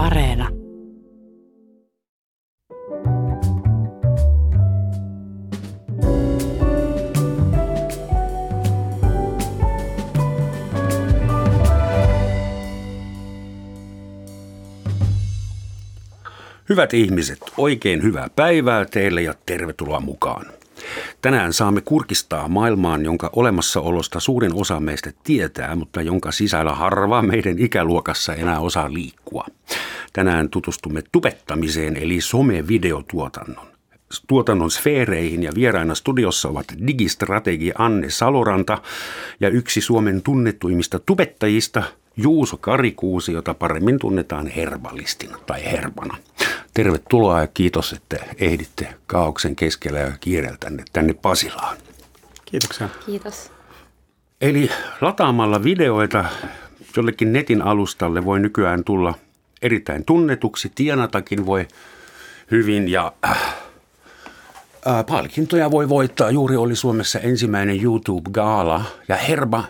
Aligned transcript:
Areena. 0.00 0.48
Hyvät 16.68 16.94
ihmiset, 16.94 17.38
oikein 17.56 18.02
hyvää 18.02 18.28
päivää 18.36 18.84
teille 18.84 19.22
ja 19.22 19.34
tervetuloa 19.46 20.00
mukaan. 20.00 20.59
Tänään 21.22 21.52
saamme 21.52 21.80
kurkistaa 21.80 22.48
maailmaan, 22.48 23.04
jonka 23.04 23.30
olemassaolosta 23.36 24.20
suurin 24.20 24.54
osa 24.54 24.80
meistä 24.80 25.12
tietää, 25.24 25.76
mutta 25.76 26.02
jonka 26.02 26.32
sisällä 26.32 26.74
harva 26.74 27.22
meidän 27.22 27.58
ikäluokassa 27.58 28.34
enää 28.34 28.60
osaa 28.60 28.92
liikkua. 28.92 29.46
Tänään 30.12 30.48
tutustumme 30.48 31.02
tubettamiseen 31.12 31.96
eli 31.96 32.20
somevideotuotannon. 32.20 33.66
Tuotannon 34.26 34.70
sfeereihin 34.70 35.42
ja 35.42 35.52
vieraina 35.54 35.94
studiossa 35.94 36.48
ovat 36.48 36.66
digistrategi 36.86 37.72
Anne 37.78 38.10
Saloranta 38.10 38.78
ja 39.40 39.48
yksi 39.48 39.80
Suomen 39.80 40.22
tunnettuimmista 40.22 40.98
tubettajista 40.98 41.82
Juuso 42.16 42.56
Karikuusi, 42.56 43.32
jota 43.32 43.54
paremmin 43.54 43.98
tunnetaan 43.98 44.46
herbalistina 44.46 45.38
tai 45.46 45.64
herbana. 45.64 46.16
Tervetuloa 46.80 47.40
ja 47.40 47.46
kiitos, 47.46 47.92
että 47.92 48.16
ehditte 48.38 48.94
kaauksen 49.06 49.56
keskellä 49.56 49.98
ja 49.98 50.12
kiireellä 50.20 50.56
tänne, 50.60 50.84
tänne 50.92 51.14
Pasilaan. 51.14 51.76
Kiitoksia. 52.44 52.88
Kiitos. 53.06 53.52
Eli 54.40 54.70
lataamalla 55.00 55.64
videoita 55.64 56.24
jollekin 56.96 57.32
netin 57.32 57.62
alustalle 57.62 58.24
voi 58.24 58.40
nykyään 58.40 58.84
tulla 58.84 59.14
erittäin 59.62 60.04
tunnetuksi. 60.04 60.72
Tienatakin 60.74 61.46
voi 61.46 61.68
hyvin 62.50 62.88
ja 62.88 63.12
äh, 63.24 63.54
äh, 64.86 65.06
palkintoja 65.06 65.70
voi 65.70 65.88
voittaa. 65.88 66.30
Juuri 66.30 66.56
oli 66.56 66.76
Suomessa 66.76 67.18
ensimmäinen 67.18 67.82
YouTube-gaala 67.82 68.84
ja 69.08 69.16
Herba 69.16 69.64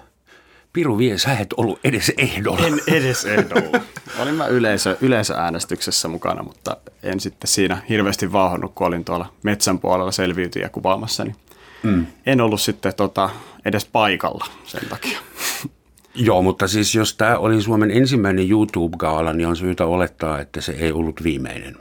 Piru 0.73 0.99
vie, 0.99 1.19
sä 1.19 1.39
et 1.39 1.53
ollut 1.57 1.81
edes 1.85 2.13
ehdolla. 2.19 2.67
En 2.67 2.81
edes 2.87 3.25
ehdolla. 3.25 3.81
olin 4.23 4.35
mä 4.35 4.47
yleisö, 4.47 4.97
yleisöäänestyksessä 5.01 6.09
mukana, 6.09 6.43
mutta 6.43 6.77
en 7.03 7.21
sitten 7.21 7.49
siinä 7.49 7.79
hirveästi 7.89 8.33
vaahonnut, 8.33 8.73
kun 8.75 8.87
olin 8.87 9.05
tuolla 9.05 9.33
metsän 9.43 9.79
puolella 9.79 10.13
selviytyjä 10.13 10.69
kuvaamassa. 10.69 11.25
Niin 11.25 11.37
mm. 11.83 12.07
En 12.27 12.41
ollut 12.41 12.61
sitten 12.61 12.95
tota, 12.95 13.31
edes 13.65 13.85
paikalla 13.85 14.47
sen 14.65 14.89
takia. 14.89 15.19
Joo, 16.15 16.43
mutta 16.43 16.69
siis 16.69 16.95
jos 16.95 17.15
tämä 17.15 17.39
oli 17.39 17.63
Suomen 17.63 17.91
ensimmäinen 17.91 18.51
YouTube-gaala, 18.51 19.33
niin 19.33 19.49
on 19.49 19.57
syytä 19.57 19.87
olettaa, 19.87 20.41
että 20.41 20.61
se 20.61 20.73
ei 20.73 20.93
ollut 20.93 21.23
viimeinen. 21.23 21.77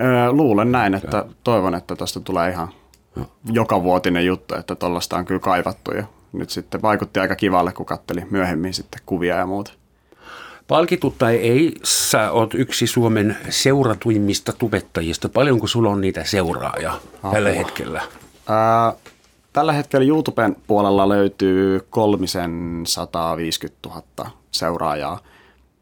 Öö, 0.00 0.32
luulen 0.32 0.72
näin, 0.72 0.94
että 0.94 1.24
toivon, 1.44 1.74
että 1.74 1.96
tuosta 1.96 2.20
tulee 2.20 2.50
ihan 2.50 2.68
joka 3.52 3.82
vuotinen 3.82 4.26
juttu, 4.26 4.54
että 4.54 4.74
tuollaista 4.74 5.16
on 5.16 5.24
kyllä 5.24 5.40
kaivattu 5.40 5.90
ja 5.90 6.04
nyt 6.32 6.50
sitten 6.50 6.82
vaikutti 6.82 7.20
aika 7.20 7.36
kivalle, 7.36 7.72
kun 7.72 7.86
katteli 7.86 8.22
myöhemmin 8.30 8.74
sitten 8.74 9.00
kuvia 9.06 9.36
ja 9.36 9.46
muuta. 9.46 9.72
Palkittu 10.68 11.14
tai 11.18 11.36
ei, 11.36 11.74
sä 11.84 12.30
oot 12.30 12.54
yksi 12.54 12.86
Suomen 12.86 13.36
seuratuimmista 13.48 14.52
tubettajista. 14.52 15.28
Paljonko 15.28 15.66
sulla 15.66 15.90
on 15.90 16.00
niitä 16.00 16.24
seuraajia 16.24 16.92
Apua. 16.92 17.32
tällä 17.32 17.50
hetkellä? 17.50 18.02
Ää, 18.48 18.92
tällä 19.52 19.72
hetkellä 19.72 20.06
YouTuben 20.06 20.56
puolella 20.66 21.08
löytyy 21.08 21.86
kolmisen 21.90 22.82
150 22.86 23.88
000 23.88 24.30
seuraajaa, 24.50 25.20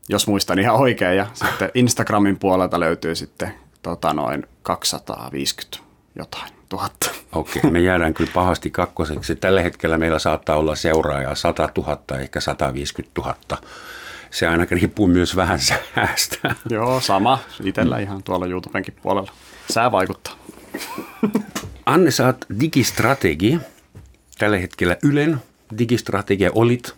jos 0.09 0.29
muistan 0.29 0.59
ihan 0.59 0.77
oikein. 0.77 1.17
Ja 1.17 1.27
sitten 1.35 1.71
Instagramin 1.75 2.39
puolelta 2.39 2.81
löytyy 2.81 3.15
sitten 3.15 3.55
tota 3.83 4.13
noin 4.13 4.47
250 4.63 5.79
jotain 6.15 6.56
tuhatta. 6.69 7.11
Okei, 7.33 7.61
okay, 7.61 7.71
me 7.71 7.81
jäädään 7.81 8.15
kyllä 8.15 8.31
pahasti 8.35 8.71
kakkoseksi. 8.71 9.37
Tällä 9.37 9.63
hetkellä 9.63 9.99
meillä 9.99 10.19
saattaa 10.19 10.57
olla 10.57 10.75
seuraajaa 10.75 11.35
100 11.35 11.69
000, 11.77 12.21
ehkä 12.21 12.41
150 12.41 13.21
000. 13.21 13.37
Se 14.31 14.47
aina 14.47 14.67
riippuu 14.71 15.07
myös 15.07 15.37
vähän 15.37 15.59
säästä. 15.59 16.55
Joo, 16.71 17.01
sama. 17.01 17.39
Itellä 17.65 17.99
ihan 17.99 18.23
tuolla 18.23 18.47
YouTubenkin 18.47 18.95
puolella. 19.03 19.33
Sää 19.71 19.93
vaikuttaa. 19.93 20.35
Anne, 21.87 22.11
sä 22.11 22.27
oot 22.27 22.45
digistrategi. 22.61 23.59
Tällä 24.39 24.59
hetkellä 24.59 24.97
Ylen 25.03 25.37
digistrategia 25.79 26.51
olit. 26.55 26.95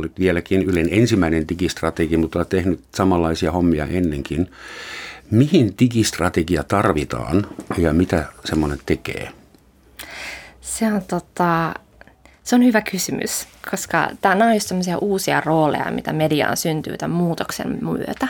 Olit 0.00 0.18
vieläkin 0.18 0.62
Ylen 0.62 0.88
ensimmäinen 0.90 1.48
digistrategi, 1.48 2.16
mutta 2.16 2.38
olet 2.38 2.48
tehnyt 2.48 2.80
samanlaisia 2.94 3.52
hommia 3.52 3.86
ennenkin. 3.86 4.50
Mihin 5.32 5.74
digistrategia 5.78 6.62
tarvitaan 6.64 7.46
ja 7.78 7.92
mitä 7.92 8.24
semmoinen 8.44 8.78
tekee? 8.86 9.30
Se 10.60 10.86
on, 10.86 11.02
tota, 11.08 11.74
se 12.44 12.54
on 12.54 12.64
hyvä 12.64 12.80
kysymys, 12.80 13.48
koska 13.70 14.10
tämä 14.20 14.46
on 14.46 14.54
just 14.54 14.72
uusia 15.00 15.40
rooleja, 15.40 15.90
mitä 15.90 16.12
mediaan 16.12 16.56
syntyy 16.56 16.96
tämän 16.96 17.16
muutoksen 17.16 17.78
myötä. 17.84 18.28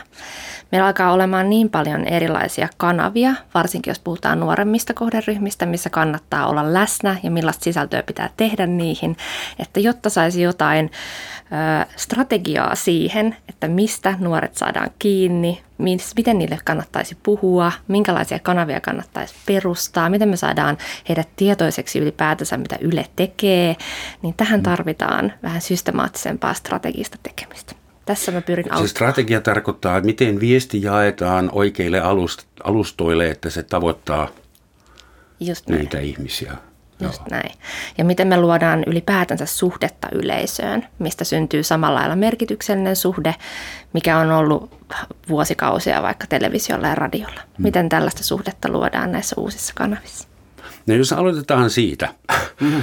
Meillä 0.72 0.87
alkaa 0.87 1.12
olemaan 1.12 1.50
niin 1.50 1.71
paljon 1.71 2.05
erilaisia 2.05 2.69
kanavia, 2.77 3.34
varsinkin 3.55 3.91
jos 3.91 3.99
puhutaan 3.99 4.41
nuoremmista 4.41 4.94
kohderyhmistä, 4.94 5.66
missä 5.66 5.91
kannattaa 5.91 6.47
olla 6.47 6.72
läsnä 6.72 7.16
ja 7.22 7.31
millaista 7.31 7.65
sisältöä 7.65 8.03
pitää 8.03 8.31
tehdä 8.37 8.66
niihin, 8.66 9.16
että 9.59 9.81
jotta 9.81 10.11
saisi 10.11 10.43
jotain 10.43 10.91
ö, 11.82 11.87
strategiaa 11.97 12.75
siihen, 12.75 13.37
että 13.49 13.69
mistä 13.69 14.15
nuoret 14.19 14.55
saadaan 14.55 14.91
kiinni, 14.99 15.62
miten 16.16 16.38
niille 16.38 16.59
kannattaisi 16.65 17.16
puhua, 17.22 17.72
minkälaisia 17.88 18.38
kanavia 18.38 18.81
kannattaisi 18.81 19.34
perustaa, 19.47 20.11
miten 20.11 20.28
me 20.28 20.37
saadaan 20.37 20.78
heidät 21.09 21.28
tietoiseksi 21.37 21.99
ylipäätänsä, 21.99 22.56
mitä 22.56 22.77
Yle 22.81 23.06
tekee, 23.16 23.77
niin 24.22 24.34
tähän 24.34 24.61
mm. 24.61 24.65
tarvitaan 24.65 25.32
vähän 25.43 25.61
systemaattisempaa 25.61 26.55
strategista 26.55 27.19
tekemistä. 27.22 27.81
Tässä 28.04 28.32
mä 28.32 28.40
pyrin 28.40 28.64
auttamaan. 28.64 28.88
Se 28.88 28.90
strategia 28.90 29.40
tarkoittaa, 29.40 29.96
että 29.96 30.06
miten 30.06 30.40
viesti 30.40 30.82
jaetaan 30.82 31.50
oikeille 31.52 32.00
alust- 32.00 32.46
alustoille, 32.64 33.30
että 33.30 33.50
se 33.50 33.62
tavoittaa 33.62 34.28
Just 35.40 35.68
niitä 35.68 36.00
ihmisiä. 36.00 36.52
Just 37.00 37.18
Joo. 37.18 37.26
näin. 37.30 37.50
Ja 37.98 38.04
miten 38.04 38.28
me 38.28 38.36
luodaan 38.36 38.84
ylipäätänsä 38.86 39.46
suhdetta 39.46 40.08
yleisöön, 40.12 40.86
mistä 40.98 41.24
syntyy 41.24 41.62
samalla 41.62 41.98
lailla 41.98 42.16
merkityksellinen 42.16 42.96
suhde, 42.96 43.34
mikä 43.92 44.19
on 44.19 44.30
ollut 44.30 44.86
vuosikausia 45.28 46.02
vaikka 46.02 46.26
televisiolla 46.26 46.88
ja 46.88 46.94
radiolla. 46.94 47.40
Hmm. 47.40 47.62
Miten 47.62 47.88
tällaista 47.88 48.24
suhdetta 48.24 48.69
luodaan 48.69 49.12
näissä 49.12 49.36
uusissa 49.38 49.72
kanavissa? 49.76 50.28
No 50.86 50.94
jos 50.94 51.12
aloitetaan 51.12 51.70
siitä. 51.70 52.08
Mm-hmm. 52.60 52.82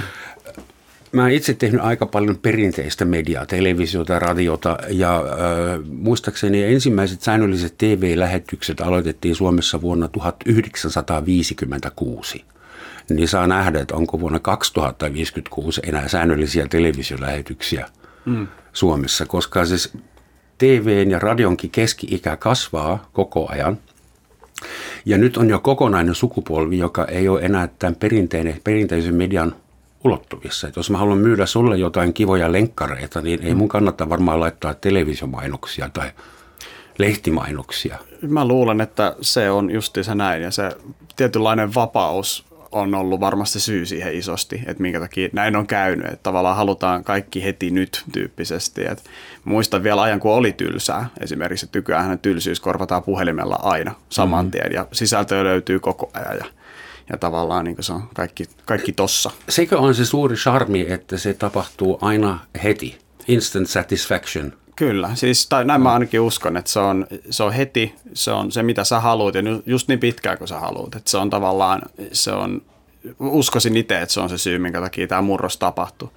Mä 1.12 1.22
oon 1.22 1.30
itse 1.30 1.54
tehnyt 1.54 1.80
aika 1.80 2.06
paljon 2.06 2.38
perinteistä 2.38 3.04
mediaa, 3.04 3.46
televisiota, 3.46 4.18
radiota 4.18 4.78
ja 4.88 5.16
äh, 5.16 5.22
muistaakseni 5.86 6.64
ensimmäiset 6.64 7.22
säännölliset 7.22 7.74
TV-lähetykset 7.78 8.80
aloitettiin 8.80 9.34
Suomessa 9.34 9.80
vuonna 9.80 10.08
1956. 10.08 12.44
Niin 13.10 13.28
saa 13.28 13.46
nähdä, 13.46 13.80
että 13.80 13.94
onko 13.94 14.20
vuonna 14.20 14.38
2056 14.38 15.80
enää 15.84 16.08
säännöllisiä 16.08 16.66
televisiolähetyksiä 16.70 17.88
mm. 18.24 18.46
Suomessa, 18.72 19.26
koska 19.26 19.64
siis 19.64 19.92
TVn 20.58 21.10
ja 21.10 21.18
radionkin 21.18 21.70
keski-ikä 21.70 22.36
kasvaa 22.36 23.10
koko 23.12 23.48
ajan. 23.48 23.78
Ja 25.04 25.18
nyt 25.18 25.36
on 25.36 25.48
jo 25.48 25.58
kokonainen 25.58 26.14
sukupolvi, 26.14 26.78
joka 26.78 27.04
ei 27.04 27.28
ole 27.28 27.40
enää 27.42 27.68
tämän 27.78 27.96
perinteinen, 27.96 28.60
perinteisen 28.64 29.14
median 29.14 29.54
ulottuvissa. 30.04 30.68
Et 30.68 30.76
jos 30.76 30.90
mä 30.90 30.98
haluan 30.98 31.18
myydä 31.18 31.46
sulle 31.46 31.76
jotain 31.76 32.14
kivoja 32.14 32.52
lenkkareita, 32.52 33.20
niin 33.20 33.42
ei 33.42 33.54
mun 33.54 33.68
kannata 33.68 34.08
varmaan 34.08 34.40
laittaa 34.40 34.74
televisiomainoksia 34.74 35.90
tai 35.92 36.10
lehtimainoksia. 36.98 37.98
Mä 38.28 38.44
luulen, 38.44 38.80
että 38.80 39.16
se 39.20 39.50
on 39.50 39.70
justiinsa 39.70 40.14
näin 40.14 40.42
ja 40.42 40.50
se 40.50 40.70
tietynlainen 41.16 41.74
vapaus 41.74 42.50
on 42.72 42.94
ollut 42.94 43.20
varmasti 43.20 43.60
syy 43.60 43.86
siihen 43.86 44.14
isosti, 44.14 44.62
että 44.66 44.82
minkä 44.82 45.00
takia 45.00 45.28
näin 45.32 45.56
on 45.56 45.66
käynyt, 45.66 46.06
että 46.06 46.22
tavallaan 46.22 46.56
halutaan 46.56 47.04
kaikki 47.04 47.44
heti 47.44 47.70
nyt 47.70 48.04
tyyppisesti. 48.12 48.86
Et 48.86 49.04
muistan 49.44 49.82
vielä 49.82 50.02
ajan, 50.02 50.20
kun 50.20 50.32
oli 50.32 50.52
tylsää 50.52 51.06
esimerkiksi, 51.20 51.66
että 51.66 51.78
nykyään 51.78 52.18
tylsyys 52.18 52.60
korvataan 52.60 53.02
puhelimella 53.02 53.58
aina 53.62 53.94
saman 54.08 54.44
mm-hmm. 54.44 54.50
tien 54.50 54.72
ja 54.72 54.86
sisältöä 54.92 55.44
löytyy 55.44 55.80
koko 55.80 56.10
ajan 56.14 56.36
ja 56.38 56.44
ja 57.10 57.18
tavallaan 57.18 57.64
niin 57.64 57.76
se 57.80 57.92
on 57.92 58.02
kaikki, 58.14 58.44
kaikki 58.64 58.92
tossa. 58.92 59.30
Sekö 59.48 59.78
on 59.78 59.94
se 59.94 60.04
suuri 60.04 60.36
charmi, 60.36 60.86
että 60.88 61.18
se 61.18 61.34
tapahtuu 61.34 61.98
aina 62.00 62.38
heti? 62.64 62.98
Instant 63.28 63.68
satisfaction. 63.68 64.52
Kyllä, 64.76 65.10
siis 65.14 65.46
tai 65.46 65.64
näin 65.64 65.82
mä 65.82 65.92
ainakin 65.92 66.20
uskon, 66.20 66.56
että 66.56 66.70
se 66.70 66.80
on, 66.80 67.06
se 67.30 67.42
on 67.42 67.52
heti, 67.52 67.94
se 68.14 68.30
on 68.30 68.52
se 68.52 68.62
mitä 68.62 68.84
sä 68.84 69.00
haluat 69.00 69.34
ja 69.34 69.42
just 69.66 69.88
niin 69.88 70.00
pitkään 70.00 70.38
kuin 70.38 70.48
sä 70.48 70.58
haluat. 70.58 70.94
Että 70.94 71.10
se 71.10 71.18
on 71.18 71.30
tavallaan, 71.30 71.82
se 72.12 72.32
on, 72.32 72.62
uskoisin 73.20 73.76
itse, 73.76 74.00
että 74.00 74.12
se 74.12 74.20
on 74.20 74.28
se 74.28 74.38
syy, 74.38 74.58
minkä 74.58 74.80
takia 74.80 75.06
tämä 75.06 75.22
murros 75.22 75.56
tapahtui. 75.56 76.08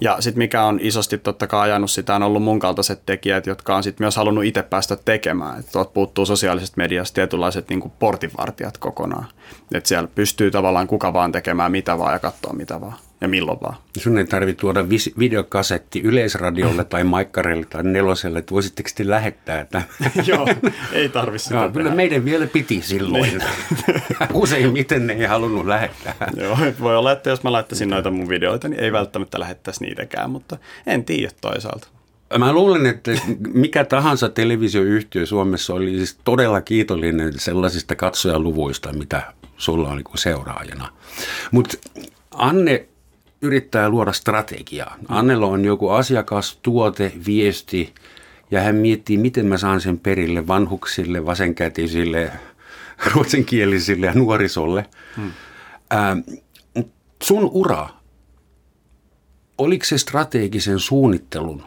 Ja 0.00 0.16
sitten 0.20 0.38
mikä 0.38 0.64
on 0.64 0.78
isosti 0.82 1.18
totta 1.18 1.46
kai 1.46 1.60
ajanut 1.60 1.90
sitä, 1.90 2.14
on 2.14 2.22
ollut 2.22 2.42
mun 2.42 2.58
kaltaiset 2.58 3.06
tekijät, 3.06 3.46
jotka 3.46 3.76
on 3.76 3.82
sitten 3.82 4.04
myös 4.04 4.16
halunnut 4.16 4.44
itse 4.44 4.62
päästä 4.62 4.96
tekemään. 4.96 5.60
Että 5.60 5.84
puuttuu 5.94 6.26
sosiaalisesta 6.26 6.74
mediasta 6.76 7.14
tietynlaiset 7.14 7.68
niin 7.68 7.92
portinvartijat 7.98 8.78
kokonaan. 8.78 9.26
Että 9.74 9.88
siellä 9.88 10.08
pystyy 10.14 10.50
tavallaan 10.50 10.86
kuka 10.86 11.12
vaan 11.12 11.32
tekemään 11.32 11.72
mitä 11.72 11.98
vaan 11.98 12.12
ja 12.12 12.18
katsoa 12.18 12.52
mitä 12.52 12.80
vaan 12.80 12.96
ja 13.22 13.28
milloin 13.28 13.58
vaan. 13.62 13.76
Sun 13.98 14.18
ei 14.18 14.24
tarvitse 14.24 14.60
tuoda 14.60 14.88
vis- 14.88 15.18
videokasetti 15.18 16.00
yleisradiolle 16.00 16.84
tai 16.84 17.04
maikkarelle 17.04 17.66
tai 17.66 17.82
neloselle, 17.82 18.38
että 18.38 18.54
voisitteko 18.54 18.88
te 18.94 19.08
lähettää 19.08 19.64
tämän? 19.64 19.86
Joo, 20.26 20.46
ei 20.92 21.08
tarvitse 21.08 21.54
Joo, 21.54 21.70
kyllä 21.70 21.94
meidän 21.94 22.24
vielä 22.24 22.46
piti 22.46 22.82
silloin. 22.82 23.22
Niin. 23.22 23.42
Useimmiten 24.32 25.06
ne 25.06 25.12
ei 25.12 25.26
halunnut 25.26 25.66
lähettää. 25.66 26.14
Joo, 26.36 26.58
voi 26.80 26.96
olla, 26.96 27.12
että 27.12 27.30
jos 27.30 27.42
mä 27.42 27.52
laittaisin 27.52 27.90
noita 27.90 28.10
mun 28.10 28.28
videoita, 28.28 28.68
niin 28.68 28.80
ei 28.80 28.92
välttämättä 28.92 29.40
lähettäisi 29.40 29.84
niitäkään, 29.84 30.30
mutta 30.30 30.56
en 30.86 31.04
tiedä 31.04 31.30
toisaalta. 31.40 31.88
Mä 32.38 32.52
luulen, 32.52 32.86
että 32.86 33.10
mikä 33.54 33.84
tahansa 33.84 34.28
televisioyhtiö 34.28 35.26
Suomessa 35.26 35.74
oli 35.74 35.90
siis 35.90 36.18
todella 36.24 36.60
kiitollinen 36.60 37.32
sellaisista 37.38 37.96
katsojaluvuista, 37.96 38.92
mitä 38.92 39.22
sulla 39.56 39.88
on 39.88 39.96
niin 39.96 40.18
seuraajana. 40.18 40.88
Mutta 41.50 41.76
Anne 42.30 42.86
yrittää 43.42 43.88
luoda 43.88 44.12
strategiaa. 44.12 44.96
Annella 45.08 45.46
on 45.46 45.64
joku 45.64 45.88
asiakas, 45.88 46.58
tuote, 46.62 47.12
viesti 47.26 47.94
ja 48.50 48.60
hän 48.60 48.74
miettii, 48.74 49.16
miten 49.18 49.46
mä 49.46 49.58
saan 49.58 49.80
sen 49.80 49.98
perille 49.98 50.46
vanhuksille, 50.46 51.26
vasenkätisille, 51.26 52.32
ruotsinkielisille 53.14 54.06
ja 54.06 54.14
nuorisolle. 54.14 54.86
Hmm. 55.16 55.32
Ää, 55.90 56.16
sun 57.22 57.50
ura, 57.52 57.88
oliko 59.58 59.84
se 59.84 59.98
strategisen 59.98 60.78
suunnittelun 60.78 61.64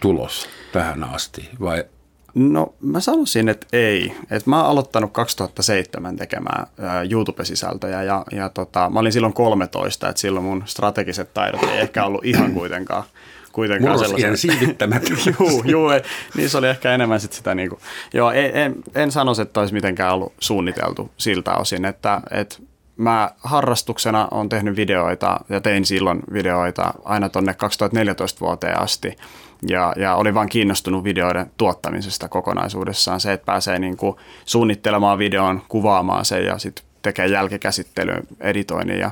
tulos 0.00 0.48
tähän 0.72 1.04
asti 1.04 1.48
vai 1.60 1.84
No 2.34 2.74
mä 2.80 3.00
sanoisin, 3.00 3.48
että 3.48 3.66
ei. 3.72 4.12
Et 4.30 4.46
mä 4.46 4.60
oon 4.60 4.70
aloittanut 4.70 5.12
2007 5.12 6.16
tekemään 6.16 6.66
YouTube-sisältöjä 7.10 8.02
ja, 8.02 8.24
ja 8.32 8.48
tota, 8.48 8.90
mä 8.90 9.00
olin 9.00 9.12
silloin 9.12 9.32
13, 9.32 10.08
että 10.08 10.20
silloin 10.20 10.44
mun 10.44 10.62
strategiset 10.66 11.34
taidot 11.34 11.62
ei 11.62 11.80
ehkä 11.80 12.04
ollut 12.04 12.24
ihan 12.24 12.52
kuitenkaan 12.52 13.04
kuitenkaan 13.52 13.98
sellaisen. 13.98 14.36
siivittämät. 14.36 15.02
juu, 15.40 15.62
juu, 15.64 15.88
niin 16.36 16.50
se 16.50 16.58
oli 16.58 16.68
ehkä 16.68 16.94
enemmän 16.94 17.20
sit 17.20 17.32
sitä 17.32 17.54
niinku, 17.54 17.78
joo, 18.14 18.30
en, 18.30 18.56
en, 18.56 18.74
en 18.94 19.12
sanoisi, 19.12 19.42
että 19.42 19.60
olisi 19.60 19.74
mitenkään 19.74 20.14
ollut 20.14 20.32
suunniteltu 20.40 21.10
siltä 21.16 21.54
osin, 21.54 21.84
että, 21.84 22.20
että 22.30 22.56
mä 22.96 23.30
harrastuksena 23.38 24.28
on 24.30 24.48
tehnyt 24.48 24.76
videoita 24.76 25.40
ja 25.48 25.60
tein 25.60 25.84
silloin 25.84 26.20
videoita 26.32 26.94
aina 27.04 27.28
tonne 27.28 27.54
2014 27.54 28.40
vuoteen 28.40 28.80
asti 28.80 29.16
ja, 29.68 29.92
ja 29.96 30.14
olin 30.14 30.34
vaan 30.34 30.48
kiinnostunut 30.48 31.04
videoiden 31.04 31.50
tuottamisesta 31.56 32.28
kokonaisuudessaan. 32.28 33.20
Se, 33.20 33.32
että 33.32 33.44
pääsee 33.44 33.78
niin 33.78 33.96
kuin 33.96 34.16
suunnittelemaan 34.44 35.18
videon, 35.18 35.62
kuvaamaan 35.68 36.24
sen 36.24 36.44
ja 36.44 36.58
sitten 36.58 36.84
tekee 37.02 37.26
jälkikäsittelyn, 37.26 38.22
editoinnin 38.40 38.98
ja 38.98 39.10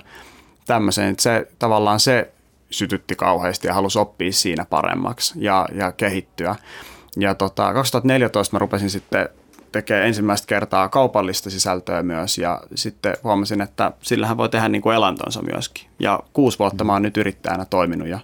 tämmöisen. 0.67 1.15
Se 1.19 1.49
tavallaan 1.59 2.01
se 2.01 2.33
sytytti 2.71 3.17
kauheasti 3.17 3.67
ja 3.67 3.75
halusi 3.75 3.99
oppia 3.99 4.33
siinä 4.33 4.65
paremmaksi 4.65 5.35
ja, 5.37 5.69
ja 5.75 5.93
kehittyä. 5.93 6.57
Ja 7.17 7.35
tota, 7.35 7.73
2014 7.73 8.55
mä 8.55 8.59
rupesin 8.59 8.91
sitten 8.91 9.29
tekee 9.73 10.07
ensimmäistä 10.07 10.47
kertaa 10.47 10.89
kaupallista 10.89 11.51
sisältöä 11.51 12.03
myös 12.03 12.39
ja 12.39 12.61
sitten 12.75 13.17
huomasin, 13.25 13.61
että 13.61 13.93
sillähän 14.03 14.37
voi 14.37 14.49
tehdä 14.49 14.69
niin 14.69 14.83
kuin 14.83 14.97
elantonsa 14.97 15.43
myöskin. 15.43 15.87
Ja 15.99 16.21
kuusi 16.33 16.59
vuotta 16.59 16.85
mä 16.85 16.93
oon 16.93 17.03
nyt 17.03 17.17
yrittäjänä 17.17 17.65
toiminut 17.65 18.09
ja 18.09 18.19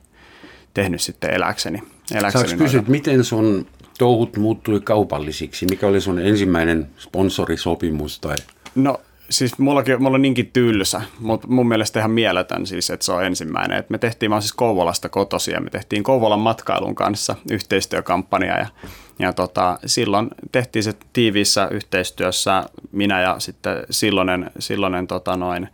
tehnyt 0.75 1.01
sitten 1.01 1.35
eläkseni. 1.35 1.83
Saanko 2.07 2.57
kysyä, 2.59 2.83
miten 2.87 3.25
sun 3.25 3.67
touhut 3.99 4.37
muuttui 4.37 4.81
kaupallisiksi? 4.81 5.67
Mikä 5.67 5.87
oli 5.87 6.01
sun 6.01 6.19
ensimmäinen 6.19 6.87
sponsorisopimus? 6.99 8.21
Tai? 8.21 8.37
No 8.75 9.01
siis 9.31 9.59
mullakin, 9.59 10.03
mulla 10.03 10.15
on 10.15 10.23
niinkin 10.23 10.51
tylsä, 10.53 11.03
mutta 11.21 11.47
mun 11.49 11.69
mielestä 11.69 11.99
ihan 11.99 12.11
mieletön 12.11 12.67
siis, 12.67 12.91
että 12.91 13.07
se 13.07 13.13
on 13.13 13.25
ensimmäinen. 13.25 13.79
Et 13.79 13.91
me 13.91 13.99
tehtiin, 13.99 14.31
mä 14.31 14.41
siis 14.41 14.53
Kouvolasta 14.53 15.09
kotosia, 15.09 15.61
me 15.61 15.71
tehtiin 15.71 16.03
Kouvolan 16.03 16.39
matkailun 16.39 16.95
kanssa 16.95 17.37
yhteistyökampanja 17.51 18.59
ja, 18.59 18.67
ja 19.19 19.33
tota, 19.33 19.79
silloin 19.87 20.29
tehtiin 20.53 20.83
se 20.83 20.93
tiiviissä 21.13 21.69
yhteistyössä 21.71 22.65
minä 22.93 23.21
ja 23.21 23.37
sitten 23.39 23.77
silloinen, 23.91 24.51
silloinen 24.59 25.07
tota 25.07 25.37
noin, 25.37 25.69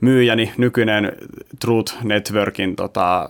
myyjäni, 0.00 0.52
nykyinen 0.56 1.12
Truth 1.60 1.94
Networkin 2.02 2.76
tota, 2.76 3.28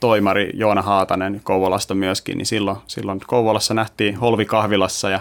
toimari 0.00 0.50
Joona 0.54 0.82
Haatanen 0.82 1.40
Kouvolasta 1.44 1.94
myöskin, 1.94 2.38
niin 2.38 2.46
silloin, 2.46 2.76
silloin 2.86 3.20
Kouvolassa 3.26 3.74
nähtiin 3.74 4.16
Holvi 4.16 4.44
kahvilassa 4.44 5.10
ja 5.10 5.20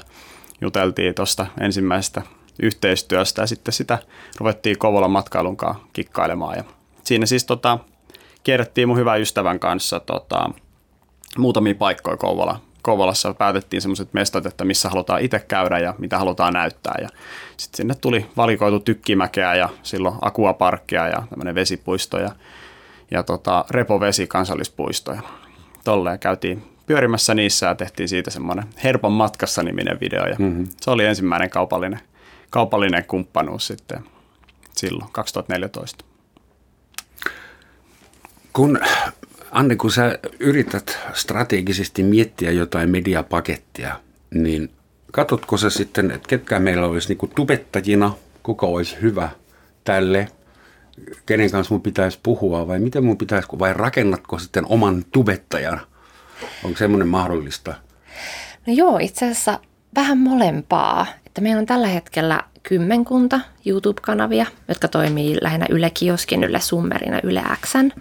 juteltiin 0.62 1.16
tuosta 1.16 1.48
ensimmäisestä 1.60 2.22
yhteistyöstä 2.62 3.42
ja 3.42 3.48
sitten 3.48 3.74
sitä 3.74 4.00
ruvettiin 4.40 4.78
Kouvolan 4.78 5.12
matkailun 5.12 5.58
kanssa 5.58 5.84
kikkailemaan. 5.94 6.58
Ja 6.58 6.64
siinä 7.04 7.26
siis 7.26 7.46
tota, 7.46 7.80
kierrettiin 8.44 8.88
mun 8.88 8.98
hyvän 8.98 9.22
ystävän 9.22 9.60
kanssa 9.60 10.00
tota, 10.00 10.50
muutamia 11.38 11.76
paikkoja 11.76 12.18
Kouvola, 12.18 12.60
Kouvolassa 12.82 13.34
päätettiin 13.34 13.82
semmoiset 13.82 14.14
mestat, 14.14 14.46
että 14.46 14.66
missä 14.66 14.90
halutaan 14.90 15.22
itse 15.22 15.40
käydä 15.40 15.80
ja 15.80 15.96
mitä 15.98 16.18
halutaan 16.18 16.54
näyttää. 16.54 16.96
Ja 17.02 17.10
sitten 17.58 17.78
sinne 17.78 17.96
tuli 17.96 18.26
valikoitu 18.38 18.80
tykkimäkeä 18.80 19.56
ja 19.56 19.70
silloin 19.84 20.16
akuaparkkia 20.22 21.08
ja 21.08 21.24
tämmöinen 21.30 21.56
vesipuisto 21.56 22.20
ja, 22.20 22.32
ja 23.12 23.24
tota, 23.24 23.66
repovesi 23.70 24.28
kansallispuisto. 24.28 25.12
Ja 25.12 25.22
tolleen 25.84 26.20
käytiin 26.20 26.64
pyörimässä 26.86 27.34
niissä 27.34 27.66
ja 27.66 27.76
tehtiin 27.76 28.10
siitä 28.10 28.32
semmoinen 28.32 28.66
Herpon 28.84 29.12
matkassa 29.12 29.64
niminen 29.64 30.00
video. 30.00 30.26
Ja 30.26 30.36
mm-hmm. 30.40 30.68
Se 30.82 30.92
oli 30.92 31.06
ensimmäinen 31.06 31.50
kaupallinen, 31.50 32.00
kaupallinen 32.50 33.06
kumppanuus 33.06 33.68
sitten 33.68 34.04
silloin 34.76 35.12
2014. 35.12 36.06
Kun 38.54 38.80
Anne, 39.52 39.76
kun 39.76 39.92
sä 39.92 40.20
yrität 40.40 41.00
strategisesti 41.14 42.04
miettiä 42.04 42.52
jotain 42.52 42.90
mediapakettia, 42.90 44.00
niin 44.34 44.70
katsotko 45.12 45.58
sä 45.58 45.70
sitten, 45.70 46.12
että 46.12 46.28
ketkä 46.28 46.60
meillä 46.60 46.88
olisi 46.88 47.08
niin 47.08 47.18
kuin 47.18 47.32
tubettajina, 47.36 48.14
kuka 48.44 48.66
olisi 48.66 48.98
hyvä 49.02 49.30
tälle, 49.84 50.28
kenen 51.26 51.52
kanssa 51.52 51.74
mun 51.74 51.82
pitäisi 51.82 52.20
puhua 52.24 52.68
vai 52.68 52.80
miten 52.80 53.06
mun 53.06 53.18
pitäisi, 53.18 53.48
vai 53.60 53.74
rakennatko 53.74 54.40
sitten 54.40 54.66
oman 54.66 55.06
tubettajan? 55.12 55.82
Onko 56.64 56.78
semmoinen 56.78 57.08
mahdollista? 57.08 57.74
No 58.68 58.74
joo, 58.74 58.98
itse 58.98 59.26
asiassa 59.26 59.60
vähän 59.96 60.18
molempaa. 60.18 61.06
Että 61.26 61.42
meillä 61.42 61.60
on 61.60 61.66
tällä 61.66 61.88
hetkellä 61.88 62.42
kymmenkunta 62.64 63.40
YouTube-kanavia, 63.66 64.46
jotka 64.68 64.88
toimii 64.88 65.38
lähinnä 65.42 65.66
Yle 65.70 65.90
Kioskin, 65.90 66.44
Yle 66.44 66.60
Summerina, 66.60 67.20
Yle 67.24 67.44
Xn 67.66 67.92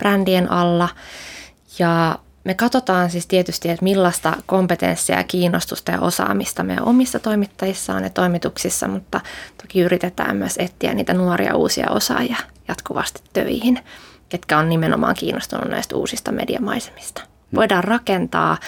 brändien 0.00 0.52
alla. 0.52 0.88
Ja 1.78 2.18
me 2.44 2.54
katsotaan 2.54 3.10
siis 3.10 3.26
tietysti, 3.26 3.68
että 3.68 3.84
millaista 3.84 4.36
kompetenssia 4.46 5.16
ja 5.16 5.24
kiinnostusta 5.24 5.92
ja 5.92 6.00
osaamista 6.00 6.62
meidän 6.62 6.84
omissa 6.84 7.18
toimittajissa 7.18 7.94
on 7.94 8.02
ja 8.04 8.10
toimituksissa, 8.10 8.88
mutta 8.88 9.20
toki 9.62 9.80
yritetään 9.80 10.36
myös 10.36 10.54
etsiä 10.58 10.94
niitä 10.94 11.14
nuoria 11.14 11.56
uusia 11.56 11.90
osaajia 11.90 12.36
jatkuvasti 12.68 13.22
töihin, 13.32 13.80
ketkä 14.28 14.58
on 14.58 14.68
nimenomaan 14.68 15.14
kiinnostunut 15.14 15.68
näistä 15.68 15.96
uusista 15.96 16.32
mediamaisemista. 16.32 17.22
Voidaan 17.54 17.84
rakentaa 17.84 18.58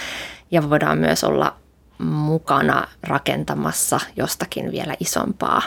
ja 0.50 0.70
voidaan 0.70 0.98
myös 0.98 1.24
olla 1.24 1.56
mukana 1.98 2.88
rakentamassa 3.02 4.00
jostakin 4.16 4.72
vielä 4.72 4.94
isompaa 5.00 5.62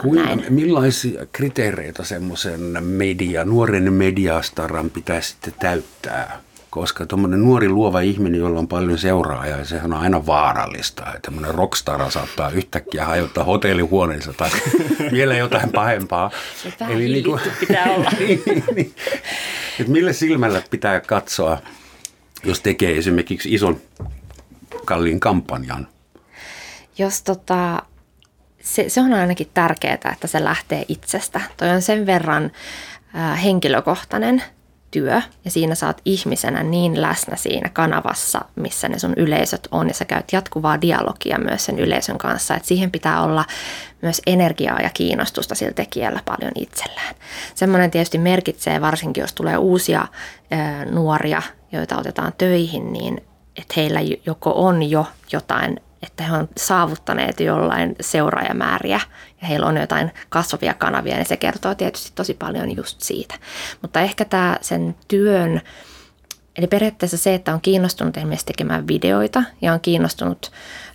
Kuinka, 0.00 0.24
näin. 0.24 0.44
Millaisia 0.48 1.26
kriteereitä 1.32 2.04
semmoisen 2.04 2.84
media, 2.84 3.44
nuoren 3.44 3.92
mediastaran 3.92 4.90
pitäisi 4.90 5.28
sitten 5.28 5.54
täyttää? 5.60 6.40
Koska 6.70 7.06
tuommoinen 7.06 7.40
nuori 7.40 7.68
luova 7.68 8.00
ihminen, 8.00 8.40
jolla 8.40 8.58
on 8.58 8.68
paljon 8.68 8.98
seuraajia, 8.98 9.64
sehän 9.64 9.92
on 9.92 10.00
aina 10.00 10.26
vaarallista. 10.26 11.06
Että 11.06 11.18
tämmöinen 11.22 11.54
rockstara 11.54 12.10
saattaa 12.10 12.50
yhtäkkiä 12.50 13.04
hajottaa 13.04 13.44
hotellihuoneensa 13.44 14.32
tai 14.32 14.50
vielä 15.12 15.36
jotain 15.36 15.72
pahempaa. 15.72 16.30
Eli 16.90 17.08
niin 17.08 17.24
kuin, 17.24 17.40
pitää 17.60 17.84
olla. 17.84 18.10
niin, 18.18 18.42
niin. 18.74 18.94
Et 19.80 19.88
millä 19.88 20.12
silmällä 20.12 20.62
pitää 20.70 21.00
katsoa, 21.00 21.58
jos 22.44 22.60
tekee 22.60 22.98
esimerkiksi 22.98 23.54
ison 23.54 23.80
kalliin 24.84 25.20
kampanjan? 25.20 25.88
Jos 26.98 27.22
tota, 27.22 27.82
se, 28.62 28.88
se 28.88 29.00
on 29.00 29.12
ainakin 29.12 29.50
tärkeää, 29.54 29.94
että 30.12 30.26
se 30.26 30.44
lähtee 30.44 30.84
itsestä. 30.88 31.40
Toi 31.56 31.70
on 31.70 31.82
sen 31.82 32.06
verran 32.06 32.50
äh, 33.16 33.44
henkilökohtainen 33.44 34.42
työ 34.90 35.22
ja 35.44 35.50
siinä 35.50 35.74
saat 35.74 36.00
ihmisenä 36.04 36.62
niin 36.62 37.02
läsnä 37.02 37.36
siinä 37.36 37.68
kanavassa, 37.68 38.40
missä 38.56 38.88
ne 38.88 38.98
sun 38.98 39.14
yleisöt 39.16 39.68
on 39.70 39.88
ja 39.88 39.94
sä 39.94 40.04
käyt 40.04 40.32
jatkuvaa 40.32 40.80
dialogia 40.80 41.38
myös 41.38 41.64
sen 41.64 41.78
yleisön 41.78 42.18
kanssa, 42.18 42.54
että 42.54 42.68
siihen 42.68 42.90
pitää 42.90 43.22
olla 43.22 43.44
myös 44.02 44.22
energiaa 44.26 44.80
ja 44.80 44.90
kiinnostusta 44.94 45.54
sillä 45.54 45.72
tekijällä 45.72 46.20
paljon 46.24 46.52
itsellään. 46.54 47.14
Semmoinen 47.54 47.90
tietysti 47.90 48.18
merkitsee 48.18 48.80
varsinkin, 48.80 49.20
jos 49.20 49.32
tulee 49.32 49.56
uusia 49.56 50.06
ää, 50.50 50.84
nuoria, 50.84 51.42
joita 51.72 51.98
otetaan 51.98 52.32
töihin, 52.38 52.92
niin 52.92 53.20
että 53.56 53.74
heillä 53.76 54.00
joko 54.26 54.52
on 54.56 54.90
jo 54.90 55.06
jotain 55.32 55.80
että 56.02 56.22
he 56.22 56.36
on 56.36 56.48
saavuttaneet 56.56 57.40
jollain 57.40 57.96
seuraajamääriä 58.00 59.00
ja 59.40 59.48
heillä 59.48 59.66
on 59.66 59.76
jotain 59.76 60.10
kasvavia 60.28 60.74
kanavia, 60.74 61.16
niin 61.16 61.26
se 61.26 61.36
kertoo 61.36 61.74
tietysti 61.74 62.12
tosi 62.14 62.34
paljon 62.34 62.76
just 62.76 63.00
siitä. 63.00 63.34
Mutta 63.82 64.00
ehkä 64.00 64.24
tämä 64.24 64.56
sen 64.60 64.94
työn, 65.08 65.60
eli 66.56 66.66
periaatteessa 66.66 67.18
se, 67.18 67.34
että 67.34 67.54
on 67.54 67.60
kiinnostunut 67.60 68.16
esimerkiksi 68.16 68.46
tekemään 68.46 68.86
videoita 68.86 69.42
ja 69.62 69.72
on 69.72 69.80
kiinnostunut 69.80 70.52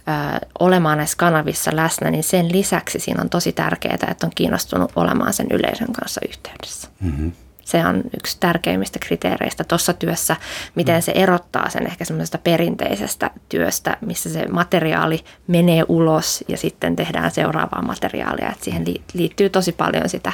ö, 0.08 0.48
olemaan 0.60 0.98
näissä 0.98 1.18
kanavissa 1.18 1.76
läsnä, 1.76 2.12
niin 2.12 2.24
sen 2.24 2.52
lisäksi 2.52 3.00
siinä 3.00 3.22
on 3.22 3.30
tosi 3.30 3.52
tärkeää, 3.52 3.98
että 4.12 4.28
on 4.28 4.32
kiinnostunut 4.36 4.92
olemaan 4.96 5.34
sen 5.34 5.48
yleisön 5.52 5.94
kanssa 5.94 6.22
yhteydessä. 6.30 6.88
Mm-hmm. 7.02 7.32
Se 7.68 7.86
on 7.86 8.04
yksi 8.18 8.38
tärkeimmistä 8.40 9.00
kriteereistä 9.00 9.64
tuossa 9.64 9.94
työssä, 9.94 10.36
miten 10.76 11.02
se 11.02 11.12
erottaa 11.16 11.70
sen 11.70 11.88
ehkä 11.88 12.06
semmoisesta 12.06 12.38
perinteisestä 12.38 13.32
työstä, 13.50 13.98
missä 14.02 14.30
se 14.30 14.48
materiaali 14.48 15.24
menee 15.48 15.84
ulos 15.88 16.44
ja 16.48 16.58
sitten 16.58 16.96
tehdään 16.96 17.32
seuraavaa 17.32 17.82
materiaalia. 17.82 18.52
Et 18.52 18.64
siihen 18.64 18.86
liittyy 19.14 19.50
tosi 19.50 19.72
paljon 19.72 20.10
sitä, 20.10 20.32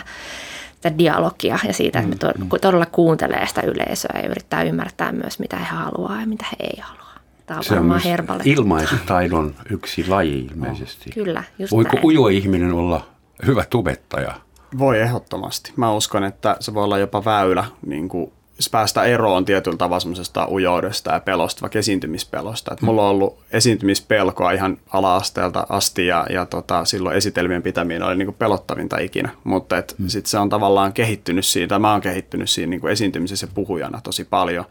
sitä 0.76 0.98
dialogia 0.98 1.60
ja 1.68 1.74
siitä, 1.74 2.00
että 2.00 2.28
me 2.28 2.34
mm, 2.38 2.44
mm. 2.44 2.50
todella 2.62 2.86
kuuntelee 2.86 3.48
sitä 3.48 3.62
yleisöä 3.62 4.20
ja 4.24 4.30
yrittää 4.30 4.64
ymmärtää 4.64 5.12
myös, 5.12 5.40
mitä 5.40 5.58
he 5.58 5.66
haluaa 5.66 6.20
ja 6.20 6.28
mitä 6.28 6.46
he 6.52 6.56
ei 6.60 6.80
halua. 6.82 7.04
Tämä 7.46 7.58
on 7.58 7.64
se 7.64 7.80
on 7.80 8.42
ilmaisutaidon 8.46 9.56
yksi 9.70 10.08
laji 10.08 10.40
ilmeisesti. 10.40 11.10
Oh, 11.10 11.14
kyllä, 11.14 11.44
just 11.60 11.72
Voiko 11.72 11.96
näin. 11.96 12.06
ujo 12.06 12.28
ihminen 12.28 12.74
olla 12.74 13.06
hyvä 13.46 13.66
tubettaja? 13.70 14.34
Voi 14.78 15.00
ehdottomasti. 15.00 15.74
Mä 15.76 15.94
uskon, 15.94 16.24
että 16.24 16.58
se 16.60 16.74
voi 16.74 16.84
olla 16.84 16.98
jopa 16.98 17.26
väylä 17.26 17.66
niin 17.86 18.10
kuin 18.10 18.32
päästä 18.72 19.04
eroon 19.04 19.46
tietyllä 19.46 19.78
tavalla 19.78 20.00
semmoisesta 20.00 20.48
ujoudesta 20.52 21.12
ja 21.12 21.20
pelosta, 21.20 21.62
vaikka 21.62 21.80
esiintymispelosta. 21.80 22.74
Et 22.74 22.82
mulla 22.82 23.04
on 23.04 23.10
ollut 23.10 23.40
esiintymispelkoa 23.52 24.52
ihan 24.52 24.78
ala-asteelta 24.90 25.66
asti 25.70 26.08
ja, 26.08 26.26
ja 26.30 26.46
tota, 26.46 26.86
silloin 26.86 27.18
esitelmien 27.18 27.64
pitäminen 27.64 28.04
oli 28.04 28.16
niinku 28.16 28.36
pelottavinta 28.40 28.98
ikinä, 28.98 29.30
mutta 29.44 29.76
mm. 29.76 30.08
sitten 30.08 30.30
se 30.30 30.38
on 30.38 30.50
tavallaan 30.50 30.94
kehittynyt 30.94 31.46
siitä, 31.46 31.80
mä 31.80 31.92
oon 31.92 32.02
kehittynyt 32.02 32.50
siinä 32.50 32.70
niinku 32.70 32.88
esiintymisessä 32.88 33.48
puhujana 33.54 34.02
tosi 34.04 34.24
paljon 34.24 34.66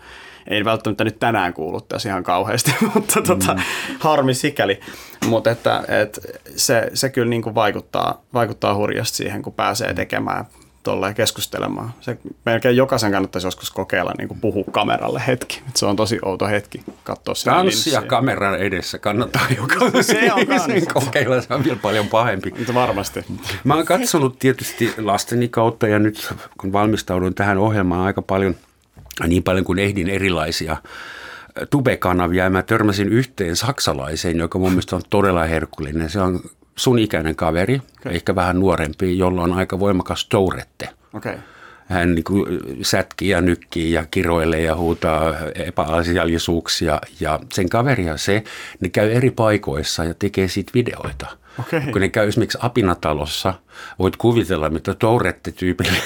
ei 0.47 0.65
välttämättä 0.65 1.05
nyt 1.05 1.19
tänään 1.19 1.55
kuulu 1.55 1.81
tässä 1.81 2.09
ihan 2.09 2.23
kauheasti, 2.23 2.75
mutta 2.95 3.23
tota, 3.23 3.55
mm. 3.55 3.61
harmi 4.01 4.35
sikäli. 4.35 4.81
Mutta 5.27 5.51
että, 5.51 5.85
että 6.03 6.21
se, 6.57 6.91
se 6.95 7.09
kyllä 7.09 7.31
niin 7.31 7.43
kuin 7.43 7.55
vaikuttaa, 7.55 8.23
vaikuttaa 8.35 8.75
hurjasti 8.75 9.17
siihen, 9.17 9.43
kun 9.43 9.53
pääsee 9.53 9.95
tekemään 9.95 10.45
tolleen 10.83 11.15
keskustelemaan. 11.15 11.95
Se 12.01 12.19
melkein 12.45 12.77
jokaisen 12.77 13.13
kannattaisi 13.13 13.47
joskus 13.47 13.71
kokeilla 13.71 14.13
niin 14.19 14.29
kuin 14.29 14.41
puhua 14.41 14.65
kameralle 14.71 15.23
hetki. 15.27 15.63
Et 15.69 15.77
se 15.77 15.87
on 15.87 15.97
tosi 15.97 16.19
outo 16.25 16.47
hetki 16.47 16.83
katsoa 17.05 17.35
sen 17.35 17.55
Tanssia 17.55 18.03
kameran 18.03 18.59
edessä 18.59 18.99
kannattaa 18.99 19.43
jokaisen 19.57 20.05
se 20.05 20.33
on 20.33 21.03
kokeilla, 21.05 21.41
se 21.41 21.55
on 21.55 21.65
vielä 21.65 21.79
paljon 21.83 22.09
pahempi. 22.09 22.53
Varmasti. 22.75 23.25
Mä 23.65 23.75
oon 23.75 23.85
katsonut 23.85 24.39
tietysti 24.39 24.95
lasteni 24.99 25.49
kautta 25.49 25.89
ja 25.89 25.99
nyt 25.99 26.35
kun 26.59 26.73
valmistaudun 26.73 27.35
tähän 27.35 27.59
ohjelmaan 27.59 28.07
aika 28.07 28.23
paljon– 28.23 28.57
niin 29.27 29.43
paljon 29.43 29.65
kuin 29.65 29.79
ehdin 29.79 30.09
erilaisia 30.09 30.77
tubekanavia 31.71 32.45
ja 32.45 32.51
mä 32.51 32.63
törmäsin 32.63 33.09
yhteen 33.09 33.57
saksalaiseen, 33.57 34.39
joka 34.39 34.59
mun 34.59 34.71
mielestä 34.71 34.97
on 34.97 35.03
todella 35.11 35.45
herkullinen. 35.45 36.11
Se 36.11 36.21
on 36.21 36.41
sun 36.77 36.99
ikäinen 36.99 37.37
kaveri, 37.37 37.81
okay. 38.01 38.15
ehkä 38.15 38.35
vähän 38.35 38.61
nuorempi, 38.61 39.19
jolla 39.19 39.43
on 39.43 39.53
aika 39.53 39.79
voimakas 39.79 40.27
tourette. 40.27 40.89
Okay. 41.15 41.37
Hän 41.87 42.15
niin 42.15 42.25
kuin 42.25 42.61
sätkii 42.83 43.29
ja 43.29 43.41
nykkii 43.41 43.93
ja 43.93 44.07
kiroilee 44.11 44.61
ja 44.61 44.77
huutaa 44.77 45.35
epäasiallisuuksia. 45.55 47.01
Ja 47.21 47.41
sen 47.53 47.69
kaveri 47.69 48.07
ja 48.07 48.17
se, 48.17 48.45
ne 48.81 48.89
käy 48.89 49.13
eri 49.13 49.31
paikoissa 49.31 50.05
ja 50.05 50.15
tekee 50.15 50.49
siitä 50.49 50.71
videoita. 50.75 51.27
Okay. 51.61 51.81
Kun 51.93 52.01
ne 52.01 52.09
käy 52.09 52.29
esimerkiksi 52.29 52.59
Apinatalossa, 52.61 53.55
voit 53.99 54.17
kuvitella, 54.17 54.71
mitä 54.71 54.95
Tourette-tyypille 54.95 55.99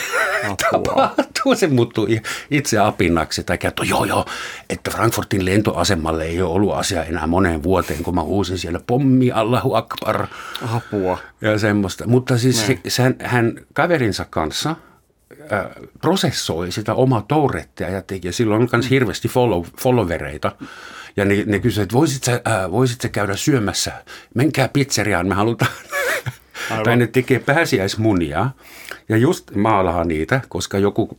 tapahtuu. 0.56 1.54
Se 1.54 1.66
muuttuu 1.66 2.08
itse 2.50 2.78
apinnaksi 2.78 3.44
tai 3.44 3.58
kertoo, 3.58 3.84
joo 3.84 4.04
joo, 4.04 4.24
että 4.70 4.90
Frankfurtin 4.90 5.44
lentoasemalle 5.44 6.24
ei 6.24 6.42
ole 6.42 6.52
ollut 6.52 6.74
asia 6.74 7.04
enää 7.04 7.26
moneen 7.26 7.62
vuoteen, 7.62 8.02
kun 8.02 8.14
mä 8.14 8.22
huusin 8.22 8.58
siellä 8.58 8.80
pommi, 8.86 9.32
Allahu 9.32 9.74
Akbar. 9.74 10.26
Apua. 10.74 11.18
Ja 11.40 11.58
semmoista. 11.58 12.06
Mutta 12.06 12.38
siis 12.38 12.66
se, 12.88 13.02
hän, 13.02 13.14
hän 13.22 13.52
kaverinsa 13.72 14.26
kanssa 14.30 14.76
äh, 15.52 15.66
prosessoi 16.00 16.72
sitä 16.72 16.94
omaa 16.94 17.24
tourettia 17.28 17.90
ja 17.90 18.02
teki. 18.02 18.28
Ja 18.28 18.32
silloin 18.32 18.62
on 18.62 18.68
myös 18.72 18.90
hirveästi 18.90 19.28
follow, 19.28 19.64
followereita. 19.80 20.52
Ja 21.16 21.24
ne, 21.24 21.44
ne 21.46 21.58
kysyivät, 21.58 21.86
että 21.86 21.96
voisit 21.96 22.24
sä, 22.24 22.32
äh, 22.32 22.70
voisit 22.70 23.00
sä 23.00 23.08
käydä 23.08 23.36
syömässä? 23.36 23.92
Menkää 24.34 24.68
pizzeriaan, 24.68 25.26
me 25.28 25.34
halutaan. 25.34 25.70
Aivan. 26.70 26.84
tai 26.84 26.96
ne 26.96 27.06
tekee 27.06 27.38
pääsiäismunia. 27.38 28.50
Ja 29.08 29.16
just 29.16 29.54
maalahan 29.54 30.08
niitä, 30.08 30.40
koska 30.48 30.78
joku 30.78 31.18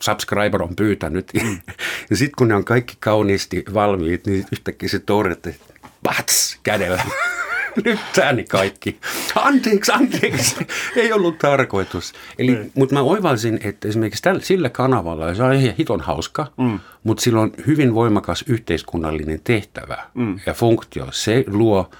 subscriber 0.00 0.62
on 0.62 0.76
pyytänyt. 0.76 1.30
Mm. 1.42 1.58
ja 2.10 2.16
sitten 2.16 2.36
kun 2.38 2.48
ne 2.48 2.54
on 2.54 2.64
kaikki 2.64 2.96
kauniisti 3.00 3.64
valmiit, 3.74 4.26
niin 4.26 4.46
yhtäkkiä 4.52 4.88
se 4.88 4.98
torrette, 4.98 5.56
pats, 6.02 6.58
kädellä. 6.62 7.02
Nyt 7.84 7.98
ääni 8.22 8.44
kaikki. 8.44 9.00
Anteeksi, 9.34 9.92
anteeksi. 9.92 10.56
Ei 10.96 11.12
ollut 11.12 11.38
tarkoitus. 11.38 12.12
Eli, 12.38 12.52
niin. 12.52 12.72
mutta 12.74 12.94
mä 12.94 13.00
oivalsin, 13.00 13.60
että 13.64 13.88
esimerkiksi 13.88 14.22
tällä, 14.22 14.40
sillä 14.40 14.70
kanavalla, 14.70 15.34
se 15.34 15.42
on 15.42 15.52
ihan 15.52 15.74
hiton 15.78 16.00
hauska, 16.00 16.52
mm. 16.56 16.80
mutta 17.04 17.22
sillä 17.22 17.40
on 17.40 17.52
hyvin 17.66 17.94
voimakas 17.94 18.44
yhteiskunnallinen 18.48 19.40
tehtävä 19.44 20.04
mm. 20.14 20.40
ja 20.46 20.54
funktio. 20.54 21.08
Se 21.10 21.44
luo 21.46 21.90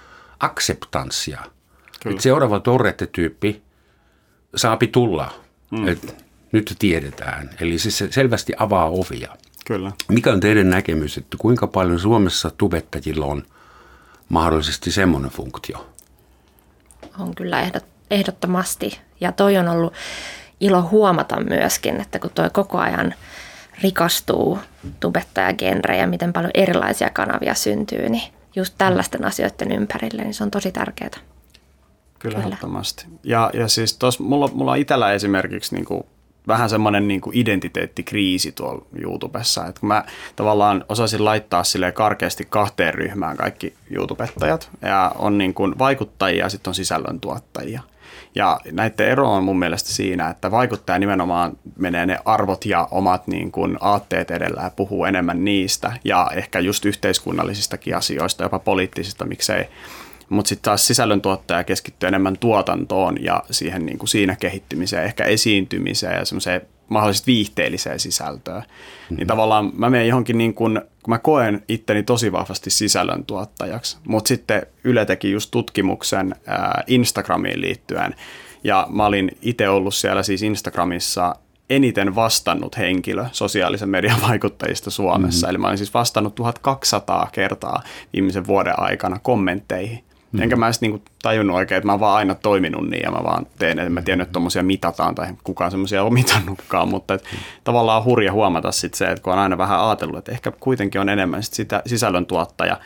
akseptanssia. 0.40 1.40
Seuraava 2.18 2.60
torrette-tyyppi 2.60 3.62
saapi 4.56 4.86
tulla. 4.86 5.34
Mm. 5.70 5.88
Et 5.88 6.26
nyt 6.52 6.76
tiedetään. 6.78 7.50
Eli 7.60 7.78
siis 7.78 7.98
se 7.98 8.12
selvästi 8.12 8.52
avaa 8.56 8.88
ovia. 8.88 9.36
Kyllä. 9.66 9.92
Mikä 10.08 10.32
on 10.32 10.40
teidän 10.40 10.70
näkemys, 10.70 11.18
että 11.18 11.36
kuinka 11.40 11.66
paljon 11.66 11.98
Suomessa 11.98 12.50
tubettajilla 12.50 13.26
on 13.26 13.42
mahdollisesti 14.28 14.90
semmoinen 14.90 15.30
funktio? 15.30 15.86
On 17.18 17.34
kyllä 17.34 17.70
ehdottomasti. 18.10 19.00
Ja 19.20 19.32
toi 19.32 19.56
on 19.56 19.68
ollut 19.68 19.92
ilo 20.60 20.82
huomata 20.82 21.40
myöskin, 21.40 22.00
että 22.00 22.18
kun 22.18 22.30
toi 22.34 22.50
koko 22.50 22.78
ajan 22.78 23.14
rikastuu 23.82 24.58
tubettajagenre 25.00 25.96
ja 25.96 26.06
miten 26.06 26.32
paljon 26.32 26.50
erilaisia 26.54 27.10
kanavia 27.10 27.54
syntyy, 27.54 28.08
niin 28.08 28.32
just 28.56 28.75
tällaisten 28.78 29.25
asioiden 29.25 29.72
ympärille, 29.72 30.22
niin 30.22 30.34
se 30.34 30.44
on 30.44 30.50
tosi 30.50 30.72
tärkeää. 30.72 31.10
Kyllä, 32.18 32.38
ehdottomasti. 32.38 33.06
Ja, 33.25 33.50
ja 33.54 33.68
siis 33.68 33.99
tos, 33.99 34.20
mulla, 34.20 34.49
mulla 34.52 34.70
on 34.70 34.78
itsellä 34.78 35.12
esimerkiksi 35.12 35.75
niin 35.75 35.85
kuin 35.85 36.04
vähän 36.49 36.70
semmoinen 36.70 37.08
niin 37.08 37.20
kuin 37.20 37.37
identiteettikriisi 37.37 38.52
tuolla 38.52 38.87
YouTubessa, 38.99 39.66
että 39.66 39.80
kun 39.80 39.88
mä 39.88 40.04
tavallaan 40.37 40.85
osasin 40.88 41.25
laittaa 41.25 41.64
sille 41.64 41.92
karkeasti 41.92 42.46
kahteen 42.49 42.94
ryhmään 42.94 43.37
kaikki 43.37 43.75
YouTubettajat, 43.90 44.70
ja 44.82 45.12
on 45.18 45.38
niin 45.38 45.54
kuin 45.54 45.78
vaikuttajia 45.78 46.44
ja 46.44 46.49
sitten 46.49 46.70
on 46.70 46.75
sisällöntuottajia. 46.75 47.80
Ja 48.35 48.61
näiden 48.73 49.08
ero 49.08 49.32
on 49.32 49.44
mun 49.44 49.58
mielestä 49.58 49.90
siinä, 49.90 50.28
että 50.28 50.50
vaikuttaja 50.50 50.99
nimenomaan 50.99 51.58
menee 51.78 52.06
ne 52.06 52.18
arvot 52.25 52.64
ja 52.64 52.88
omat 52.90 53.26
niin 53.26 53.52
kuin 53.52 53.76
aatteet 53.80 54.30
edellä 54.30 54.62
ja 54.62 54.70
puhuu 54.70 55.04
enemmän 55.04 55.44
niistä 55.44 55.92
ja 56.04 56.30
ehkä 56.35 56.61
just 56.61 56.85
yhteiskunnallisistakin 56.85 57.96
asioista, 57.96 58.42
jopa 58.42 58.58
poliittisista, 58.58 59.25
miksei 59.25 59.68
mutta 60.28 60.49
sitten 60.49 60.64
taas 60.64 60.87
sisällöntuottaja 60.87 61.64
keskittyy 61.64 62.06
enemmän 62.06 62.38
tuotantoon 62.38 63.25
ja 63.25 63.42
siihen 63.50 63.87
niin 63.87 63.99
kuin 63.99 64.09
siinä 64.09 64.37
kehittymiseen, 64.37 65.04
ehkä 65.04 65.25
esiintymiseen 65.25 66.18
ja 66.18 66.25
semmoiseen 66.25 66.61
mahdollisesti 66.88 67.33
viihteelliseen 67.33 68.00
sisältöön. 68.00 68.62
Mm-hmm. 68.62 69.16
Niin 69.16 69.26
tavallaan 69.26 69.73
mä 69.76 69.90
menen 69.90 70.09
johonkin 70.09 70.38
niin 70.38 70.54
kuin, 70.54 70.80
kun 71.02 71.12
mä 71.12 71.18
koen 71.18 71.62
itteni 71.68 72.02
tosi 72.02 72.33
vahvasti 72.33 72.71
sisällöntuottajaksi, 72.71 73.97
mutta 74.09 74.28
sitten 74.28 74.66
Yle 74.85 75.04
teki 75.04 75.30
just 75.30 75.50
tutkimuksen 75.50 76.35
ää, 76.47 76.85
Instagramiin 76.87 77.61
liittyen 77.61 78.14
ja 78.64 78.87
mä 78.90 79.06
olin 79.06 79.30
itse 79.42 79.68
ollut 79.68 79.95
siellä 79.95 80.23
siis 80.23 80.42
Instagramissa 80.42 81.35
eniten 81.71 82.14
vastannut 82.14 82.76
henkilö 82.78 83.26
sosiaalisen 83.33 83.88
median 83.88 84.21
vaikuttajista 84.28 84.90
Suomessa. 84.90 85.47
Mm-hmm. 85.47 85.50
Eli 85.50 85.59
mä 85.59 85.66
olin 85.66 85.78
siis 85.78 85.95
vastannut 85.95 86.35
1200 86.35 87.28
kertaa 87.33 87.83
viimeisen 88.12 88.47
vuoden 88.47 88.80
aikana 88.80 89.18
kommentteihin. 89.23 90.04
Mm. 90.37 90.43
Enkä 90.43 90.57
mä 90.57 90.66
edes 90.66 90.81
niinku 90.81 91.02
tajunnut 91.23 91.57
oikein, 91.57 91.76
että 91.76 91.87
mä 91.87 91.93
oon 91.93 92.00
vaan 92.00 92.16
aina 92.16 92.35
toiminut 92.35 92.90
niin 92.90 93.02
ja 93.02 93.11
mä 93.11 93.25
vaan 93.25 93.47
teen, 93.59 93.78
että 93.78 93.90
mä 93.90 94.02
tiedän, 94.02 94.21
että 94.21 94.33
tommosia 94.33 94.62
mitataan 94.62 95.14
tai 95.14 95.26
kukaan 95.45 95.71
semmoisia 95.71 96.02
on 96.02 96.14
mitannutkaan, 96.14 96.88
mutta 96.88 97.14
et 97.14 97.25
mm. 97.33 97.38
tavallaan 97.64 98.05
hurja 98.05 98.33
huomata 98.33 98.73
sit 98.73 98.95
se, 98.95 99.05
että 99.05 99.23
kun 99.23 99.33
on 99.33 99.38
aina 99.38 99.59
vähän 99.59 99.81
ajatellut, 99.81 100.19
että 100.19 100.33
ehkä 100.33 100.52
kuitenkin 100.61 101.00
on 101.00 101.09
enemmän 101.09 101.43
sit 101.43 101.55
sitä 101.55 101.83
sisällöntuottaja, 101.87 102.81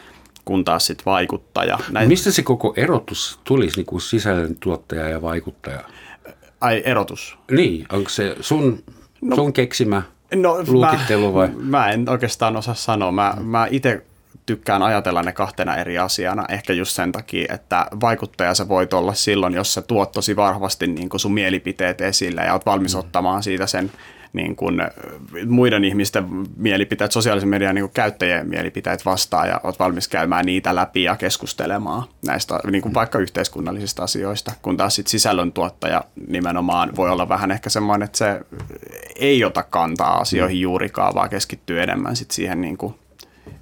kun 0.45 0.65
taas 0.65 0.87
sitten 0.87 1.05
vaikuttaja. 1.05 1.79
Näin. 1.91 2.09
Mistä 2.09 2.31
se 2.31 2.43
koko 2.43 2.75
erotus 2.77 3.41
tulisi 3.45 3.77
niin 3.77 3.87
kuin 3.87 4.01
sisällöntuottaja 4.01 5.09
ja 5.09 5.23
vaikuttaja? 5.23 5.81
Ai 6.61 6.83
erotus? 6.85 7.39
Niin, 7.51 7.87
onko 7.93 8.11
se 8.11 8.37
sun, 8.41 8.83
no, 9.21 9.37
sun 9.37 9.53
keksimä 9.53 10.03
no, 10.35 10.65
luokittelu 10.67 11.35
vai? 11.35 11.49
Mä, 11.49 11.79
mä 11.79 11.91
en 11.91 12.09
oikeastaan 12.09 12.57
osaa 12.57 12.75
sanoa. 12.75 13.13
Mä, 13.13 13.35
mä 13.41 13.67
itse 13.71 14.03
tykkään 14.51 14.83
ajatella 14.83 15.23
ne 15.23 15.33
kahtena 15.33 15.77
eri 15.77 15.99
asiana, 15.99 16.45
ehkä 16.49 16.73
just 16.73 16.93
sen 16.93 17.13
takia, 17.13 17.55
että 17.55 17.87
vaikuttaja 18.01 18.55
sä 18.55 18.69
voit 18.69 18.93
olla 18.93 19.15
silloin, 19.15 19.55
jos 19.55 19.75
sä 19.75 19.83
tuot 19.83 20.13
tosi 20.13 20.37
vahvasti 20.37 20.87
niin 20.87 21.09
kuin 21.09 21.21
sun 21.21 21.35
mielipiteet 21.35 22.01
esille 22.01 22.41
ja 22.41 22.53
oot 22.53 22.67
valmis 22.67 22.95
mm. 22.95 23.01
ottamaan 23.01 23.43
siitä 23.43 23.67
sen 23.67 23.91
niin 24.33 24.57
kuin 24.57 24.83
muiden 25.47 25.85
ihmisten 25.85 26.27
mielipiteet, 26.57 27.13
sosiaalisen 27.13 27.49
median 27.49 27.75
niin 27.75 27.83
kuin 27.83 27.93
käyttäjien 27.93 28.49
mielipiteet 28.49 29.05
vastaan 29.05 29.49
ja 29.49 29.61
olet 29.65 29.79
valmis 29.79 30.09
käymään 30.09 30.47
niitä 30.47 30.75
läpi 30.75 31.03
ja 31.03 31.17
keskustelemaan 31.17 32.03
näistä 32.27 32.61
niin 32.71 32.83
kuin 32.83 32.95
vaikka 32.95 33.19
yhteiskunnallisista 33.19 34.03
asioista, 34.03 34.53
kun 34.63 34.77
taas 34.77 34.95
sit 34.95 35.07
sisällöntuottaja 35.07 36.05
nimenomaan 36.29 36.97
voi 36.97 37.11
olla 37.11 37.29
vähän 37.29 37.51
ehkä 37.51 37.71
semmoinen, 37.71 38.05
että 38.05 38.19
se 38.19 38.41
ei 39.17 39.45
ota 39.45 39.63
kantaa 39.63 40.19
asioihin 40.19 40.57
mm. 40.57 40.63
juurikaan, 40.63 41.15
vaan 41.15 41.31
keskittyy 41.31 41.83
enemmän 41.83 42.17
sit 42.17 42.31
siihen 42.31 42.61
niin 42.61 42.77
kuin 42.77 42.95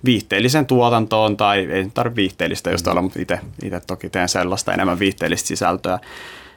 viihteellisen 0.04 0.66
tuotantoon 0.66 1.37
tai 1.37 1.59
ei 1.59 1.90
tarvitse 1.95 2.16
viihteellistä 2.16 2.71
just 2.71 2.87
olla, 2.87 3.02
mutta 3.02 3.21
itse 3.23 3.40
toki 3.87 4.11
teen 4.11 4.28
sellaista 4.28 4.73
enemmän 4.73 4.99
viihteellistä 4.99 5.49
sisältöä, 5.49 5.99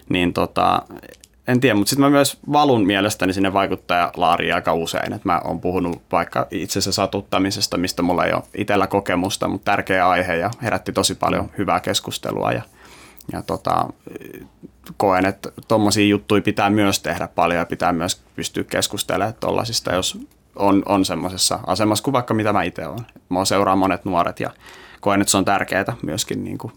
niin 0.10 0.34
tota, 0.34 0.82
en 1.48 1.60
tiedä, 1.60 1.76
mutta 1.76 1.90
sitten 1.90 2.06
mä 2.06 2.10
myös 2.10 2.40
valun 2.52 2.86
mielestäni 2.86 3.34
sinne 3.34 3.54
vaikuttajalaariin 3.54 4.56
aika 4.56 4.74
usein. 4.74 5.14
että 5.14 5.30
mä 5.30 5.42
oon 5.44 5.62
puhunut 5.62 6.02
vaikka 6.12 6.48
itsensä 6.52 6.92
satuttamisesta, 6.92 7.78
mistä 7.78 8.02
mulla 8.02 8.26
ei 8.26 8.34
ole 8.34 8.44
itsellä 8.58 8.88
kokemusta, 8.88 9.48
mutta 9.48 9.72
tärkeä 9.72 10.10
aihe 10.10 10.36
ja 10.36 10.52
herätti 10.62 10.92
tosi 10.92 11.16
paljon 11.16 11.52
hyvää 11.58 11.80
keskustelua. 11.80 12.52
Ja, 12.52 12.62
ja 13.32 13.42
tota, 13.42 13.86
koen, 14.98 15.26
että 15.26 15.52
tuommoisia 15.68 16.08
juttuja 16.08 16.42
pitää 16.42 16.70
myös 16.70 17.00
tehdä 17.00 17.28
paljon 17.28 17.60
ja 17.60 17.66
pitää 17.66 17.94
myös 17.94 18.22
pystyä 18.36 18.64
keskustelemaan 18.64 19.34
tuollaisista, 19.40 19.94
jos 19.94 20.18
on, 20.56 20.84
on 20.86 21.06
semmoisessa 21.06 21.60
asemassa 21.68 22.04
kuin 22.04 22.14
vaikka 22.14 22.34
mitä 22.34 22.54
mä 22.54 22.64
itse 22.64 22.88
olen. 22.88 23.06
Mä 23.30 23.46
seuraa 23.46 23.76
monet 23.76 24.06
nuoret 24.06 24.40
ja 24.40 24.52
koen, 25.02 25.22
että 25.22 25.32
se 25.32 25.38
on 25.38 25.46
tärkeää 25.46 25.98
myöskin 26.02 26.44
niin 26.44 26.58
kuin 26.58 26.74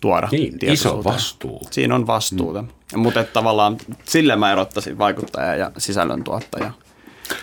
tuoda 0.00 0.28
niin, 0.32 0.58
iso 0.62 1.04
vastuu. 1.04 1.60
Siinä 1.70 1.94
on 1.94 2.06
vastuuta. 2.06 2.62
Mm. 2.62 3.00
Mutta 3.00 3.24
tavallaan 3.24 3.76
sille 4.04 4.36
mä 4.36 4.52
erottaisin 4.52 4.98
vaikuttaja 4.98 5.54
ja 5.54 5.70
sisällöntuottaja 5.78 6.72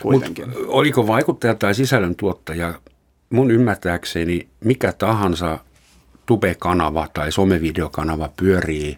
kuitenkin. 0.02 0.50
Mut 0.50 0.58
oliko 0.68 1.08
vaikuttaja 1.08 1.56
tai 1.56 1.76
sisällöntuottaja 1.76 2.74
mun 3.30 3.52
ymmärtääkseni 3.52 4.48
mikä 4.64 4.94
tahansa 4.94 5.60
tube-kanava 6.26 7.08
tai 7.14 7.32
somevideokanava 7.32 8.30
pyörii 8.38 8.98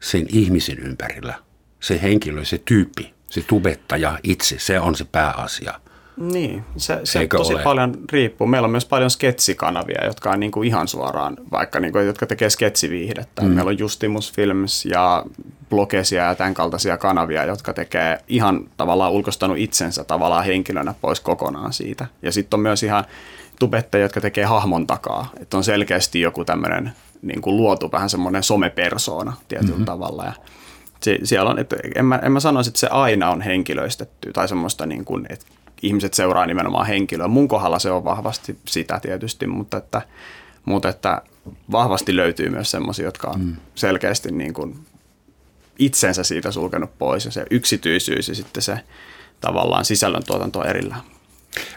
sen 0.00 0.26
ihmisen 0.28 0.78
ympärillä. 0.78 1.34
Se 1.80 2.02
henkilö, 2.02 2.44
se 2.44 2.58
tyyppi, 2.64 3.13
se 3.30 3.44
tubettaja 3.46 4.18
itse, 4.22 4.58
se 4.58 4.80
on 4.80 4.96
se 4.96 5.04
pääasia. 5.04 5.74
Niin, 6.16 6.64
se, 6.76 7.00
se 7.04 7.26
tosi 7.26 7.54
ole? 7.54 7.62
paljon 7.62 7.94
riippuu. 8.12 8.46
Meillä 8.46 8.66
on 8.66 8.70
myös 8.70 8.84
paljon 8.84 9.10
sketsikanavia, 9.10 10.04
jotka 10.04 10.30
on 10.30 10.40
niin 10.40 10.52
kuin 10.52 10.68
ihan 10.68 10.88
suoraan, 10.88 11.36
vaikka 11.52 11.80
niin 11.80 11.92
kuin, 11.92 12.06
jotka 12.06 12.26
tekee 12.26 12.50
sketsiviihdettä. 12.50 13.42
Mm. 13.42 13.48
Meillä 13.48 13.68
on 13.68 13.78
Justimus 13.78 14.32
Films 14.32 14.86
ja 14.86 15.24
Blogesia 15.70 16.24
ja 16.24 16.34
tämän 16.34 16.54
kaltaisia 16.54 16.96
kanavia, 16.96 17.44
jotka 17.44 17.72
tekee 17.72 18.18
ihan 18.28 18.70
tavallaan 18.76 19.12
ulkostanut 19.12 19.58
itsensä 19.58 20.04
tavallaan 20.04 20.44
henkilönä 20.44 20.94
pois 21.00 21.20
kokonaan 21.20 21.72
siitä. 21.72 22.06
Ja 22.22 22.32
sitten 22.32 22.58
on 22.58 22.62
myös 22.62 22.82
ihan 22.82 23.04
tubettajia, 23.58 24.04
jotka 24.04 24.20
tekee 24.20 24.44
hahmon 24.44 24.86
takaa. 24.86 25.30
Että 25.40 25.56
on 25.56 25.64
selkeästi 25.64 26.20
joku 26.20 26.44
tämmöinen 26.44 26.92
niin 27.22 27.42
kuin 27.42 27.56
luotu 27.56 27.92
vähän 27.92 28.10
semmoinen 28.10 28.42
somepersoona 28.42 29.32
tietyllä 29.48 29.72
mm-hmm. 29.72 29.84
tavalla. 29.84 30.24
Ja 30.24 30.32
siellä 31.24 31.50
on, 31.50 31.58
että 31.58 31.76
en 31.94 32.04
mä, 32.04 32.16
en 32.22 32.32
mä 32.32 32.40
sanoisi, 32.40 32.68
että 32.68 32.80
se 32.80 32.86
aina 32.86 33.30
on 33.30 33.40
henkilöistetty 33.40 34.32
tai 34.32 34.48
semmoista, 34.48 34.86
niin 34.86 35.04
kuin, 35.04 35.26
että 35.28 35.46
ihmiset 35.82 36.14
seuraa 36.14 36.46
nimenomaan 36.46 36.86
henkilöä. 36.86 37.28
Mun 37.28 37.48
kohdalla 37.48 37.78
se 37.78 37.90
on 37.90 38.04
vahvasti 38.04 38.58
sitä 38.66 39.00
tietysti, 39.00 39.46
mutta 39.46 39.76
että, 39.76 40.02
mutta 40.64 40.88
että 40.88 41.22
vahvasti 41.72 42.16
löytyy 42.16 42.50
myös 42.50 42.70
semmoisia, 42.70 43.04
jotka 43.04 43.30
on 43.30 43.40
mm. 43.40 43.56
selkeästi 43.74 44.32
niin 44.32 44.54
kuin 44.54 44.78
itsensä 45.78 46.22
siitä 46.22 46.50
sulkenut 46.50 46.98
pois 46.98 47.24
ja 47.24 47.30
se 47.30 47.44
yksityisyys 47.50 48.28
ja 48.28 48.34
sitten 48.34 48.62
se 48.62 48.78
tavallaan 49.40 49.84
sisällöntuotanto 49.84 50.64
erillään. 50.64 51.00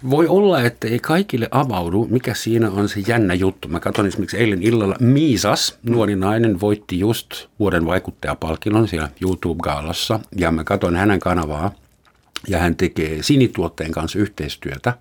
Voi 0.10 0.28
olla, 0.28 0.62
että 0.62 0.88
ei 0.88 1.00
kaikille 1.00 1.48
avaudu, 1.52 2.08
mikä 2.10 2.34
siinä 2.34 2.72
on 2.72 2.90
se 2.90 3.00
jännä 3.08 3.34
juttu. 3.34 3.68
Mä 3.68 3.80
katson 3.80 4.08
esimerkiksi 4.08 4.38
eilen 4.38 4.64
illalla 4.64 4.96
Miisas, 5.00 5.78
nuori 5.84 6.16
nainen, 6.16 6.60
voitti 6.60 7.00
just 7.00 7.48
vuoden 7.60 7.86
vaikuttajapalkinnon 7.86 8.88
siellä 8.88 9.10
YouTube-gaalassa. 9.22 10.20
Ja 10.36 10.52
mä 10.52 10.64
katson 10.64 10.96
hänen 10.96 11.20
kanavaa 11.20 11.72
ja 12.48 12.60
hän 12.60 12.76
tekee 12.76 13.24
sinituotteen 13.24 13.92
kanssa 13.92 14.20
yhteistyötä. 14.20 14.94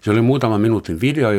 Se 0.00 0.10
oli 0.10 0.20
muutama 0.20 0.58
minuutin 0.58 1.00
video, 1.00 1.30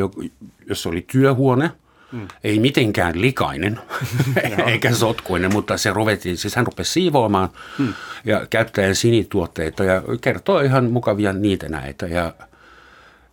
jossa 0.66 0.88
oli 0.88 1.04
työhuone, 1.12 1.70
mm. 2.12 2.28
ei 2.44 2.58
mitenkään 2.58 3.20
likainen 3.20 3.80
eikä 4.66 4.94
sotkuinen, 4.94 5.52
mutta 5.52 5.76
se 5.76 5.92
ruvettiin, 5.92 6.36
siis 6.36 6.56
hän 6.56 6.66
rupesi 6.66 6.92
siivoamaan 6.92 7.48
mm. 7.78 7.94
ja 8.24 8.46
käyttäen 8.50 8.94
sinituotteita 8.94 9.84
ja 9.84 10.02
kertoo 10.20 10.60
ihan 10.60 10.90
mukavia 10.90 11.32
niitä 11.32 11.68
näitä. 11.68 12.06
Ja 12.06 12.32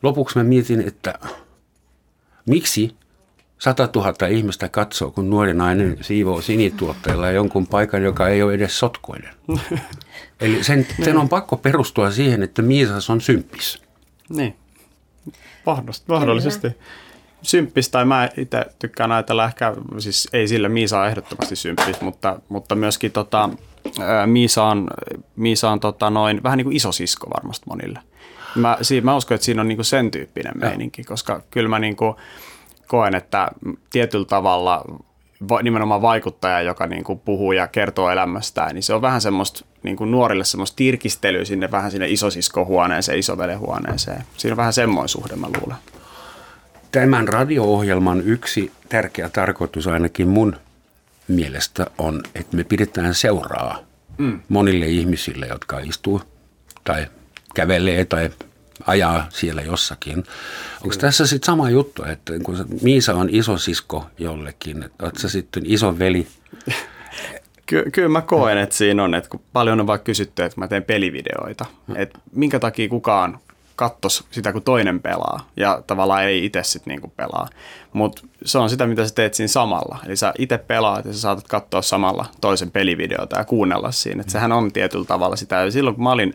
lopuksi 0.03 0.37
mä 0.37 0.43
mietin, 0.43 0.87
että 0.87 1.13
miksi 2.45 2.95
100 3.59 3.89
000 3.95 4.27
ihmistä 4.27 4.69
katsoo, 4.69 5.11
kun 5.11 5.29
nuori 5.29 5.53
nainen 5.53 5.97
siivoo 6.01 6.41
sinituotteella 6.41 7.31
jonkun 7.31 7.67
paikan, 7.67 8.03
joka 8.03 8.27
ei 8.27 8.43
ole 8.43 8.53
edes 8.53 8.79
sotkoinen. 8.79 9.33
Eli 10.41 10.63
sen, 10.63 10.87
sen 11.03 11.17
on 11.17 11.29
pakko 11.29 11.57
perustua 11.57 12.11
siihen, 12.11 12.43
että 12.43 12.61
Miisas 12.61 13.09
on 13.09 13.21
symppis. 13.21 13.81
Niin, 14.29 14.55
mahdollisesti. 16.07 16.67
Symppis, 17.41 17.89
tai 17.89 18.05
mä 18.05 18.29
itse 18.37 18.65
tykkään 18.79 19.11
ajatella 19.11 19.45
ehkä, 19.45 19.73
siis 19.97 20.27
ei 20.33 20.47
sillä 20.47 20.69
Miisa 20.69 20.99
on 20.99 21.07
ehdottomasti 21.07 21.55
symppis, 21.55 22.01
mutta, 22.01 22.39
mutta 22.49 22.75
myöskin 22.75 23.11
tota, 23.11 23.49
Miisa 24.25 24.63
on, 24.63 24.87
Miisa 25.35 25.69
on 25.69 25.79
tota 25.79 26.09
noin, 26.09 26.43
vähän 26.43 26.57
niin 26.57 26.65
kuin 26.65 26.75
isosisko 26.75 27.29
varmasti 27.29 27.65
monille. 27.69 27.99
Mä, 28.57 28.77
siinä, 28.81 29.05
mä 29.05 29.15
uskon, 29.15 29.35
että 29.35 29.45
siinä 29.45 29.61
on 29.61 29.67
niin 29.67 29.77
kuin 29.77 29.85
sen 29.85 30.11
tyyppinen 30.11 30.53
meininki, 30.55 31.03
koska 31.03 31.41
kyllä 31.51 31.69
mä 31.69 31.79
niin 31.79 31.95
kuin, 31.95 32.15
koen, 32.87 33.15
että 33.15 33.47
tietyllä 33.89 34.25
tavalla 34.25 34.85
nimenomaan 35.63 36.01
vaikuttaja, 36.01 36.61
joka 36.61 36.87
niin 36.87 37.03
kuin 37.03 37.19
puhuu 37.19 37.51
ja 37.51 37.67
kertoo 37.67 38.09
elämästään, 38.09 38.75
niin 38.75 38.83
se 38.83 38.93
on 38.93 39.01
vähän 39.01 39.21
semmoista 39.21 39.65
niin 39.83 39.97
kuin 39.97 40.11
nuorille 40.11 40.43
semmoista 40.43 40.75
tirkistelyä 40.75 41.45
sinne 41.45 41.71
vähän 41.71 41.91
sinne 41.91 42.07
isosiskohuoneeseen, 42.07 43.19
isovelehuoneeseen. 43.19 44.23
Siinä 44.37 44.53
on 44.53 44.57
vähän 44.57 44.73
semmoinen 44.73 45.09
suhde, 45.09 45.35
mä 45.35 45.47
luulen. 45.61 45.77
Tämän 46.91 47.27
radio-ohjelman 47.27 48.21
yksi 48.21 48.71
tärkeä 48.89 49.29
tarkoitus 49.29 49.87
ainakin 49.87 50.27
mun 50.27 50.55
mielestä 51.27 51.85
on, 51.97 52.21
että 52.35 52.57
me 52.57 52.63
pidetään 52.63 53.13
seuraa 53.13 53.79
mm. 54.17 54.39
monille 54.49 54.85
ihmisille, 54.85 55.45
jotka 55.47 55.79
istuu 55.79 56.21
tai 56.83 57.07
kävelee 57.55 58.05
tai 58.05 58.29
ajaa 58.85 59.27
siellä 59.29 59.61
jossakin. 59.61 60.23
Onko 60.83 60.95
tässä 60.95 61.27
sitten 61.27 61.45
sama 61.45 61.69
juttu, 61.69 62.03
että 62.03 62.33
kun 62.43 62.65
Miisa 62.81 63.13
on 63.13 63.29
isosisko 63.31 64.05
jollekin, 64.17 64.83
että 64.83 65.21
sä 65.21 65.29
sitten 65.29 65.63
iso 65.65 65.99
veli? 65.99 66.27
Ky- 67.65 67.91
kyllä 67.91 68.09
mä 68.09 68.21
koen, 68.21 68.57
että 68.57 68.75
siinä 68.75 69.03
on, 69.03 69.15
että 69.15 69.29
kun 69.29 69.41
paljon 69.53 69.79
on 69.79 69.87
vaikka 69.87 70.05
kysytty, 70.05 70.43
että 70.43 70.59
mä 70.59 70.67
teen 70.67 70.83
pelivideoita, 70.83 71.65
että 71.95 72.19
minkä 72.31 72.59
takia 72.59 72.89
kukaan 72.89 73.39
kattos 73.75 74.23
sitä, 74.31 74.53
kun 74.53 74.61
toinen 74.61 74.99
pelaa 74.99 75.49
ja 75.57 75.83
tavallaan 75.87 76.23
ei 76.23 76.45
itse 76.45 76.63
sitten 76.63 76.91
niinku 76.91 77.07
pelaa. 77.07 77.47
Mutta 77.93 78.21
se 78.45 78.57
on 78.57 78.69
sitä, 78.69 78.87
mitä 78.87 79.07
sä 79.07 79.15
teet 79.15 79.33
siinä 79.33 79.47
samalla. 79.47 79.99
Eli 80.05 80.15
sä 80.15 80.33
itse 80.39 80.57
pelaat 80.57 81.05
ja 81.05 81.13
sä 81.13 81.19
saatat 81.19 81.47
katsoa 81.47 81.81
samalla 81.81 82.25
toisen 82.41 82.71
pelivideota 82.71 83.37
ja 83.37 83.45
kuunnella 83.45 83.91
siinä. 83.91 84.21
Et 84.21 84.29
sehän 84.29 84.51
on 84.51 84.71
tietyllä 84.71 85.05
tavalla 85.05 85.35
sitä. 85.35 85.55
Ja 85.55 85.71
silloin 85.71 85.95
kun 85.95 86.03
mä 86.03 86.11
olin 86.11 86.33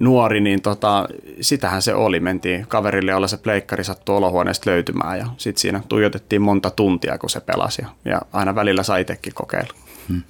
nuori, 0.00 0.40
niin 0.40 0.62
tota, 0.62 1.08
sitähän 1.40 1.82
se 1.82 1.94
oli. 1.94 2.20
Mentiin 2.20 2.66
kaverille, 2.66 3.10
jolla 3.10 3.28
se 3.28 3.36
pleikkari 3.36 3.84
sattui 3.84 4.16
olohuoneesta 4.16 4.70
löytymään 4.70 5.18
ja 5.18 5.26
sitten 5.36 5.60
siinä 5.60 5.82
tuijotettiin 5.88 6.42
monta 6.42 6.70
tuntia, 6.70 7.18
kun 7.18 7.30
se 7.30 7.40
pelasi 7.40 7.82
ja, 7.82 7.88
ja 8.04 8.20
aina 8.32 8.54
välillä 8.54 8.82
sai 8.82 9.00
itsekin 9.00 9.34
kokeilla. 9.34 9.74
Hmm. 10.08 10.22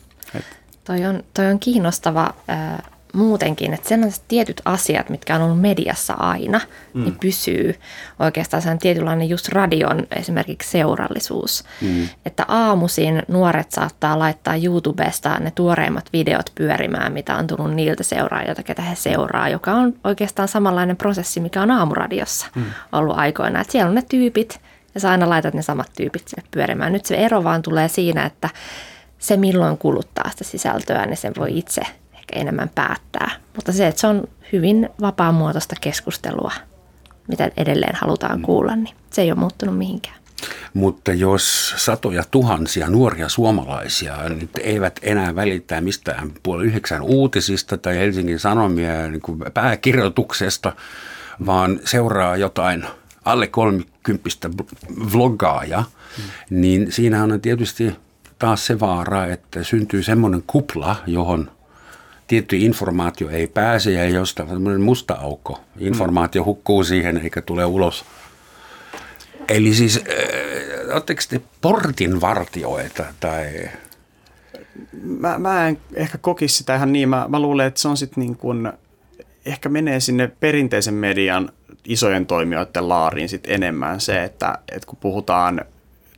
Toi, 0.85 1.07
on, 1.07 1.23
toi 1.35 1.47
on 1.47 1.59
kiinnostava 1.59 2.35
äh, 2.51 2.79
muutenkin, 3.12 3.75
että 3.75 3.88
sellaiset 3.88 4.23
tietyt 4.29 4.62
asiat, 4.64 5.11
mitkä 5.11 5.37
on 5.37 5.42
ollut 5.42 5.61
mediassa 5.61 6.14
aina, 6.14 6.61
mm. 6.94 7.05
niin 7.05 7.18
pysyy 7.21 7.75
oikeastaan 8.18 8.62
sen 8.62 8.79
tietynlainen 8.79 9.29
just 9.29 9.49
radion 9.49 10.07
esimerkiksi 10.16 10.71
seurallisuus. 10.71 11.64
Mm. 11.81 12.09
Että 12.27 12.44
aamuisin 12.49 13.23
nuoret 13.29 13.71
saattaa 13.71 14.18
laittaa 14.18 14.57
YouTubesta 14.57 15.38
ne 15.38 15.51
tuoreimmat 15.51 16.05
videot 16.12 16.53
pyörimään, 16.55 17.12
mitä 17.12 17.37
on 17.37 17.47
tullut 17.47 17.75
niiltä 17.75 18.03
seuraajilta, 18.03 18.62
ketä 18.62 18.83
he 18.83 18.94
seuraa, 18.94 19.49
joka 19.49 19.73
on 19.73 19.94
oikeastaan 20.05 20.49
samanlainen 20.49 20.97
prosessi, 20.97 21.40
mikä 21.40 21.62
on 21.62 21.71
aamuradiossa 21.71 22.47
mm. 22.55 22.64
ollut 22.92 23.18
aikoina. 23.18 23.61
Että 23.61 23.73
siellä 23.73 23.88
on 23.88 23.94
ne 23.94 24.03
tyypit 24.09 24.61
ja 24.94 25.01
sä 25.01 25.11
aina 25.11 25.29
laitat 25.29 25.55
ne 25.55 25.62
samat 25.62 25.90
tyypit 25.97 26.29
sinne 26.29 26.49
pyörimään. 26.51 26.92
Nyt 26.92 27.07
se 27.07 27.14
ero 27.14 27.44
vaan 27.44 27.62
tulee 27.62 27.88
siinä, 27.88 28.27
että 28.27 28.49
se 29.18 29.37
milloin 29.37 29.79
kuluttaa 29.79 30.31
sitä 30.31 30.44
sisältöä, 30.44 31.07
niin 31.07 31.16
sen 31.16 31.33
voi 31.38 31.59
itse 31.59 31.83
ehkä 32.29 32.41
enemmän 32.41 32.71
päättää. 32.75 33.31
Mutta 33.57 33.73
se, 33.73 33.87
että 33.87 34.01
se 34.01 34.07
on 34.07 34.29
hyvin 34.53 34.88
vapaamuotoista 35.01 35.75
keskustelua, 35.81 36.53
mitä 37.29 37.51
edelleen 37.57 37.95
halutaan 37.95 38.38
mm. 38.38 38.43
kuulla, 38.43 38.77
niin 38.77 38.97
se 39.11 39.23
ei 39.23 39.31
ole 39.33 39.41
muuttunut 39.41 39.79
mihinkään. 39.79 40.17
Mutta 40.75 41.12
jos 41.12 41.75
satoja 41.77 42.25
tuhansia 42.31 42.91
nuoria 42.91 43.29
suomalaisia 43.29 44.29
nyt 44.29 44.51
eivät 44.61 45.01
enää 45.03 45.35
välittää 45.35 45.81
mistään 45.81 46.33
puoli 46.43 46.64
yhdeksän 46.64 47.03
uutisista 47.03 47.79
tai 47.79 47.97
Helsingin 47.97 48.38
Sanomia 48.38 49.09
niin 49.09 49.21
kuin 49.21 49.41
pääkirjoituksesta, 49.55 50.73
vaan 51.47 51.81
seuraa 51.85 52.37
jotain 52.37 52.85
alle 53.25 53.47
kolmikymppistä 53.47 54.51
vloggaajaa, 55.12 55.85
mm. 56.19 56.25
niin 56.51 56.93
siinä 56.93 57.23
on 57.23 57.41
tietysti 57.41 57.97
taas 58.38 58.67
se 58.67 58.81
vaara, 58.81 59.27
että 59.27 59.64
syntyy 59.64 60.03
semmoinen 60.03 60.43
kupla, 60.47 60.97
johon 61.07 61.51
tietty 62.29 62.57
informaatio 62.57 63.29
ei 63.29 63.47
pääse 63.47 63.93
ja 63.93 64.05
josta 64.05 64.47
semmoinen 64.47 64.81
musta 64.81 65.14
aukko. 65.14 65.61
Informaatio 65.79 66.45
hukkuu 66.45 66.85
siihen 66.85 67.19
eikä 67.19 67.43
tule 67.43 67.64
ulos. 67.64 68.05
Eli 69.49 69.75
siis, 69.75 69.97
äh, 69.97 70.93
oletteko 70.93 71.21
te 71.29 71.41
portinvartioita 71.61 73.05
tai... 73.21 73.71
Mä, 75.03 75.38
mä 75.38 75.69
en 75.69 75.79
ehkä 75.95 76.19
kokisi 76.19 76.57
sitä 76.57 76.77
ihan 76.77 76.93
niin. 76.93 77.09
Mä, 77.09 77.27
mä 77.29 77.41
luulen, 77.41 77.67
että 77.67 77.81
se 77.81 77.88
on 77.88 77.97
sitten 77.97 78.23
niin 78.23 78.37
kuin, 78.37 78.73
ehkä 79.47 79.69
menee 79.69 80.01
sinne 80.01 80.33
perinteisen 80.41 80.95
median 80.95 81.53
isojen 81.85 82.27
toimijoiden 82.27 82.88
laariin 82.88 83.29
sit 83.29 83.45
enemmän 83.47 84.01
se, 84.01 84.25
että, 84.25 84.59
että 84.73 84.87
kun 84.87 84.99
puhutaan 85.01 85.64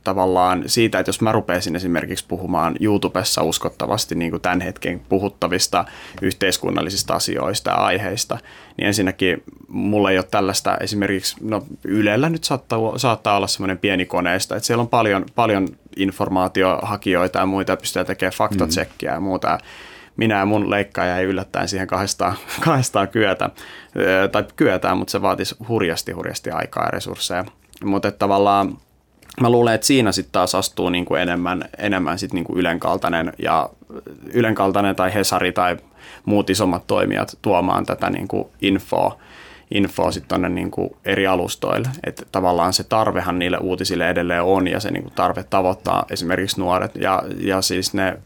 tavallaan 0.03 0.63
siitä, 0.65 0.99
että 0.99 1.09
jos 1.09 1.21
mä 1.21 1.31
rupeaisin 1.31 1.75
esimerkiksi 1.75 2.25
puhumaan 2.27 2.75
YouTubessa 2.79 3.43
uskottavasti 3.43 4.15
niin 4.15 4.31
kuin 4.31 4.41
tämän 4.41 4.61
hetken 4.61 4.99
puhuttavista 4.99 5.85
yhteiskunnallisista 6.21 7.13
asioista 7.13 7.69
ja 7.69 7.75
aiheista, 7.75 8.37
niin 8.77 8.87
ensinnäkin 8.87 9.43
mulla 9.67 10.11
ei 10.11 10.17
ole 10.17 10.25
tällaista 10.31 10.77
esimerkiksi, 10.77 11.35
no 11.41 11.65
Ylellä 11.83 12.29
nyt 12.29 12.43
saattaa, 12.43 12.79
saattaa 12.97 13.37
olla 13.37 13.47
semmoinen 13.47 13.77
pieni 13.77 14.05
koneista, 14.05 14.55
että 14.55 14.67
siellä 14.67 14.81
on 14.81 14.87
paljon, 14.87 15.25
paljon 15.35 15.67
informaatiohakijoita 15.97 17.39
ja 17.39 17.45
muita, 17.45 17.77
pystyy 17.77 18.05
tekemään 18.05 18.33
faktatsekkiä 18.33 19.11
ja 19.13 19.19
muuta. 19.19 19.57
Minä 20.17 20.37
ja 20.37 20.45
mun 20.45 20.69
leikkaaja 20.69 21.17
ei 21.17 21.25
yllättäen 21.25 21.67
siihen 21.67 21.87
kahdestaan, 21.87 22.35
kahdestaan 22.65 23.07
kyetä, 23.07 23.49
tai 24.31 24.45
kyetään, 24.55 24.97
mutta 24.97 25.11
se 25.11 25.21
vaatisi 25.21 25.55
hurjasti, 25.67 26.11
hurjasti 26.11 26.51
aikaa 26.51 26.85
ja 26.85 26.91
resursseja. 26.91 27.45
Mutta 27.83 28.11
tavallaan 28.11 28.77
mä 29.41 29.49
luulen, 29.49 29.73
että 29.73 29.87
siinä 29.87 30.11
sitten 30.11 30.31
taas 30.31 30.55
astuu 30.55 30.89
niin 30.89 31.05
kuin 31.05 31.21
enemmän, 31.21 31.69
enemmän 31.77 32.19
sit 32.19 32.33
niin 32.33 32.43
kuin 32.43 32.59
ylenkaltainen, 32.59 33.33
ja 33.37 33.69
ylenkaltainen 34.33 34.95
tai 34.95 35.13
Hesari 35.13 35.51
tai 35.51 35.77
muut 36.25 36.49
isommat 36.49 36.87
toimijat 36.87 37.37
tuomaan 37.41 37.85
tätä 37.85 38.09
niin 38.09 38.27
kuin 38.27 38.47
infoa, 38.61 39.17
infoa 39.71 40.11
sitten 40.11 40.41
tuonne 40.41 40.69
kuin 40.69 40.89
eri 41.05 41.27
alustoille. 41.27 41.89
Että 42.03 42.25
tavallaan 42.31 42.73
se 42.73 42.83
tarvehan 42.83 43.39
niille 43.39 43.57
uutisille 43.57 44.09
edelleen 44.09 44.43
on 44.43 44.67
ja 44.67 44.79
se 44.79 44.91
niin 44.91 45.03
kuin 45.03 45.13
tarve 45.13 45.43
tavoittaa 45.43 46.05
esimerkiksi 46.09 46.59
nuoret 46.59 46.95
ja, 46.95 47.23
ja 47.37 47.61
siis 47.61 47.93
ne 47.93 48.17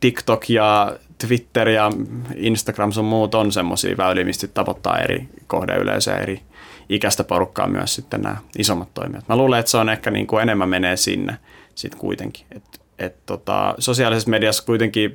TikTok 0.00 0.50
ja 0.50 0.96
Twitter 1.26 1.68
ja 1.68 1.90
Instagram 2.34 2.92
sun 2.92 3.04
muut 3.04 3.34
on 3.34 3.52
semmoisia 3.52 3.96
väyliä, 3.96 4.24
mistä 4.24 4.46
tavoittaa 4.46 4.98
eri 4.98 5.28
kohdeyleisöä, 5.46 6.18
eri 6.18 6.40
ikäistä 6.88 7.24
porukkaa 7.24 7.68
myös 7.68 7.94
sitten 7.94 8.22
nämä 8.22 8.36
isommat 8.58 8.94
toimijat. 8.94 9.28
Mä 9.28 9.36
luulen, 9.36 9.60
että 9.60 9.70
se 9.70 9.76
on 9.76 9.88
ehkä 9.88 10.10
niin 10.10 10.26
kuin 10.26 10.42
enemmän 10.42 10.68
menee 10.68 10.96
sinne 10.96 11.38
sitten 11.74 12.00
kuitenkin. 12.00 12.46
Et, 12.50 12.80
et 12.98 13.26
tota, 13.26 13.74
sosiaalisessa 13.78 14.30
mediassa 14.30 14.64
kuitenkin 14.64 15.12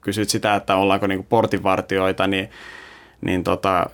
kysyt 0.00 0.28
sitä, 0.28 0.54
että 0.54 0.76
ollaanko 0.76 1.06
niin 1.06 1.18
kuin 1.18 1.26
portinvartioita, 1.28 2.26
niin, 2.26 2.50
niin 3.20 3.44
tota, 3.44 3.86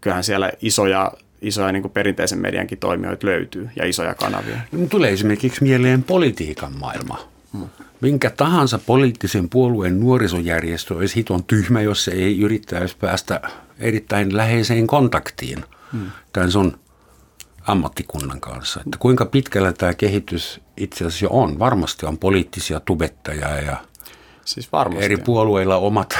kyllähän 0.00 0.24
siellä 0.24 0.52
isoja 0.62 1.12
isoja 1.42 1.72
niin 1.72 1.82
kuin 1.82 1.92
perinteisen 1.92 2.38
mediankin 2.38 2.78
toimijoita 2.78 3.26
löytyy 3.26 3.68
ja 3.76 3.86
isoja 3.86 4.14
kanavia. 4.14 4.60
Tulee 4.90 5.12
esimerkiksi 5.12 5.62
mieleen 5.62 6.02
politiikan 6.02 6.72
maailma. 6.78 7.28
Hmm. 7.52 7.68
Minkä 8.00 8.30
tahansa 8.30 8.78
poliittisen 8.78 9.48
puolueen 9.48 10.00
nuorisojärjestö 10.00 10.94
olisi 10.94 11.16
hiton 11.16 11.44
tyhmä, 11.44 11.80
jos 11.80 12.04
se 12.04 12.10
ei 12.10 12.40
yrittäisi 12.40 12.96
päästä 13.00 13.40
erittäin 13.78 14.36
läheiseen 14.36 14.86
kontaktiin 14.86 15.64
tämän 16.32 16.52
sun 16.52 16.78
ammattikunnan 17.66 18.40
kanssa. 18.40 18.80
Että 18.80 18.98
kuinka 18.98 19.26
pitkällä 19.26 19.72
tämä 19.72 19.94
kehitys 19.94 20.60
itse 20.76 21.04
asiassa 21.04 21.24
jo 21.24 21.30
on? 21.32 21.58
Varmasti 21.58 22.06
on 22.06 22.18
poliittisia 22.18 22.80
tubettajia 22.80 23.60
ja 23.60 23.76
siis 24.44 24.72
varmasti. 24.72 25.04
eri 25.04 25.16
puolueilla 25.16 25.76
omat, 25.76 26.18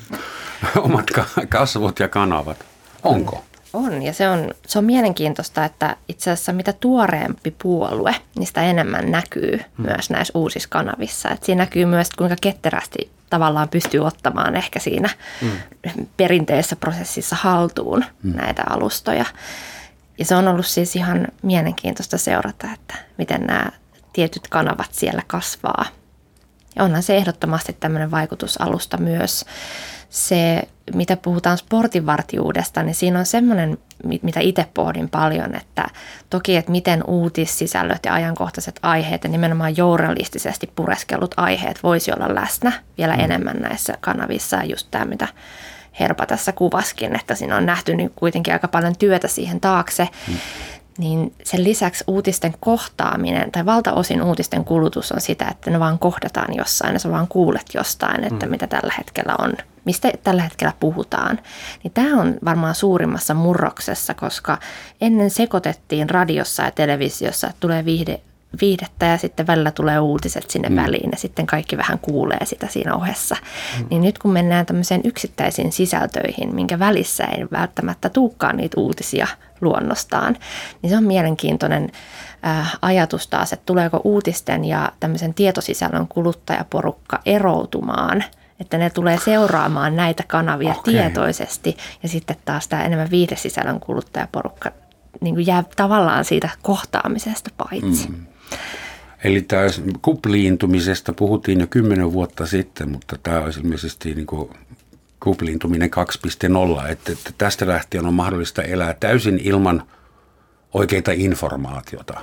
omat 0.76 1.06
kasvot 1.48 1.98
ja 1.98 2.08
kanavat. 2.08 2.66
Onko? 3.02 3.44
On, 3.72 4.02
ja 4.02 4.12
se 4.12 4.28
on, 4.28 4.50
se 4.66 4.78
on 4.78 4.84
mielenkiintoista, 4.84 5.64
että 5.64 5.96
itse 6.08 6.30
asiassa 6.30 6.52
mitä 6.52 6.72
tuoreempi 6.72 7.54
puolue, 7.62 8.14
niin 8.36 8.46
sitä 8.46 8.62
enemmän 8.62 9.10
näkyy 9.10 9.60
hmm. 9.76 9.86
myös 9.86 10.10
näissä 10.10 10.38
uusissa 10.38 10.68
kanavissa. 10.68 11.30
Et 11.30 11.42
siinä 11.42 11.62
näkyy 11.62 11.86
myös, 11.86 12.10
kuinka 12.10 12.36
ketterästi 12.40 13.10
tavallaan 13.30 13.68
pystyy 13.68 14.00
ottamaan 14.00 14.56
ehkä 14.56 14.78
siinä 14.78 15.08
hmm. 15.40 15.50
perinteisessä 16.16 16.76
prosessissa 16.76 17.36
haltuun 17.36 18.04
hmm. 18.22 18.36
näitä 18.36 18.62
alustoja. 18.70 19.24
Ja 20.18 20.24
se 20.24 20.34
on 20.34 20.48
ollut 20.48 20.66
siis 20.66 20.96
ihan 20.96 21.28
mielenkiintoista 21.42 22.18
seurata, 22.18 22.68
että 22.74 22.94
miten 23.18 23.40
nämä 23.40 23.66
tietyt 24.12 24.48
kanavat 24.48 24.88
siellä 24.92 25.22
kasvaa. 25.26 25.84
Ja 26.80 26.84
onhan 26.84 27.02
se 27.02 27.16
ehdottomasti 27.16 27.76
tämmöinen 27.80 28.10
vaikutusalusta 28.10 28.96
myös. 28.96 29.44
Se, 30.10 30.62
mitä 30.94 31.16
puhutaan 31.16 31.58
sportinvartijuudesta, 31.58 32.82
niin 32.82 32.94
siinä 32.94 33.18
on 33.18 33.26
semmoinen, 33.26 33.78
mitä 34.22 34.40
itse 34.40 34.66
pohdin 34.74 35.08
paljon, 35.08 35.54
että 35.54 35.86
toki, 36.30 36.56
että 36.56 36.72
miten 36.72 37.04
uutissisällöt 37.06 38.04
ja 38.04 38.14
ajankohtaiset 38.14 38.80
aiheet 38.82 39.24
ja 39.24 39.30
nimenomaan 39.30 39.76
journalistisesti 39.76 40.72
pureskellut 40.76 41.34
aiheet 41.36 41.82
voisi 41.82 42.12
olla 42.12 42.34
läsnä 42.34 42.72
vielä 42.98 43.14
mm. 43.14 43.20
enemmän 43.20 43.56
näissä 43.56 43.94
kanavissa. 44.00 44.56
Ja 44.56 44.64
just 44.64 44.88
tämä, 44.90 45.04
mitä 45.04 45.28
Herpa 46.00 46.26
tässä 46.26 46.52
kuvaskin, 46.52 47.16
että 47.16 47.34
siinä 47.34 47.56
on 47.56 47.66
nähty 47.66 47.94
niin 47.94 48.12
kuitenkin 48.16 48.52
aika 48.52 48.68
paljon 48.68 48.96
työtä 48.96 49.28
siihen 49.28 49.60
taakse, 49.60 50.08
mm 50.28 50.34
niin 50.98 51.34
sen 51.44 51.64
lisäksi 51.64 52.04
uutisten 52.06 52.54
kohtaaminen 52.60 53.52
tai 53.52 53.66
valtaosin 53.66 54.22
uutisten 54.22 54.64
kulutus 54.64 55.12
on 55.12 55.20
sitä, 55.20 55.48
että 55.48 55.70
ne 55.70 55.80
vaan 55.80 55.98
kohdataan 55.98 56.56
jossain 56.56 56.92
ja 56.92 56.98
sä 56.98 57.10
vaan 57.10 57.28
kuulet 57.28 57.66
jostain, 57.74 58.24
että 58.24 58.46
mm. 58.46 58.50
mitä 58.50 58.66
tällä 58.66 58.94
hetkellä 58.98 59.34
on, 59.38 59.52
mistä 59.84 60.12
tällä 60.22 60.42
hetkellä 60.42 60.72
puhutaan. 60.80 61.38
Niin 61.82 61.92
tämä 61.92 62.20
on 62.20 62.34
varmaan 62.44 62.74
suurimmassa 62.74 63.34
murroksessa, 63.34 64.14
koska 64.14 64.58
ennen 65.00 65.30
sekoitettiin 65.30 66.10
radiossa 66.10 66.62
ja 66.62 66.70
televisiossa, 66.70 67.46
että 67.46 67.60
tulee 67.60 67.84
viihde, 67.84 68.20
viihdettä 68.60 69.06
ja 69.06 69.18
sitten 69.18 69.46
välillä 69.46 69.70
tulee 69.70 70.00
uutiset 70.00 70.50
sinne 70.50 70.68
mm. 70.68 70.76
väliin 70.76 71.08
ja 71.12 71.18
sitten 71.18 71.46
kaikki 71.46 71.76
vähän 71.76 71.98
kuulee 71.98 72.44
sitä 72.46 72.66
siinä 72.66 72.94
ohessa. 72.94 73.36
Mm. 73.78 73.86
Niin 73.90 74.02
nyt 74.02 74.18
kun 74.18 74.32
mennään 74.32 74.66
tämmöiseen 74.66 75.00
yksittäisiin 75.04 75.72
sisältöihin, 75.72 76.54
minkä 76.54 76.78
välissä 76.78 77.24
ei 77.24 77.46
välttämättä 77.52 78.08
tuukkaan 78.08 78.56
niitä 78.56 78.80
uutisia 78.80 79.26
luonnostaan, 79.60 80.36
niin 80.82 80.90
se 80.90 80.96
on 80.96 81.04
mielenkiintoinen 81.04 81.90
äh, 82.46 82.78
ajatus 82.82 83.28
taas, 83.28 83.52
että 83.52 83.66
tuleeko 83.66 84.00
uutisten 84.04 84.64
ja 84.64 84.92
tämmöisen 85.00 85.34
tietosisällön 85.34 86.08
kuluttajaporukka 86.08 87.20
eroutumaan– 87.26 88.24
että 88.60 88.78
ne 88.78 88.90
tulee 88.90 89.18
seuraamaan 89.24 89.96
näitä 89.96 90.24
kanavia 90.26 90.74
okay. 90.74 90.94
tietoisesti 90.94 91.76
ja 92.02 92.08
sitten 92.08 92.36
taas 92.44 92.68
tämä 92.68 92.84
enemmän 92.84 93.10
viidesisällön 93.10 93.80
kuluttajaporukka 93.80 94.72
niin 95.20 95.34
kuin 95.34 95.46
jää 95.46 95.64
tavallaan 95.76 96.24
siitä 96.24 96.48
kohtaamisesta 96.62 97.50
paitsi. 97.56 98.08
Mm. 98.08 98.26
Eli 99.24 99.42
tämä 99.42 99.62
kupliintumisesta 100.02 101.12
puhuttiin 101.12 101.60
jo 101.60 101.66
kymmenen 101.66 102.12
vuotta 102.12 102.46
sitten, 102.46 102.90
mutta 102.90 103.16
tämä 103.22 103.40
on 103.40 103.52
ilmeisesti 103.58 104.14
niin 104.14 104.26
kuin 104.26 104.50
kupliintuminen 105.20 105.90
2.0, 106.84 106.90
että, 106.90 107.12
että 107.12 107.30
tästä 107.38 107.66
lähtien 107.66 108.06
on 108.06 108.14
mahdollista 108.14 108.62
elää 108.62 108.94
täysin 109.00 109.40
ilman 109.42 109.82
oikeita 110.72 111.12
informaatiota. 111.14 112.20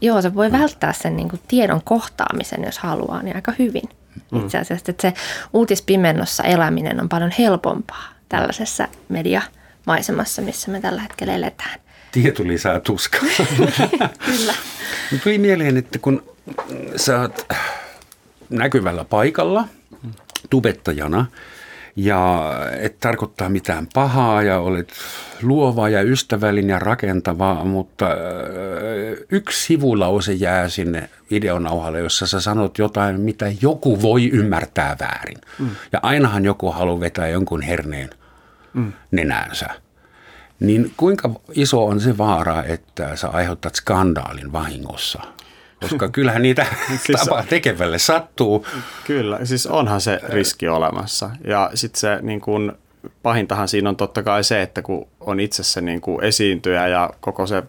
Joo, 0.00 0.22
se 0.22 0.34
voi 0.34 0.52
välttää 0.52 0.92
sen 0.92 1.16
niin 1.16 1.28
kuin 1.28 1.40
tiedon 1.48 1.82
kohtaamisen, 1.84 2.64
jos 2.64 2.78
haluaa, 2.78 3.22
niin 3.22 3.36
aika 3.36 3.52
hyvin. 3.58 3.88
itse 4.44 4.58
asiassa. 4.58 4.90
Että 4.90 5.08
se 5.08 5.14
uutispimennossa 5.52 6.42
eläminen 6.42 7.00
on 7.00 7.08
paljon 7.08 7.32
helpompaa 7.38 8.08
tällaisessa 8.28 8.88
mediamaisemassa, 9.08 10.42
missä 10.42 10.70
me 10.70 10.80
tällä 10.80 11.02
hetkellä 11.02 11.34
eletään. 11.34 11.80
Tieto 12.12 12.42
lisää 12.46 12.80
tuskaa. 12.80 13.20
Kyllä. 14.26 14.54
Tuli 15.22 15.38
mieleen, 15.38 15.76
että 15.76 15.98
kun 15.98 16.22
sä 16.96 17.20
oot 17.20 17.46
näkyvällä 18.50 19.04
paikalla 19.04 19.68
tubettajana 20.50 21.26
ja 21.98 22.52
et 22.80 23.00
tarkoittaa 23.00 23.48
mitään 23.48 23.86
pahaa 23.94 24.42
ja 24.42 24.58
olet 24.58 24.88
luova 25.42 25.88
ja 25.88 26.02
ystävällinen 26.02 26.70
ja 26.70 26.78
rakentava, 26.78 27.64
mutta 27.64 28.06
yksi 29.30 29.66
sivulause 29.66 30.32
jää 30.32 30.68
sinne 30.68 31.10
videonauhalle, 31.30 31.98
jossa 31.98 32.26
sä 32.26 32.40
sanot 32.40 32.78
jotain, 32.78 33.20
mitä 33.20 33.46
joku 33.62 34.02
voi 34.02 34.30
ymmärtää 34.30 34.96
väärin. 35.00 35.38
Mm. 35.58 35.70
Ja 35.92 36.00
ainahan 36.02 36.44
joku 36.44 36.70
haluaa 36.70 37.00
vetää 37.00 37.28
jonkun 37.28 37.62
herneen 37.62 38.10
mm. 38.72 38.92
nenäänsä. 39.10 39.66
Niin 40.60 40.92
kuinka 40.96 41.30
iso 41.52 41.86
on 41.86 42.00
se 42.00 42.18
vaara, 42.18 42.64
että 42.64 43.16
sä 43.16 43.28
aiheutat 43.28 43.74
skandaalin 43.74 44.52
vahingossa? 44.52 45.22
Koska 45.80 46.08
kyllähän 46.08 46.42
niitä 46.42 46.66
siis 47.06 47.20
tapaa 47.20 47.42
tekevälle 47.42 47.98
sattuu. 47.98 48.66
Kyllä, 49.06 49.44
siis 49.44 49.66
onhan 49.66 50.00
se 50.00 50.20
riski 50.28 50.68
olemassa. 50.68 51.30
Ja 51.44 51.70
sitten 51.74 52.00
se 52.00 52.18
niin 52.22 52.40
kun, 52.40 52.78
pahintahan 53.22 53.68
siinä 53.68 53.88
on 53.88 53.96
totta 53.96 54.22
kai 54.22 54.44
se, 54.44 54.62
että 54.62 54.82
kun 54.82 55.08
on 55.20 55.40
itse 55.40 55.62
se 55.62 55.80
niin 55.80 56.00
kuin 56.00 56.24
esiintyjä 56.24 56.88
ja 56.88 57.10
koko 57.20 57.46
se 57.46 57.62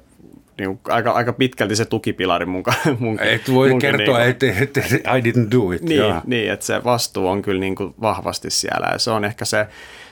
niin 0.60 0.78
kuin, 0.78 0.96
aika, 0.96 1.12
aika 1.12 1.34
pitkälti 1.34 1.76
se 1.76 1.86
tukipilari 1.86 2.46
mun, 2.46 2.64
mun 3.00 3.20
Et 3.20 3.54
voi 3.54 3.70
munkin, 3.70 3.92
kertoa, 3.92 4.18
niin 4.18 4.30
että 4.30 4.46
et, 4.46 4.78
et, 4.78 4.92
I 4.94 5.32
didn't 5.32 5.52
do 5.52 5.72
it. 5.72 5.82
Niin, 5.82 6.16
niin, 6.26 6.52
että 6.52 6.66
se 6.66 6.84
vastuu 6.84 7.28
on 7.28 7.42
kyllä 7.42 7.60
niin 7.60 7.76
kuin 7.76 7.94
vahvasti 8.02 8.50
siellä 8.50 8.90
ja 8.92 9.00
se 9.00 9.12
on 9.12 9.26
ehkä 9.26 9.46
se 9.46 9.68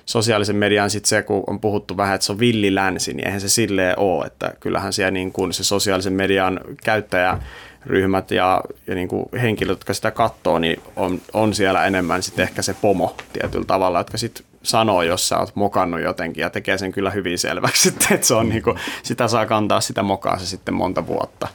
sosiaalisen 0.05 0.55
median 0.55 0.89
sitten 0.89 1.09
se, 1.09 1.21
kun 1.21 1.43
on 1.47 1.59
puhuttu 1.59 1.97
vähän, 1.97 2.15
että 2.15 2.25
se 2.25 2.31
on 2.31 2.39
villi 2.39 2.75
länsi, 2.75 3.13
niin 3.13 3.25
eihän 3.25 3.41
se 3.41 3.49
silleen 3.49 3.99
ole, 3.99 4.25
että 4.25 4.53
kyllähän 4.59 4.93
siellä 4.93 5.11
niin 5.11 5.31
kuin 5.31 5.53
se 5.53 5.63
sosiaalisen 5.63 6.13
median 6.13 6.59
käyttäjä 6.83 7.37
ryhmät 7.85 8.31
ja, 8.31 8.61
ja 8.87 8.95
niin 8.95 9.07
kuin 9.07 9.25
henkilöt, 9.41 9.71
jotka 9.71 9.93
sitä 9.93 10.11
katsoo, 10.11 10.59
niin 10.59 10.81
on, 10.95 11.21
on 11.33 11.53
siellä 11.53 11.85
enemmän 11.85 12.23
sitten 12.23 12.43
ehkä 12.43 12.61
se 12.61 12.75
pomo 12.81 13.15
tietyllä 13.33 13.65
tavalla, 13.65 13.99
jotka 13.99 14.17
sitten 14.17 14.45
sanoo, 14.67 15.01
jos 15.01 15.29
sä 15.29 15.37
oot 15.39 15.55
mokannut 15.55 16.01
jotenkin 16.01 16.41
ja 16.41 16.49
tekee 16.49 16.77
sen 16.77 16.91
kyllä 16.91 17.11
hyvin 17.11 17.39
selväksi, 17.39 17.89
että 18.11 18.27
se 18.27 18.33
on 18.33 18.49
niin 18.49 18.63
kuin, 18.63 18.77
sitä 19.03 19.27
saa 19.27 19.45
kantaa 19.45 19.81
sitä 19.81 20.03
mokaa 20.03 20.37
se 20.37 20.45
sitten 20.45 20.73
monta 20.73 21.07
vuotta. 21.07 21.47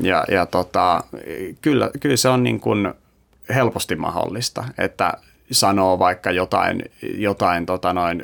Ja, 0.00 0.24
ja 0.30 0.46
tota, 0.46 1.04
kyllä, 1.62 1.90
kyllä 2.00 2.16
se 2.16 2.28
on 2.28 2.42
niin 2.42 2.60
kuin 2.60 2.94
helposti 3.54 3.96
mahdollista, 3.96 4.64
että 4.78 5.12
sanoo 5.50 5.98
vaikka 5.98 6.30
jotain, 6.30 6.82
jotain, 7.14 7.66
tota 7.66 7.92
noin, 7.92 8.22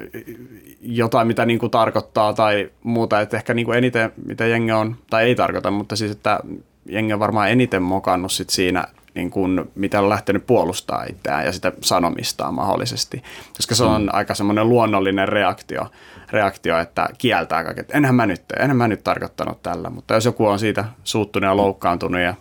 jotain 0.81 1.27
mitä 1.27 1.47
niin 1.47 1.59
kuin 1.59 1.71
tarkoittaa 1.71 2.33
tai 2.33 2.71
muuta, 2.83 3.21
että 3.21 3.37
ehkä 3.37 3.55
niin 3.55 3.67
kuin 3.67 3.79
eniten 3.79 4.13
mitä 4.27 4.47
jengi 4.47 4.73
on, 4.73 4.97
tai 5.11 5.25
ei 5.25 5.35
tarkoita, 5.35 5.71
mutta 5.71 5.97
siis 5.97 6.11
että 6.11 6.41
jengi 6.87 7.13
on 7.13 7.21
varmaan 7.21 7.51
eniten 7.51 7.83
mokannut 7.83 8.33
sit 8.33 8.51
siinä, 8.51 8.85
niin 9.15 9.31
kuin, 9.31 9.65
mitä 9.75 10.01
on 10.01 10.09
lähtenyt 10.09 10.47
puolustaa 10.47 11.05
itseään 11.05 11.45
ja 11.45 11.53
sitä 11.53 11.73
sanomistaan 11.81 12.55
mahdollisesti. 12.55 13.23
Koska 13.57 13.75
se 13.75 13.85
on 13.85 14.03
mm. 14.03 14.09
aika 14.13 14.35
semmoinen 14.35 14.69
luonnollinen 14.69 15.29
reaktio, 15.29 15.87
reaktio, 16.31 16.79
että 16.79 17.09
kieltää 17.19 17.65
kaiken. 17.65 17.85
Enhän 17.93 18.15
mä 18.15 18.27
nyt, 18.27 18.43
enhän 18.59 18.77
mä 18.77 18.89
nyt 18.89 19.05
tarkoittanut 19.05 19.63
tällä. 19.63 19.91
Mutta 19.91 20.15
jos 20.15 20.25
joku 20.25 20.47
on 20.47 20.59
siitä 20.59 20.85
suuttunut 21.05 21.49
ja 21.49 21.57
loukkaantunut 21.57 22.21
ja 22.21 22.35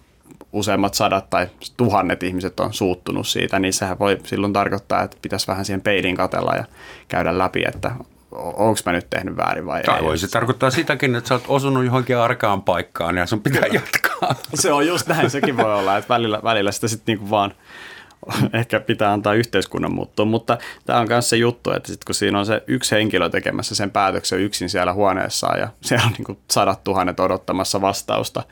useimmat 0.54 0.94
sadat 0.94 1.30
tai 1.30 1.48
tuhannet 1.78 2.24
ihmiset 2.24 2.60
on 2.60 2.74
suuttunut 2.74 3.28
siitä, 3.28 3.60
niin 3.60 3.74
sehän 3.74 4.00
voi 4.00 4.18
silloin 4.24 4.54
tarkoittaa, 4.54 5.04
että 5.04 5.18
pitäisi 5.22 5.48
vähän 5.48 5.66
siihen 5.66 5.82
peiliin 5.82 6.16
katella 6.16 6.56
ja 6.56 6.66
käydä 7.08 7.38
läpi, 7.38 7.64
että 7.68 7.92
onko 8.36 8.80
mä 8.86 8.92
nyt 8.92 9.10
tehnyt 9.10 9.38
väärin 9.38 9.66
vai 9.66 9.84
tai 9.84 9.98
ei. 9.98 10.04
Voi 10.04 10.18
se 10.18 10.28
tarkoittaa 10.28 10.72
sitäkin, 10.72 11.16
että 11.16 11.28
sä 11.28 11.34
oot 11.34 11.44
osunut 11.48 11.86
johonkin 11.86 12.18
arkaan 12.18 12.62
paikkaan 12.62 13.18
ja 13.18 13.26
sun 13.26 13.42
pitää 13.42 13.68
jatkaa. 13.74 14.36
Se 14.54 14.72
on 14.72 14.88
just 14.88 15.08
näin, 15.08 15.30
sekin 15.30 15.58
voi 15.58 15.74
olla, 15.74 15.98
että 15.98 16.14
välillä, 16.14 16.40
välillä 16.44 16.72
sitä 16.72 16.88
sitten 16.88 17.14
niinku 17.14 17.30
vaan 17.30 17.54
ehkä 18.54 18.80
pitää 18.80 19.14
antaa 19.14 19.34
yhteiskunnan 19.34 19.94
muuttua, 19.94 20.26
mutta 20.26 20.58
tämä 20.86 21.00
on 21.00 21.08
myös 21.08 21.30
se 21.30 21.38
juttu, 21.38 21.72
että 21.72 21.88
sit 21.88 22.04
kun 22.04 22.16
siinä 22.16 22.40
on 22.40 22.46
se 22.46 22.64
yksi 22.68 22.96
henkilö 22.96 23.30
tekemässä 23.30 23.76
sen 23.76 23.92
päätöksen 23.92 24.40
yksin 24.40 24.70
siellä 24.70 24.94
huoneessaan 24.94 25.60
ja 25.60 25.68
siellä 25.82 26.06
on 26.06 26.12
niin 26.18 26.38
sadat 26.52 26.84
tuhannet 26.84 27.20
odottamassa 27.20 27.82
vastausta, 27.82 28.44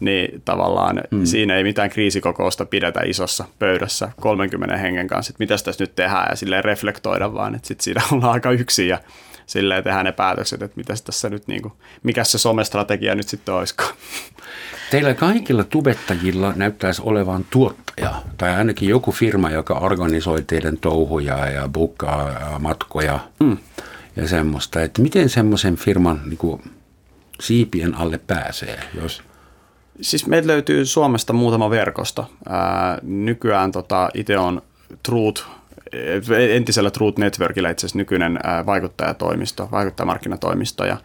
niin 0.00 0.42
tavallaan 0.44 1.00
mm. 1.10 1.24
siinä 1.24 1.56
ei 1.56 1.62
mitään 1.62 1.90
kriisikokousta 1.90 2.64
pidetä 2.64 3.00
isossa 3.06 3.44
pöydässä 3.58 4.08
30 4.20 4.76
hengen 4.76 5.08
kanssa, 5.08 5.30
että 5.30 5.42
mitä 5.42 5.54
tässä 5.64 5.84
nyt 5.84 5.94
tehdään 5.94 6.26
ja 6.30 6.36
silleen 6.36 6.64
reflektoida, 6.64 7.34
vaan 7.34 7.54
että 7.54 7.68
sitten 7.68 7.84
siinä 7.84 8.02
ollaan 8.12 8.32
aika 8.32 8.50
yksin 8.50 8.88
ja 8.88 8.98
silleen 9.46 9.84
tehdään 9.84 10.04
ne 10.04 10.12
päätökset, 10.12 10.62
että 10.62 10.76
mitäs 10.76 11.02
tässä 11.02 11.30
nyt, 11.30 11.46
niin 11.48 11.62
kuin, 11.62 11.72
mikä 12.02 12.24
se 12.24 12.38
somestrategia 12.38 13.14
nyt 13.14 13.28
sitten 13.28 13.54
olisikaan. 13.54 13.94
Teillä 14.90 15.14
kaikilla 15.14 15.64
tubettajilla 15.64 16.52
näyttäisi 16.56 17.02
olevan 17.04 17.44
tuottaja 17.50 18.14
tai 18.38 18.54
ainakin 18.54 18.88
joku 18.88 19.12
firma, 19.12 19.50
joka 19.50 19.74
organisoi 19.74 20.42
teidän 20.42 20.76
touhuja 20.76 21.50
ja 21.50 21.68
bukkaa 21.68 22.56
matkoja 22.58 23.18
mm. 23.40 23.56
ja 24.16 24.28
semmoista. 24.28 24.82
Että 24.82 25.02
miten 25.02 25.28
semmoisen 25.28 25.76
firman 25.76 26.20
niin 26.24 26.38
kuin, 26.38 26.62
siipien 27.40 27.94
alle 27.94 28.18
pääsee, 28.18 28.78
jos... 29.02 29.22
Siis 30.00 30.26
meiltä 30.26 30.48
löytyy 30.48 30.86
Suomesta 30.86 31.32
muutama 31.32 31.70
verkosto. 31.70 32.30
Ää, 32.48 32.98
nykyään 33.02 33.72
tota, 33.72 34.08
itse 34.14 34.38
on 34.38 34.62
Truth 35.02 35.44
entisellä 36.50 36.90
Truth 36.90 37.18
Networkilla 37.18 37.68
itse 37.68 37.86
asiassa 37.86 37.98
nykyinen 37.98 38.38
vaikuttajatoimisto, 38.66 39.68
vaikuttajamarkkinatoimisto 39.72 40.84
ja 40.84 40.96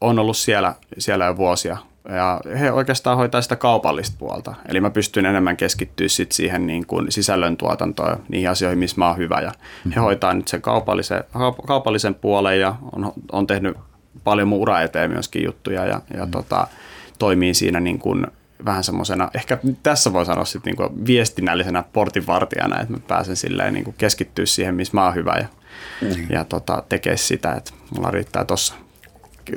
on 0.00 0.18
ollut 0.18 0.36
siellä, 0.36 0.74
siellä 0.98 1.24
jo 1.24 1.36
vuosia. 1.36 1.76
Ja 2.08 2.40
he 2.58 2.72
oikeastaan 2.72 3.16
hoitaa 3.16 3.42
sitä 3.42 3.56
kaupallista 3.56 4.16
puolta. 4.18 4.54
Eli 4.68 4.80
mä 4.80 4.90
pystyn 4.90 5.26
enemmän 5.26 5.56
keskittyä 5.56 6.08
sit 6.08 6.32
siihen 6.32 6.66
niin 6.66 6.86
kuin 6.86 7.12
sisällöntuotantoon, 7.12 8.16
niihin 8.28 8.50
asioihin, 8.50 8.78
missä 8.78 8.96
mä 8.98 9.08
oon 9.08 9.16
hyvä. 9.16 9.40
Ja 9.40 9.52
he 9.94 10.00
hoitaa 10.00 10.34
nyt 10.34 10.48
sen 10.48 10.62
kaupallisen, 10.62 11.24
kaupallisen 11.66 12.14
puolen 12.14 12.60
ja 12.60 12.74
on, 12.92 13.12
on 13.32 13.46
tehnyt 13.46 13.76
paljon 14.24 14.48
mun 14.48 14.58
ura 14.58 14.80
eteen 14.80 15.10
myöskin 15.10 15.44
juttuja 15.44 15.84
ja, 15.84 15.88
ja 15.92 16.00
mm-hmm. 16.16 16.30
tota, 16.30 16.66
toimii 17.18 17.54
siinä 17.54 17.80
niin 17.80 17.98
kuin– 17.98 18.26
vähän 18.64 18.84
semmoisena, 18.84 19.30
ehkä 19.34 19.58
tässä 19.82 20.12
voi 20.12 20.26
sanoa 20.26 20.44
sitten 20.44 20.70
niinku 20.70 21.06
viestinnällisenä 21.06 21.84
portinvartijana, 21.92 22.80
että 22.80 22.92
mä 22.92 22.98
pääsen 23.08 23.36
silleen 23.36 23.74
niinku 23.74 23.94
keskittyä 23.98 24.46
siihen, 24.46 24.74
missä 24.74 24.94
mä 24.94 25.04
oon 25.04 25.14
hyvä 25.14 25.36
ja, 25.36 25.46
mm. 26.00 26.26
ja 26.30 26.44
tota, 26.44 26.82
tekee 26.88 27.16
sitä, 27.16 27.52
että 27.52 27.72
mulla 27.96 28.10
riittää 28.10 28.44
tuossa, 28.44 28.74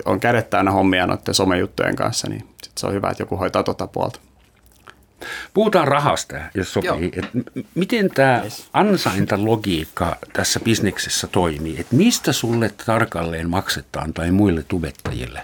on 0.05 0.19
kädet 0.19 0.49
täynnä 0.49 0.71
hommia 0.71 1.07
noiden 1.07 1.33
somejuttujen 1.33 1.95
kanssa, 1.95 2.29
niin 2.29 2.47
sit 2.63 2.77
se 2.77 2.87
on 2.87 2.93
hyvä, 2.93 3.09
että 3.09 3.23
joku 3.23 3.37
hoitaa 3.37 3.63
tota 3.63 3.87
puolta. 3.87 4.19
Puhutaan 5.53 5.87
rahasta, 5.87 6.35
jos 6.55 6.73
sopii. 6.73 7.11
Et 7.15 7.25
miten 7.75 8.09
tämä 8.09 8.41
yes. 8.43 8.69
ansaintalogiikka 8.73 10.15
tässä 10.33 10.59
bisneksessä 10.59 11.27
toimii? 11.27 11.79
Et 11.79 11.91
mistä 11.91 12.33
sulle 12.33 12.71
tarkalleen 12.85 13.49
maksetaan 13.49 14.13
tai 14.13 14.31
muille 14.31 14.63
tubettajille? 14.67 15.43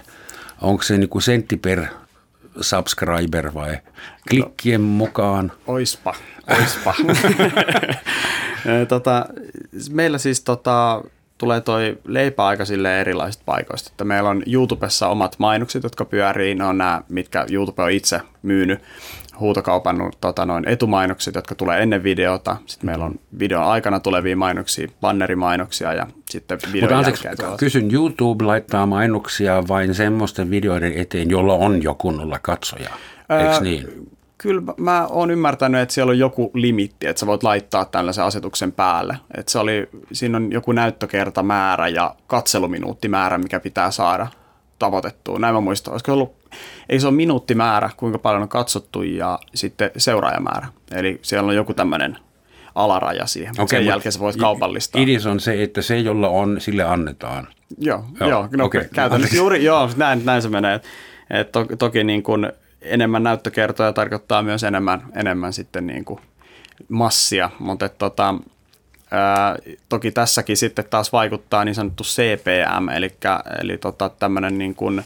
Onko 0.60 0.82
se 0.82 0.98
niinku 0.98 1.20
sentti 1.20 1.56
per 1.56 1.86
subscriber 2.60 3.54
vai 3.54 3.78
klikkien 4.30 4.80
no, 4.80 4.86
mukaan? 4.86 5.52
Oispa, 5.66 6.14
oispa. 6.60 6.94
tota, 8.88 9.26
meillä 9.90 10.18
siis 10.18 10.40
tota, 10.40 11.02
tulee 11.38 11.60
toi 11.60 11.98
leipä 12.04 12.46
aika 12.46 12.64
sille 12.64 13.00
erilaisista 13.00 13.42
paikoista. 13.46 13.90
Että 13.92 14.04
meillä 14.04 14.30
on 14.30 14.42
YouTubessa 14.46 15.08
omat 15.08 15.38
mainokset, 15.38 15.82
jotka 15.82 16.04
pyörii. 16.04 16.54
Ne 16.54 16.64
on 16.64 16.78
nämä, 16.78 17.02
mitkä 17.08 17.46
YouTube 17.50 17.82
on 17.82 17.90
itse 17.90 18.20
myynyt 18.42 18.80
huutokaupan 19.42 20.10
tota, 20.20 20.46
noin 20.46 20.68
etumainokset, 20.68 21.34
jotka 21.34 21.54
tulee 21.54 21.82
ennen 21.82 22.02
videota. 22.02 22.56
Sitten 22.66 22.86
meillä 22.90 23.04
on 23.04 23.14
videon 23.38 23.64
aikana 23.64 24.00
tulevia 24.00 24.36
mainoksia, 24.36 24.88
bannerimainoksia 25.00 25.92
ja 25.92 26.06
sitten 26.30 26.58
videon 26.72 27.06
Mutta 27.06 27.28
jälkeen. 27.28 27.56
kysyn, 27.58 27.94
YouTube 27.94 28.44
laittaa 28.44 28.86
mainoksia 28.86 29.68
vain 29.68 29.94
semmoisten 29.94 30.50
videoiden 30.50 30.92
eteen, 30.92 31.30
jolla 31.30 31.54
on 31.54 31.82
jo 31.82 31.94
kunnolla 31.94 32.38
katsoja, 32.42 32.90
eikö 33.40 33.64
niin? 33.64 34.08
Kyllä 34.38 34.62
mä 34.76 35.06
oon 35.06 35.30
ymmärtänyt, 35.30 35.80
että 35.80 35.94
siellä 35.94 36.10
on 36.10 36.18
joku 36.18 36.50
limitti, 36.54 37.06
että 37.06 37.20
sä 37.20 37.26
voit 37.26 37.42
laittaa 37.42 37.84
tällaisen 37.84 38.24
asetuksen 38.24 38.72
päälle. 38.72 39.16
Että 39.36 39.52
se 39.52 39.58
oli, 39.58 39.88
siinä 40.12 40.36
on 40.36 40.52
joku 40.52 40.72
näyttökertamäärä 40.72 41.88
ja 41.88 42.14
katseluminuuttimäärä, 42.26 43.38
mikä 43.38 43.60
pitää 43.60 43.90
saada 43.90 44.26
tavoitettua. 44.82 45.38
Näin 45.38 45.54
mä 45.54 45.60
muistan. 45.60 45.92
Olisiko 45.92 46.12
ollut, 46.12 46.32
ei 46.88 47.00
se 47.00 47.06
ole 47.06 47.14
minuuttimäärä, 47.14 47.90
kuinka 47.96 48.18
paljon 48.18 48.42
on 48.42 48.48
katsottu 48.48 49.02
ja 49.02 49.38
sitten 49.54 49.90
seuraajamäärä. 49.96 50.66
Eli 50.90 51.18
siellä 51.22 51.48
on 51.48 51.56
joku 51.56 51.74
tämmöinen 51.74 52.18
alaraja 52.74 53.26
siihen. 53.26 53.54
Okay, 53.54 53.78
Sen 53.78 53.86
jälkeen 53.86 54.12
sä 54.12 54.18
voit 54.20 54.36
kaupallistaa. 54.36 55.00
Idis 55.00 55.26
on 55.26 55.40
se, 55.40 55.62
että 55.62 55.82
se, 55.82 55.98
jolla 55.98 56.28
on, 56.28 56.60
sille 56.60 56.82
annetaan. 56.82 57.48
Joo, 57.78 58.04
joo, 58.20 58.30
joo 58.30 58.48
no, 58.56 58.64
okay. 58.64 58.84
käytännössä 58.94 59.36
juuri, 59.36 59.64
joo, 59.64 59.90
näin, 59.96 60.24
näin 60.24 60.42
se 60.42 60.48
menee. 60.48 60.80
Et 61.30 61.52
to, 61.52 61.66
toki 61.78 62.04
niin 62.04 62.22
kuin 62.22 62.52
enemmän 62.80 63.22
näyttökertoja 63.22 63.92
tarkoittaa 63.92 64.42
myös 64.42 64.62
enemmän, 64.62 65.02
enemmän 65.16 65.52
sitten 65.52 65.86
niin 65.86 66.04
kuin 66.04 66.20
massia, 66.88 67.50
mutta 67.58 67.86
et, 67.86 67.98
tota, 67.98 68.34
ää, 69.12 69.56
toki 69.88 70.12
tässäkin 70.12 70.56
sitten 70.56 70.84
taas 70.90 71.12
vaikuttaa 71.12 71.64
niin 71.64 71.74
sanottu 71.74 72.02
CPM, 72.02 72.88
eli, 72.88 73.12
eli 73.62 73.78
tota, 73.78 74.08
tämmöinen 74.08 74.58
niin 74.58 74.74
kuin, 74.74 75.04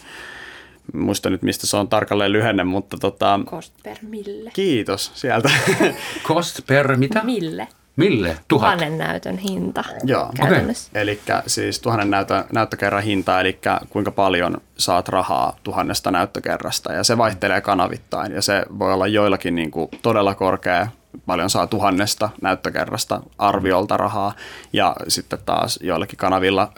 muista 0.94 1.30
nyt 1.30 1.42
mistä 1.42 1.66
se 1.66 1.76
on 1.76 1.88
tarkalleen 1.88 2.32
lyhenne, 2.32 2.64
mutta 2.64 2.96
tota... 2.96 3.40
Cost 3.46 3.74
per 3.82 3.96
mille. 4.02 4.50
Kiitos 4.54 5.12
sieltä. 5.14 5.50
Cost 6.28 6.60
per 6.66 6.96
mitä? 6.96 7.24
Mille. 7.24 7.68
Mille? 7.96 8.28
Tuhat? 8.28 8.44
Tuhannen 8.48 8.98
näytön 8.98 9.38
hinta 9.38 9.84
Joo. 10.04 10.30
käytännössä. 10.36 10.90
Eli 10.94 11.20
siis 11.46 11.80
tuhannen 11.80 12.10
näytö, 12.10 12.44
näyttökerran 12.52 13.02
hinta, 13.02 13.40
eli 13.40 13.58
kuinka 13.90 14.10
paljon 14.10 14.60
saat 14.78 15.08
rahaa 15.08 15.56
tuhannesta 15.62 16.10
näyttökerrasta. 16.10 16.92
Ja 16.92 17.04
se 17.04 17.18
vaihtelee 17.18 17.60
kanavittain 17.60 18.32
ja 18.32 18.42
se 18.42 18.62
voi 18.78 18.92
olla 18.92 19.06
joillakin 19.06 19.54
niin 19.54 19.70
kuin 19.70 19.88
todella 20.02 20.34
korkea, 20.34 20.88
paljon 21.26 21.50
saa 21.50 21.66
tuhannesta 21.66 22.30
näyttökerrasta 22.42 23.20
arviolta 23.38 23.96
rahaa. 23.96 24.32
Ja 24.72 24.96
sitten 25.08 25.38
taas 25.46 25.78
joillakin 25.82 26.16
kanavilla 26.16 26.72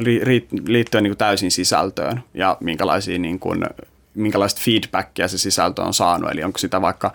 liittyen 0.67 1.05
niin 1.05 1.11
kuin 1.11 1.19
täysin 1.19 1.51
sisältöön 1.51 2.23
ja 2.35 2.57
minkälaisia 2.61 3.19
niin 3.19 3.39
kuin, 3.39 3.65
minkälaista 4.15 4.61
feedbackia 4.65 5.29
se 5.29 5.39
sisältö 5.39 5.83
on 5.83 5.95
saanut. 5.95 6.31
Eli 6.31 6.45
onko 6.45 6.59
sitä 6.59 6.81
vaikka 6.81 7.13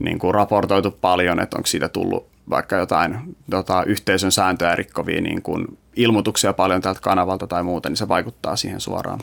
niin 0.00 0.18
kuin 0.18 0.34
raportoitu 0.34 0.90
paljon, 0.90 1.40
että 1.40 1.56
onko 1.56 1.66
siitä 1.66 1.88
tullut 1.88 2.26
vaikka 2.50 2.76
jotain 2.76 3.36
tota, 3.50 3.82
yhteisön 3.82 4.32
sääntöjä 4.32 4.74
rikkovia 4.74 5.20
niin 5.20 5.42
kuin 5.42 5.78
ilmoituksia 5.96 6.52
paljon 6.52 6.80
tältä 6.80 7.00
kanavalta 7.00 7.46
tai 7.46 7.62
muuta, 7.62 7.88
niin 7.88 7.96
se 7.96 8.08
vaikuttaa 8.08 8.56
siihen 8.56 8.80
suoraan. 8.80 9.20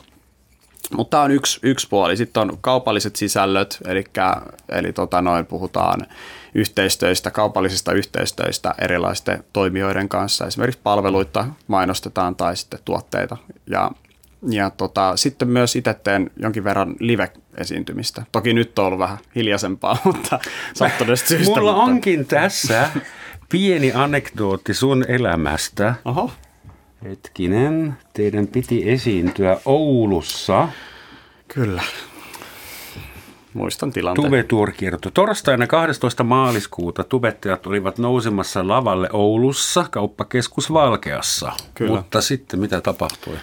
Mutta 0.96 1.10
tämä 1.10 1.22
on 1.22 1.30
yksi, 1.30 1.60
yksi 1.62 1.88
puoli. 1.88 2.16
Sitten 2.16 2.40
on 2.40 2.58
kaupalliset 2.60 3.16
sisällöt, 3.16 3.78
eli, 3.86 4.04
eli 4.68 4.92
tota 4.92 5.22
noin 5.22 5.46
puhutaan 5.46 6.06
yhteistöistä, 6.58 7.30
kaupallisista 7.30 7.92
yhteistöistä 7.92 8.74
erilaisten 8.78 9.44
toimijoiden 9.52 10.08
kanssa. 10.08 10.46
Esimerkiksi 10.46 10.80
palveluita 10.82 11.46
mainostetaan 11.66 12.36
tai 12.36 12.56
sitten 12.56 12.80
tuotteita. 12.84 13.36
Ja, 13.66 13.90
ja 14.48 14.70
tota, 14.70 15.16
sitten 15.16 15.48
myös 15.48 15.76
itse 15.76 15.94
teen 15.94 16.30
jonkin 16.36 16.64
verran 16.64 16.96
live-esiintymistä. 17.00 18.22
Toki 18.32 18.52
nyt 18.52 18.78
on 18.78 18.86
ollut 18.86 18.98
vähän 18.98 19.18
hiljaisempaa, 19.34 19.98
mutta 20.04 20.38
sattuneesta 20.74 21.28
syystä. 21.28 21.54
Mulla 21.54 21.72
mutta... 21.72 21.90
onkin 21.90 22.26
tässä 22.26 22.90
pieni 23.48 23.92
anekdootti 23.92 24.74
sun 24.74 25.04
elämästä. 25.08 25.94
Oho. 26.04 26.30
Hetkinen, 27.04 27.96
teidän 28.12 28.46
piti 28.46 28.90
esiintyä 28.90 29.56
Oulussa. 29.64 30.68
Kyllä. 31.48 31.82
Muistan 33.58 33.92
tilanteen. 33.92 34.44
Tube 34.48 34.72
kierto. 34.72 35.10
Torstaina 35.10 35.66
12. 35.66 36.24
maaliskuuta 36.24 37.04
tubettajat 37.04 37.66
olivat 37.66 37.98
nousemassa 37.98 38.68
lavalle 38.68 39.08
Oulussa, 39.12 39.84
kauppakeskus 39.90 40.72
Valkeassa. 40.72 41.52
Kyllä. 41.74 41.96
Mutta 41.96 42.20
sitten 42.20 42.60
mitä 42.60 42.80
tapahtui? 42.80 43.34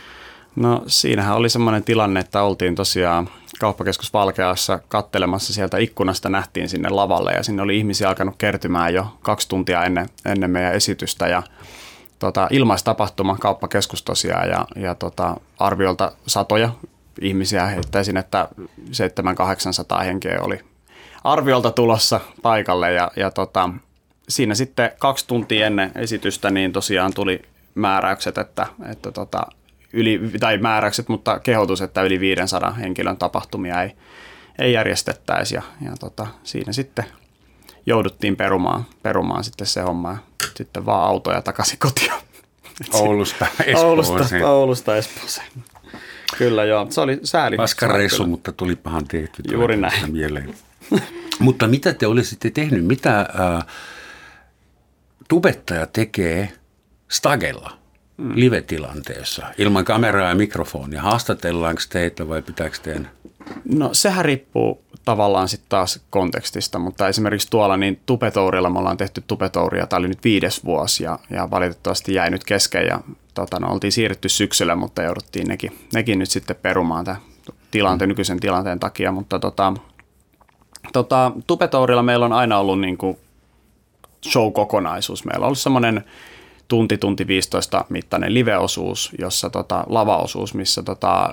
No 0.55 0.83
siinähän 0.87 1.37
oli 1.37 1.49
semmoinen 1.49 1.83
tilanne, 1.83 2.19
että 2.19 2.41
oltiin 2.41 2.75
tosiaan 2.75 3.29
kauppakeskus 3.59 4.13
Valkeassa 4.13 4.79
kattelemassa 4.87 5.53
sieltä 5.53 5.77
ikkunasta 5.77 6.29
nähtiin 6.29 6.69
sinne 6.69 6.89
lavalle 6.89 7.31
ja 7.31 7.43
sinne 7.43 7.61
oli 7.61 7.77
ihmisiä 7.77 8.09
alkanut 8.09 8.35
kertymään 8.37 8.93
jo 8.93 9.07
kaksi 9.21 9.49
tuntia 9.49 9.83
ennen, 9.83 10.09
ennen 10.25 10.51
meidän 10.51 10.73
esitystä 10.73 11.27
ja 11.27 11.43
tota, 12.19 12.47
ilmaistapahtuma 12.51 13.37
kauppakeskus 13.39 14.03
tosiaan 14.03 14.49
ja, 14.49 14.65
ja 14.75 14.95
tota, 14.95 15.37
arviolta 15.59 16.11
satoja 16.27 16.69
ihmisiä 17.21 17.65
heittäisin, 17.65 18.17
että 18.17 18.47
700-800 19.99 20.03
henkeä 20.03 20.41
oli 20.41 20.59
arviolta 21.23 21.71
tulossa 21.71 22.19
paikalle 22.41 22.93
ja, 22.93 23.11
ja 23.15 23.31
tota, 23.31 23.69
siinä 24.29 24.55
sitten 24.55 24.91
kaksi 24.99 25.27
tuntia 25.27 25.65
ennen 25.65 25.91
esitystä 25.95 26.51
niin 26.51 26.73
tosiaan 26.73 27.13
tuli 27.13 27.41
määräykset, 27.75 28.37
että, 28.37 28.67
että 28.91 29.11
tota, 29.11 29.47
yli, 29.93 30.21
tai 30.39 30.57
määräykset, 30.57 31.09
mutta 31.09 31.39
kehotus, 31.39 31.81
että 31.81 32.01
yli 32.01 32.19
500 32.19 32.71
henkilön 32.71 33.17
tapahtumia 33.17 33.83
ei, 33.83 33.91
ei 34.59 34.73
järjestettäisi 34.73 35.55
ja, 35.55 35.61
ja 35.81 35.91
tota, 35.99 36.27
siinä 36.43 36.73
sitten 36.73 37.05
jouduttiin 37.85 38.35
perumaan, 38.35 38.85
perumaan 39.03 39.43
sitten 39.43 39.67
se 39.67 39.81
homma 39.81 40.11
ja 40.11 40.17
sitten 40.55 40.85
vaan 40.85 41.07
autoja 41.07 41.41
takaisin 41.41 41.79
kotiin. 41.79 42.11
Oulusta 42.93 43.47
Espooseen. 43.65 43.85
Oulusta, 43.85 44.49
Oulusta 44.51 44.95
Espooseen. 44.95 45.47
Kyllä 46.37 46.65
joo, 46.65 46.87
se 46.89 47.01
oli 47.01 47.19
sääli. 47.23 47.57
Paska 47.57 47.87
reissu, 47.87 48.27
mutta 48.27 48.51
tuli 48.51 48.75
pahan 48.75 49.07
tehty. 49.07 49.43
Juuri 49.51 49.77
näin. 49.77 50.11
Mieleen. 50.11 50.55
mutta 51.39 51.67
mitä 51.67 51.93
te 51.93 52.07
olisitte 52.07 52.49
tehnyt? 52.49 52.85
Mitä 52.85 53.19
äh, 53.19 53.65
tubettaja 55.27 55.87
tekee 55.87 56.53
stagella? 57.11 57.85
mm. 58.17 58.31
live-tilanteessa 58.35 59.45
ilman 59.57 59.85
kameraa 59.85 60.29
ja 60.29 60.35
mikrofonia? 60.35 61.01
Haastatellaanko 61.01 61.81
teitä 61.89 62.27
vai 62.27 62.41
pitääkö 62.41 62.77
teidän? 62.83 63.09
No 63.65 63.89
sehän 63.93 64.25
riippuu 64.25 64.83
tavallaan 65.05 65.47
sitten 65.47 65.69
taas 65.69 65.99
kontekstista, 66.09 66.79
mutta 66.79 67.07
esimerkiksi 67.07 67.49
tuolla 67.49 67.77
niin 67.77 67.99
Tupetourilla 68.05 68.69
me 68.69 68.79
ollaan 68.79 68.97
tehty 68.97 69.23
Tupetouria, 69.27 69.87
tämä 69.87 69.97
oli 69.97 70.07
nyt 70.07 70.23
viides 70.23 70.65
vuosi 70.65 71.03
ja, 71.03 71.19
ja 71.29 71.51
valitettavasti 71.51 72.13
jäi 72.13 72.29
nyt 72.29 72.43
kesken 72.43 72.87
ja 72.87 72.99
tota, 73.35 73.59
no, 73.59 73.71
oltiin 73.71 73.91
siirrytty 73.91 74.29
syksyllä, 74.29 74.75
mutta 74.75 75.03
jouduttiin 75.03 75.47
nekin, 75.47 75.77
nekin 75.93 76.19
nyt 76.19 76.29
sitten 76.29 76.55
perumaan 76.55 77.05
tämän 77.05 77.21
tilanteen, 77.71 78.07
mm. 78.07 78.09
nykyisen 78.09 78.39
tilanteen 78.39 78.79
takia, 78.79 79.11
mutta 79.11 79.39
tota, 79.39 79.73
tota, 80.93 81.31
Tupetourilla 81.47 82.03
meillä 82.03 82.25
on 82.25 82.33
aina 82.33 82.59
ollut 82.59 82.79
niin 82.79 82.97
kuin 82.97 83.17
show-kokonaisuus. 84.29 85.25
Meillä 85.25 85.43
on 85.43 85.47
ollut 85.47 85.59
semmoinen 85.59 86.05
tunti, 86.67 86.97
tunti 86.97 87.27
15 87.27 87.85
mittainen 87.89 88.33
live-osuus, 88.33 89.11
jossa 89.19 89.49
tota, 89.49 89.83
lava-osuus, 89.87 90.53
missä 90.53 90.83
tota, 90.83 91.29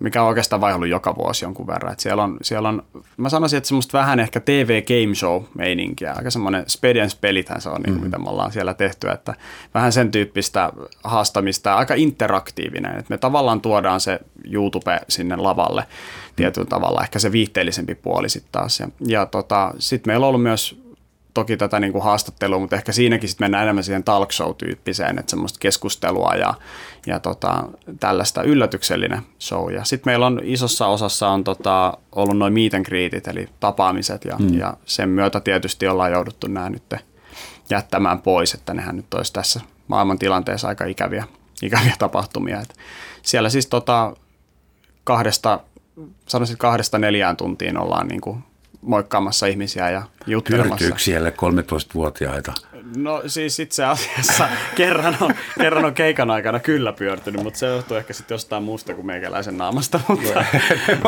mikä 0.00 0.22
on 0.22 0.28
oikeastaan 0.28 0.60
vaihdellut 0.60 0.88
joka 0.88 1.16
vuosi 1.16 1.44
jonkun 1.44 1.66
verran. 1.66 1.92
Et 1.92 2.00
siellä, 2.00 2.22
on, 2.22 2.36
siellä 2.42 2.68
on, 2.68 2.82
mä 3.16 3.28
sanoisin, 3.28 3.56
että 3.56 3.68
semmoista 3.68 3.98
vähän 3.98 4.20
ehkä 4.20 4.40
TV 4.40 4.82
Game 4.82 5.14
Show-meininkiä, 5.14 6.12
aika 6.16 6.30
semmoinen 6.30 6.64
Spedians 6.66 7.14
pelithän 7.14 7.60
se 7.60 7.68
on, 7.68 7.80
niin, 7.82 7.90
mm-hmm. 7.90 8.04
mitä 8.04 8.18
me 8.18 8.30
ollaan 8.30 8.52
siellä 8.52 8.74
tehty, 8.74 9.08
että 9.08 9.34
vähän 9.74 9.92
sen 9.92 10.10
tyyppistä 10.10 10.72
haastamista, 11.04 11.74
aika 11.74 11.94
interaktiivinen, 11.94 12.92
että 12.92 13.14
me 13.14 13.18
tavallaan 13.18 13.60
tuodaan 13.60 14.00
se 14.00 14.20
YouTube 14.50 15.00
sinne 15.08 15.36
lavalle 15.36 15.86
tietyllä 16.36 16.66
tavalla, 16.66 17.02
ehkä 17.02 17.18
se 17.18 17.32
viihteellisempi 17.32 17.94
puoli 17.94 18.28
sitten 18.28 18.52
taas. 18.52 18.80
Ja, 18.80 18.88
ja 19.06 19.26
tota, 19.26 19.74
sitten 19.78 20.10
meillä 20.10 20.24
on 20.24 20.28
ollut 20.28 20.42
myös 20.42 20.85
toki 21.36 21.56
tätä 21.56 21.80
niin 21.80 21.92
kuin 21.92 22.04
haastattelua, 22.04 22.58
mutta 22.58 22.76
ehkä 22.76 22.92
siinäkin 22.92 23.28
sitten 23.28 23.44
mennään 23.44 23.62
enemmän 23.62 23.84
siihen 23.84 24.04
talk 24.04 24.32
show-tyyppiseen, 24.32 25.18
että 25.18 25.30
semmoista 25.30 25.58
keskustelua 25.58 26.34
ja, 26.34 26.54
ja 27.06 27.20
tota, 27.20 27.64
tällaista 28.00 28.42
yllätyksellinen 28.42 29.22
show. 29.40 29.72
Ja 29.72 29.84
sitten 29.84 30.10
meillä 30.10 30.26
on 30.26 30.40
isossa 30.42 30.86
osassa 30.86 31.28
on 31.28 31.44
tota, 31.44 31.98
ollut 32.12 32.38
noin 32.38 32.52
meet 32.52 32.74
and 32.74 32.84
greetit, 32.84 33.28
eli 33.28 33.48
tapaamiset 33.60 34.24
ja, 34.24 34.36
mm. 34.38 34.58
ja 34.58 34.76
sen 34.84 35.08
myötä 35.08 35.40
tietysti 35.40 35.88
ollaan 35.88 36.12
jouduttu 36.12 36.46
nämä 36.46 36.70
nyt 36.70 36.94
jättämään 37.70 38.22
pois, 38.22 38.54
että 38.54 38.74
nehän 38.74 38.96
nyt 38.96 39.14
olisi 39.14 39.32
tässä 39.32 39.60
maailman 39.88 40.18
tilanteessa 40.18 40.68
aika 40.68 40.84
ikäviä, 40.84 41.24
ikäviä 41.62 41.94
tapahtumia. 41.98 42.60
Et 42.60 42.74
siellä 43.22 43.50
siis 43.50 43.66
tota, 43.66 44.16
kahdesta, 45.04 45.60
sanoisin 46.28 46.58
kahdesta 46.58 46.98
neljään 46.98 47.36
tuntiin 47.36 47.78
ollaan 47.78 48.08
niin 48.08 48.20
kuin 48.20 48.44
moikkaamassa 48.86 49.46
ihmisiä 49.46 49.90
ja 49.90 50.02
juttelemassa. 50.26 50.76
Pyörtyykö 50.76 50.98
siellä 50.98 51.30
13-vuotiaita? 51.30 52.52
No 52.96 53.22
siis 53.26 53.60
itse 53.60 53.84
asiassa 53.84 54.48
kerran 54.76 55.16
on, 55.20 55.34
kerran 55.60 55.84
on 55.84 55.94
keikan 55.94 56.30
aikana 56.30 56.60
kyllä 56.60 56.92
pyörtynyt, 56.92 57.42
mutta 57.42 57.58
se 57.58 57.66
johtuu 57.66 57.96
ehkä 57.96 58.12
sitten 58.12 58.34
jostain 58.34 58.62
muusta 58.62 58.94
kuin 58.94 59.06
meikäläisen 59.06 59.58
naamasta. 59.58 60.00
Mutta, 60.08 60.44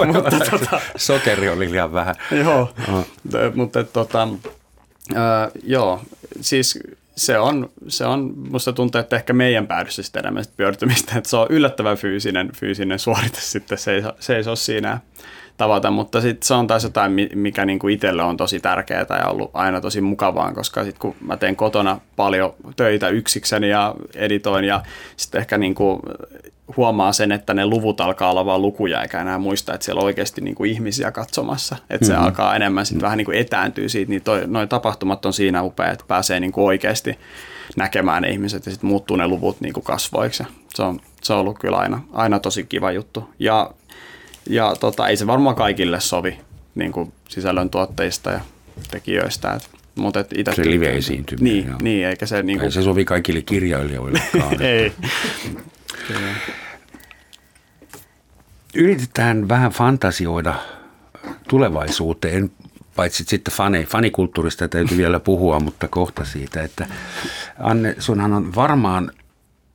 mutta 0.13 0.41
tota, 0.51 0.81
Sokeri 0.97 1.49
oli 1.49 1.71
liian 1.71 1.93
vähän. 1.93 2.15
Joo, 2.31 2.75
oh. 2.89 3.07
mutta 3.55 3.85
tota, 3.85 4.29
äh, 5.17 5.51
joo, 5.63 6.03
siis 6.41 6.79
se 7.17 7.39
on, 7.39 7.71
se 7.89 8.07
on, 8.07 8.33
musta 8.51 8.73
tuntuu, 8.73 9.01
että 9.01 9.17
ehkä 9.17 9.33
meidän 9.33 9.67
päädyssä 9.67 10.03
sitten 10.03 10.21
enemmän 10.21 10.45
pyörtymistä, 10.57 11.19
että 11.19 11.31
se 11.31 11.37
on 11.37 11.47
yllättävän 11.51 11.97
fyysinen, 11.97 12.51
fyysinen 12.57 12.99
suorite 12.99 13.41
sitten 13.41 13.79
seiso, 13.79 14.13
seiso 14.21 14.57
siinä 14.57 15.01
tavata, 15.59 15.91
mutta 15.91 16.21
sitten 16.21 16.47
se 16.47 16.55
on 16.55 16.67
taas 16.67 16.85
jotain, 16.85 17.13
mikä 17.35 17.65
niinku 17.65 17.89
itselle 17.89 18.23
on 18.23 18.37
tosi 18.37 18.61
tärkeää 18.61 19.07
ja 19.19 19.29
ollut 19.29 19.51
aina 19.55 19.81
tosi 19.81 20.01
mukavaa, 20.01 20.53
koska 20.53 20.85
sitten 20.85 21.01
kun 21.01 21.15
mä 21.21 21.37
teen 21.37 21.57
kotona 21.57 22.01
paljon 22.17 22.55
töitä 22.77 23.09
yksikseni 23.09 23.69
ja 23.69 23.95
editoin 24.15 24.65
ja 24.65 24.83
sitten 25.17 25.41
ehkä 25.41 25.59
niinku 25.59 26.01
huomaa 26.77 27.13
sen, 27.13 27.33
että 27.33 27.55
ne 27.55 27.67
luvut 27.67 28.01
alkaa 28.01 28.31
olla 28.31 28.47
vaan 28.47 28.63
lukuja 28.63 29.03
eikä 29.03 29.21
enää 29.21 29.39
muista, 29.39 29.75
että 29.75 29.85
siellä 29.85 30.01
on 30.01 30.05
oikeasti 30.05 30.41
niinku 30.41 30.65
ihmisiä 30.65 31.13
katsomassa, 31.13 31.77
että 31.91 32.07
se 32.07 32.13
mm-hmm. 32.13 32.27
alkaa 32.27 32.57
enemmän 32.57 32.87
sitten 32.87 33.03
vähän 33.03 33.19
niinku 33.19 33.33
etääntyä 33.33 33.89
siitä, 33.89 34.11
niin 34.11 34.23
noin 34.47 34.69
tapahtumat 34.69 35.27
on 35.27 35.33
siinä 35.33 35.63
upea, 35.63 35.91
että 35.91 36.05
pääsee 36.09 36.41
niinku 36.41 36.67
oikeasti 36.67 37.19
näkemään 37.77 38.23
ne 38.23 38.29
ihmiset 38.29 38.67
ja 38.67 38.73
sitten 38.73 38.89
muuttuu 38.89 39.17
ne 39.17 39.29
luvut 39.29 39.61
niinku 39.61 39.81
kasvoiksi. 39.81 40.45
Se 40.75 40.83
on, 40.83 41.01
se 41.23 41.33
on 41.33 41.39
ollut 41.39 41.59
kyllä 41.59 41.77
aina, 41.77 42.01
aina 42.13 42.39
tosi 42.39 42.65
kiva 42.65 42.93
juttu. 42.93 43.31
Ja 43.39 43.71
ja 44.49 44.77
tota, 44.81 45.09
ei 45.09 45.17
se 45.17 45.27
varmaan 45.27 45.57
kaikille 45.57 46.01
sovi 46.01 46.39
niin 46.75 46.93
kuin 46.93 47.13
sisällön 47.29 47.71
tuotteista 47.71 48.31
ja 48.31 48.41
tekijöistä. 48.91 49.53
Et 49.53 49.71
Mutta 49.95 50.21
et 50.21 50.33
ite 50.37 50.55
Se 50.55 50.71
live-esiintyminen, 50.71 51.53
Niin, 51.55 51.69
joo. 51.69 51.79
niin, 51.83 52.07
eikä 52.07 52.27
se 52.27 52.43
niinku... 52.43 52.65
Ei 52.65 52.71
se 52.71 52.83
sovi 52.83 53.05
kaikille 53.05 53.43
kirjailijoillekaan. 53.43 54.63
Ei. 54.63 54.93
Yritetään 58.75 59.49
vähän 59.49 59.71
fantasioida 59.71 60.55
tulevaisuuteen, 61.49 62.51
paitsi 62.97 63.25
sitten 63.27 63.55
fani, 63.55 63.85
fanikulttuurista 63.85 64.69
täytyy 64.69 64.97
vielä 64.97 65.21
puhua, 65.21 65.61
mutta 65.61 65.89
kohta 65.89 66.25
siitä, 66.25 66.63
että 66.63 66.87
Anne, 67.59 67.95
sunhan 67.99 68.33
on 68.33 68.55
varmaan 68.55 69.11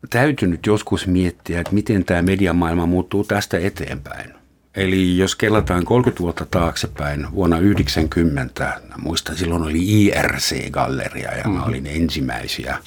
täytynyt 0.09 0.65
joskus 0.65 1.07
miettiä, 1.07 1.59
että 1.61 1.73
miten 1.73 2.05
tämä 2.05 2.21
mediamaailma 2.21 2.85
muuttuu 2.85 3.23
tästä 3.23 3.57
eteenpäin. 3.57 4.42
Eli 4.75 5.17
jos 5.17 5.35
kellataan 5.35 5.85
30 5.85 6.23
vuotta 6.23 6.45
taaksepäin, 6.45 7.31
vuonna 7.31 7.59
90, 7.59 8.81
muistan 8.97 9.37
silloin 9.37 9.63
oli 9.63 9.79
IRC-galleria 9.79 11.37
ja 11.37 11.49
mä 11.49 11.63
olin 11.63 11.87
ensimmäisiä 11.87 12.77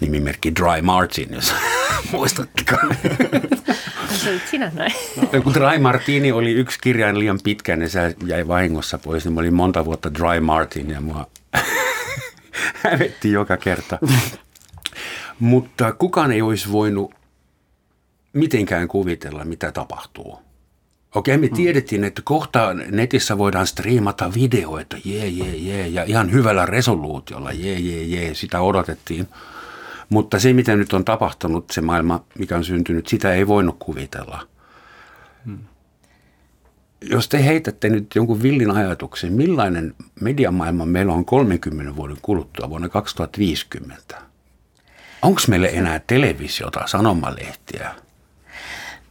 nimimerkki 0.00 0.54
Dry 0.54 0.82
Martin, 0.82 1.34
jos 1.34 1.54
muistattekaan. 2.12 2.96
Olit 4.28 4.42
sinä 4.50 4.70
näin. 4.74 4.92
No, 5.32 5.42
kun 5.42 5.54
Dry 5.54 5.78
Martini 5.78 6.32
oli 6.32 6.52
yksi 6.52 6.78
kirjain 6.82 7.18
liian 7.18 7.38
pitkä, 7.44 7.76
niin 7.76 7.90
se 7.90 8.14
jäi 8.26 8.48
vahingossa 8.48 8.98
pois. 8.98 9.24
Niin 9.24 9.32
mä 9.32 9.40
olin 9.40 9.54
monta 9.54 9.84
vuotta 9.84 10.14
Dry 10.14 10.40
Martin 10.40 10.90
ja 10.90 11.00
mua 11.00 11.26
hävetti 12.84 13.32
joka 13.32 13.56
kerta. 13.56 13.98
Mutta 15.38 15.92
kukaan 15.92 16.32
ei 16.32 16.42
olisi 16.42 16.72
voinut 16.72 17.14
mitenkään 18.32 18.88
kuvitella, 18.88 19.44
mitä 19.44 19.72
tapahtuu. 19.72 20.47
Okei, 21.18 21.38
me 21.38 21.48
tiedettiin, 21.48 22.04
että 22.04 22.22
kohta 22.24 22.74
netissä 22.74 23.38
voidaan 23.38 23.66
striimata 23.66 24.34
videoita, 24.34 24.96
jee, 25.04 25.28
jee, 25.28 25.56
jee, 25.56 25.88
ja 25.88 26.04
ihan 26.04 26.32
hyvällä 26.32 26.66
resoluutiolla, 26.66 27.52
jee, 27.52 27.78
jee, 27.78 28.02
jee, 28.02 28.34
sitä 28.34 28.60
odotettiin. 28.60 29.28
Mutta 30.08 30.38
se, 30.38 30.52
mitä 30.52 30.76
nyt 30.76 30.92
on 30.92 31.04
tapahtunut, 31.04 31.70
se 31.70 31.80
maailma, 31.80 32.24
mikä 32.38 32.56
on 32.56 32.64
syntynyt, 32.64 33.06
sitä 33.06 33.32
ei 33.32 33.46
voinut 33.46 33.76
kuvitella. 33.78 34.48
Jos 37.00 37.28
te 37.28 37.44
heitätte 37.44 37.88
nyt 37.88 38.06
jonkun 38.14 38.42
villin 38.42 38.70
ajatuksen, 38.70 39.32
millainen 39.32 39.94
mediamaailma 40.20 40.86
meillä 40.86 41.12
on 41.12 41.24
30 41.24 41.96
vuoden 41.96 42.18
kuluttua 42.22 42.70
vuonna 42.70 42.88
2050? 42.88 44.22
Onko 45.22 45.40
meillä 45.48 45.68
enää 45.68 46.00
televisiota, 46.06 46.86
sanomalehtiä? 46.86 48.07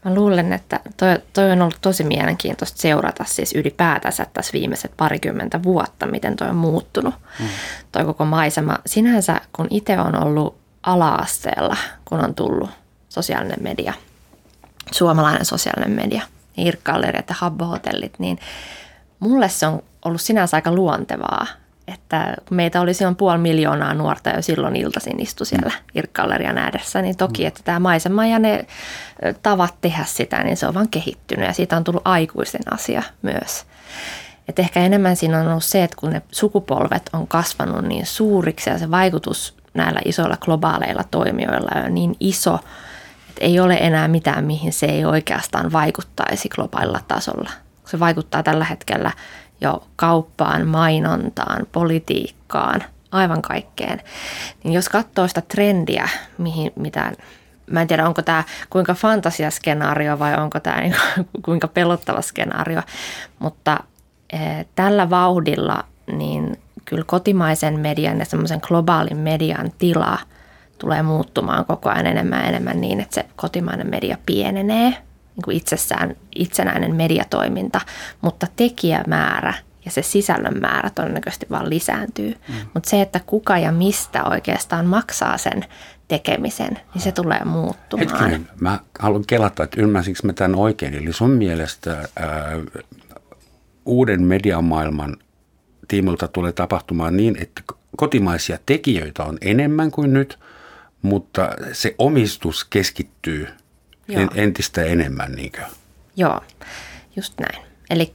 Mä 0.08 0.16
luulen, 0.16 0.54
että 0.54 0.80
toi, 0.98 1.20
toi 1.34 1.52
on 1.52 1.62
ollut 1.62 1.78
tosi 1.82 2.04
mielenkiintoista 2.04 2.82
seurata 2.82 3.24
siis 3.28 3.56
ylipäätänsä 3.56 4.26
tässä 4.34 4.54
viimeiset 4.54 4.92
parikymmentä 4.98 5.64
vuotta, 5.64 6.06
miten 6.06 6.36
toi 6.36 6.50
on 6.50 6.56
muuttunut, 6.56 7.16
mm. 7.40 7.46
toi 7.92 8.06
koko 8.06 8.26
maisema. 8.26 8.78
Sinänsä, 8.86 9.42
kun 9.54 9.68
itse 9.70 10.00
on 10.00 10.24
ollut 10.24 10.58
ala-asteella, 10.84 11.78
kun 12.06 12.20
on 12.20 12.36
tullut 12.36 12.70
sosiaalinen 13.10 13.64
media, 13.64 13.94
suomalainen 14.92 15.46
sosiaalinen 15.46 15.92
media, 15.92 16.22
Irkkalleriat 16.58 17.30
ja 17.30 17.36
Habbo-hotellit, 17.40 18.14
niin 18.20 18.40
mulle 19.20 19.50
se 19.50 19.68
on 19.68 19.84
ollut 20.06 20.22
sinänsä 20.22 20.58
aika 20.58 20.72
luontevaa, 20.72 21.48
että 21.88 22.36
kun 22.48 22.58
meitä 22.58 22.82
oli 22.82 22.94
silloin 22.94 23.16
puoli 23.16 23.38
miljoonaa 23.38 23.94
nuorta 23.94 24.30
jo 24.30 24.42
silloin 24.42 24.76
iltaisin 24.76 25.20
istu 25.20 25.46
siellä 25.46 25.72
Irkkallerian 25.96 26.58
ääressä, 26.58 27.02
niin 27.02 27.18
toki, 27.18 27.46
että 27.46 27.62
tämä 27.64 27.80
maisema 27.80 28.26
ja 28.26 28.40
ne 28.40 28.66
tavat 29.44 29.76
tehdä 29.82 30.04
sitä, 30.08 30.44
niin 30.44 30.58
se 30.58 30.68
on 30.68 30.74
vaan 30.74 30.90
kehittynyt 30.90 31.48
ja 31.48 31.54
siitä 31.54 31.78
on 31.78 31.84
tullut 31.84 32.02
aikuisen 32.06 32.74
asia 32.74 33.04
myös. 33.22 33.66
Et 34.48 34.60
ehkä 34.60 34.80
enemmän 34.80 35.16
siinä 35.16 35.40
on 35.40 35.48
ollut 35.48 35.64
se, 35.64 35.84
että 35.84 35.98
kun 36.00 36.10
ne 36.10 36.22
sukupolvet 36.32 37.10
on 37.14 37.28
kasvanut 37.28 37.86
niin 37.86 38.06
suuriksi 38.06 38.70
ja 38.70 38.78
se 38.78 38.92
vaikutus 38.92 39.58
näillä 39.74 40.00
isoilla 40.06 40.38
globaaleilla 40.38 41.04
toimijoilla 41.12 41.82
on 41.86 41.94
niin 41.94 42.16
iso, 42.20 42.60
että 43.30 43.42
ei 43.42 43.60
ole 43.60 43.78
enää 43.82 44.08
mitään, 44.08 44.46
mihin 44.46 44.74
se 44.74 44.86
ei 44.86 45.06
oikeastaan 45.06 45.72
vaikuttaisi 45.72 46.50
globaalilla 46.50 47.00
tasolla. 47.08 47.50
Se 47.86 48.00
vaikuttaa 48.00 48.44
tällä 48.44 48.66
hetkellä 48.66 49.12
jo 49.62 49.88
kauppaan, 49.96 50.68
mainontaan, 50.68 51.68
politiikkaan, 51.72 52.84
aivan 53.12 53.42
kaikkeen. 53.42 54.02
Niin 54.64 54.74
jos 54.74 54.90
katsoo 54.90 55.28
sitä 55.28 55.42
trendiä, 55.42 56.10
mihin, 56.38 56.72
mitä, 56.76 57.12
mä 57.72 57.82
en 57.82 57.88
tiedä 57.88 58.08
onko 58.08 58.22
tämä 58.22 58.44
kuinka 58.70 58.94
fantasiaskenaario 58.94 60.20
vai 60.20 60.36
onko 60.36 60.60
tämä 60.60 60.82
niin 60.82 60.96
kuinka 61.46 61.68
pelottava 61.68 62.22
skenaario, 62.22 62.82
mutta 63.40 63.80
eh, 64.34 64.66
tällä 64.76 65.10
vauhdilla 65.10 65.84
niin 66.12 66.60
kyllä 66.86 67.04
kotimaisen 67.08 67.80
median 67.80 68.20
ja 68.20 68.26
semmoisen 68.26 68.60
globaalin 68.62 69.18
median 69.18 69.72
tila 69.78 70.18
tulee 70.78 71.02
muuttumaan 71.02 71.66
koko 71.66 71.90
ajan 71.90 72.06
enemmän 72.06 72.40
ja 72.40 72.48
enemmän 72.48 72.82
niin, 72.82 73.00
että 73.00 73.16
se 73.16 73.26
kotimainen 73.36 73.90
media 73.90 74.18
pienenee, 74.26 74.94
niin 75.38 75.44
kuin 75.44 75.58
itsessään 75.58 76.16
itsenäinen 76.36 76.96
mediatoiminta, 76.96 77.82
mutta 78.22 78.48
tekijämäärä 78.56 79.54
ja 79.86 79.92
se 79.92 80.02
sisällön 80.02 80.60
määrä 80.62 80.90
todennäköisesti 80.90 81.46
vaan 81.50 81.70
lisääntyy. 81.70 82.36
Mm. 82.48 82.56
Mutta 82.74 82.90
se, 82.90 83.02
että 83.02 83.20
kuka 83.26 83.58
ja 83.58 83.72
mistä 83.72 84.24
oikeastaan 84.24 84.86
maksaa 84.86 85.38
sen 85.38 85.66
tekemisen, 86.08 86.80
niin 86.94 87.02
se 87.02 87.12
tulee 87.12 87.44
muuttumaan. 87.46 88.10
Hetkinen, 88.10 88.48
mä 88.60 88.80
haluan 89.00 89.24
kelata, 89.28 89.64
että 89.64 89.82
ymmärsinkö 89.82 90.20
mä 90.24 90.34
tämän 90.34 90.56
oikein. 90.56 90.94
Eli 90.94 91.14
sun 91.14 91.30
mielestä 91.30 91.92
ää, 91.92 92.52
uuden 93.86 94.24
mediamaailman 94.24 95.18
tiimolta 95.88 96.28
tulee 96.28 96.52
tapahtumaan 96.52 97.18
niin, 97.18 97.38
että 97.42 97.62
kotimaisia 97.98 98.60
tekijöitä 98.66 99.24
on 99.24 99.38
enemmän 99.42 99.92
kuin 99.92 100.14
nyt, 100.14 100.40
mutta 101.02 101.50
se 101.72 101.96
omistus 101.98 102.66
keskittyy 102.66 103.48
Joo. 104.08 104.22
en, 104.22 104.30
entistä 104.36 104.84
enemmän. 104.84 105.32
Niinkö? 105.32 105.62
Joo, 106.16 106.42
just 107.16 107.34
näin. 107.40 107.68
Eli 107.90 108.14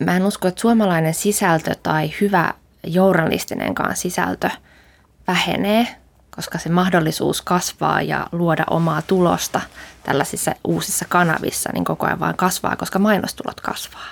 mä 0.00 0.16
en 0.16 0.26
usko, 0.26 0.48
että 0.48 0.60
suomalainen 0.60 1.14
sisältö 1.14 1.74
tai 1.82 2.12
hyvä 2.20 2.54
journalistinenkaan 2.86 3.96
sisältö 3.96 4.50
vähenee, 5.26 5.86
koska 6.30 6.58
se 6.58 6.68
mahdollisuus 6.68 7.42
kasvaa 7.42 8.02
ja 8.02 8.26
luoda 8.32 8.64
omaa 8.70 9.02
tulosta 9.02 9.60
tällaisissa 10.02 10.54
uusissa 10.64 11.04
kanavissa 11.08 11.70
niin 11.72 11.84
koko 11.84 12.06
ajan 12.06 12.20
vaan 12.20 12.36
kasvaa, 12.36 12.76
koska 12.76 12.98
mainostulot 12.98 13.60
kasvaa. 13.60 14.08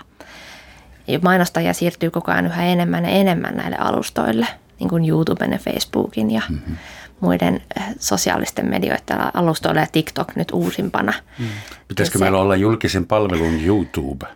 Ja 1.07 1.19
mainostajia 1.23 1.73
siirtyy 1.73 2.11
koko 2.11 2.33
ajan 2.33 2.47
yhä 2.47 2.65
enemmän 2.65 3.05
ja 3.05 3.11
enemmän 3.11 3.57
näille 3.57 3.77
alustoille, 3.77 4.47
niin 4.81 4.89
kuin 4.89 5.09
YouTuben 5.09 5.53
ja 5.53 5.59
Facebookin 5.59 6.31
ja 6.31 6.43
mm-hmm. 6.49 6.77
Muiden 7.21 7.63
eh, 7.77 7.83
sosiaalisten 7.99 8.67
medioiden 8.71 9.37
alustoille 9.37 9.81
ja 9.81 9.87
TikTok 9.93 10.37
nyt 10.37 10.51
uusimpana. 10.53 11.13
Mm. 11.39 11.47
Pitäisikö 11.89 12.19
meillä 12.19 12.39
olla 12.39 12.57
julkisen 12.57 13.07
palvelun 13.07 13.65
YouTube 13.65 14.27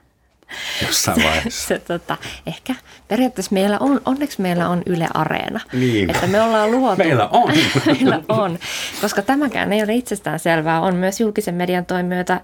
jossain 0.82 1.22
vaiheessa? 1.26 1.68
se, 1.68 1.78
tota, 1.78 2.16
ehkä 2.46 2.74
periaatteessa 3.08 3.52
meillä 3.52 3.78
on, 3.78 4.00
onneksi 4.04 4.42
meillä 4.42 4.68
on 4.68 4.82
Yle 4.86 5.08
Areena. 5.14 5.60
Niin. 5.72 6.10
Että 6.10 6.26
me 6.26 6.42
ollaan 6.42 6.70
luotu. 6.70 6.96
Meillä 6.96 7.28
on. 7.28 7.52
meillä 7.86 8.20
on. 8.28 8.58
Koska 9.00 9.22
tämäkään 9.22 9.72
ei 9.72 9.82
ole 9.82 9.94
itsestään 9.94 10.38
selvää. 10.38 10.80
On 10.80 10.96
myös 10.96 11.20
julkisen 11.20 11.54
median 11.54 11.86
toimijoita 11.86 12.40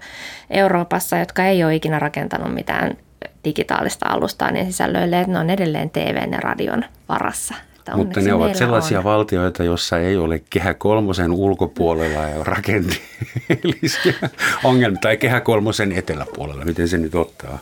Euroopassa, 0.49 1.17
jotka 1.17 1.45
ei 1.45 1.63
ole 1.63 1.75
ikinä 1.75 1.99
rakentanut 1.99 2.53
mitään 2.53 2.97
digitaalista 3.45 4.09
alustaa 4.09 4.51
niin 4.51 4.65
sisällöille, 4.65 5.19
että 5.19 5.33
ne 5.33 5.39
on 5.39 5.49
edelleen 5.49 5.89
TVn 5.89 6.31
ja 6.31 6.39
radion 6.39 6.85
varassa. 7.09 7.53
Että 7.89 7.97
Mutta 7.97 8.21
ne 8.21 8.33
ovat 8.33 8.55
sellaisia 8.55 8.97
on. 8.97 9.03
valtioita, 9.03 9.63
joissa 9.63 9.97
ei 9.99 10.17
ole 10.17 10.41
kehä 10.49 10.73
kolmosen 10.73 11.31
ulkopuolella 11.31 12.19
ja 12.19 12.43
rakenteellisia 12.43 14.13
ongelmia, 14.63 14.99
tai 15.01 15.17
kehä 15.17 15.41
kolmosen 15.41 15.91
eteläpuolella, 15.91 16.65
miten 16.65 16.87
se 16.87 16.97
nyt 16.97 17.15
ottaa. 17.15 17.59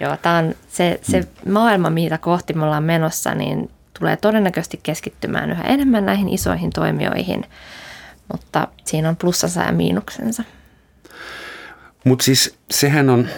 Joo, 0.00 0.16
tämä 0.22 0.36
on 0.38 0.54
se, 0.68 1.00
se 1.02 1.20
Mm. 1.20 1.52
maailma, 1.52 1.90
mitä 1.90 2.18
kohti 2.18 2.52
me 2.54 2.64
ollaan 2.64 2.84
menossa, 2.84 3.34
niin 3.34 3.70
tulee 3.98 4.16
todennäköisesti 4.16 4.80
keskittymään 4.82 5.50
yhä 5.50 5.62
enemmän 5.62 6.06
näihin 6.06 6.28
isoihin 6.28 6.70
toimijoihin, 6.70 7.44
mutta 8.32 8.68
siinä 8.84 9.08
on 9.08 9.16
plussansa 9.16 9.60
ja 9.62 9.72
miinuksensa. 9.72 10.42
Mutta 12.04 12.24
siis 12.24 12.54
sehän 12.70 13.10
on, 13.10 13.28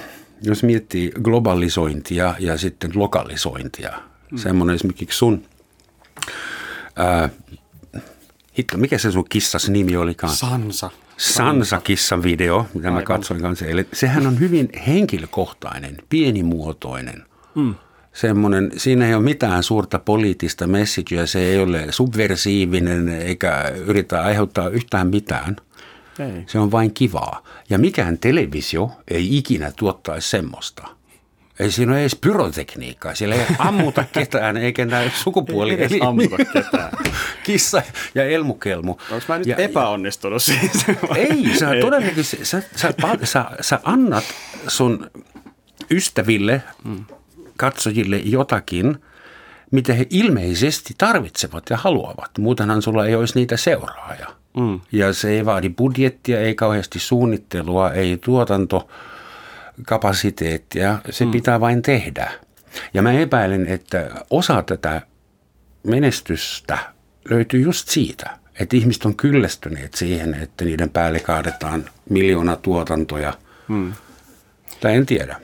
jos 0.43 0.63
miettii 0.63 1.13
globalisointia 1.23 2.35
ja 2.39 2.59
sitten 2.59 2.91
lokalisointia, 2.95 3.93
mm. 4.31 4.39
semmoinen 4.39 4.75
esimerkiksi 4.77 5.19
sun, 5.19 5.45
ää, 6.97 7.29
hitto, 8.59 8.79
mikä 8.79 8.99
se 8.99 9.11
sun 9.13 9.25
kissas 9.29 9.69
nimi 9.69 9.97
olikaan? 9.97 10.37
Sansa. 10.37 10.91
Sansa-kissan 11.17 12.23
video, 12.23 12.67
mitä 12.75 12.89
mä 12.89 12.95
Aivan. 12.95 13.05
katsoin 13.05 13.41
kanssa 13.43 13.67
eilen. 13.67 13.87
Sehän 13.93 14.27
on 14.27 14.41
hyvin 14.41 14.69
henkilökohtainen, 14.87 15.97
pienimuotoinen. 16.09 17.25
Mm. 17.55 17.75
Semmoinen, 18.13 18.73
siinä 18.77 19.07
ei 19.09 19.15
ole 19.15 19.23
mitään 19.23 19.63
suurta 19.63 19.99
poliittista 19.99 20.67
messagea, 20.67 21.27
se 21.27 21.39
ei 21.39 21.59
ole 21.59 21.87
subversiivinen 21.91 23.09
eikä 23.09 23.73
yritä 23.87 24.23
aiheuttaa 24.23 24.69
yhtään 24.69 25.07
mitään. 25.07 25.57
Ei. 26.19 26.45
Se 26.47 26.59
on 26.59 26.71
vain 26.73 26.95
kivaa. 26.95 27.43
Ja 27.71 27.79
mikään 27.79 28.19
televisio 28.19 28.91
ei 29.09 29.37
ikinä 29.37 29.73
tuottaisi 29.77 30.31
semmoista. 30.31 30.89
Ei 31.59 31.71
siinä 31.71 31.93
ole 31.93 32.01
edes 32.01 32.17
pyrotekniikkaa. 32.17 33.15
Siellä 33.15 33.35
ei 33.35 33.47
ammuta 33.59 34.05
ketään 34.13 34.57
eikä 34.57 34.85
näy 34.85 35.11
sukupuoli. 35.11 35.71
Ei 35.71 35.77
edes 35.77 35.93
ammuta 36.01 36.37
ketään. 36.53 36.91
Kissa 37.43 37.83
ja 38.15 38.25
elmukelmu. 38.25 38.97
Onko 39.11 39.25
mä 39.29 39.39
nyt 39.39 39.47
ja, 39.47 39.57
epäonnistunut 39.57 40.43
siis? 40.43 40.87
Ei, 41.17 41.59
sä 41.59 41.71
todennäköisesti, 41.81 42.45
sä, 42.45 42.63
sä, 42.77 42.95
sä, 43.25 43.45
sä 43.61 43.81
annat 43.83 44.25
sun 44.69 45.11
ystäville, 45.91 46.63
katsojille 47.57 48.17
jotakin, 48.17 48.99
mitä 49.71 49.95
he 49.95 50.07
ilmeisesti 50.11 50.95
tarvitsevat 50.99 51.71
ja 51.71 51.77
haluavat. 51.77 52.31
Muutenhan 52.39 52.83
sulla 52.83 53.07
ei 53.07 53.15
olisi 53.15 53.35
niitä 53.35 53.57
seuraajia. 53.57 54.29
Mm. 54.57 54.81
Ja 54.93 55.13
se 55.13 55.31
ei 55.31 55.45
vaadi 55.45 55.69
budjettia, 55.69 56.41
ei 56.41 56.55
kauheasti 56.55 56.99
suunnittelua, 56.99 57.93
ei 57.93 58.17
tuotantokapasiteettia. 59.77 60.99
Se 61.11 61.25
mm. 61.25 61.31
pitää 61.31 61.61
vain 61.61 61.83
tehdä. 61.83 62.31
Ja 62.95 63.03
mä 63.03 63.13
epäilen, 63.13 63.67
että 63.67 64.11
osa 64.31 64.63
tätä 64.63 65.03
menestystä 65.87 66.79
löytyy 67.31 67.61
just 67.61 67.89
siitä, 67.89 68.39
että 68.61 68.77
ihmiset 68.77 69.05
on 69.05 69.17
kyllästyneet 69.17 69.95
siihen, 69.95 70.35
että 70.35 70.65
niiden 70.65 70.91
päälle 70.91 71.21
kaadetaan 71.21 71.85
miljoona 72.11 72.57
tuotantoja. 72.57 73.35
Hmm. 73.69 73.93
Tai 74.81 74.95
en 74.95 75.07
tiedä, 75.07 75.37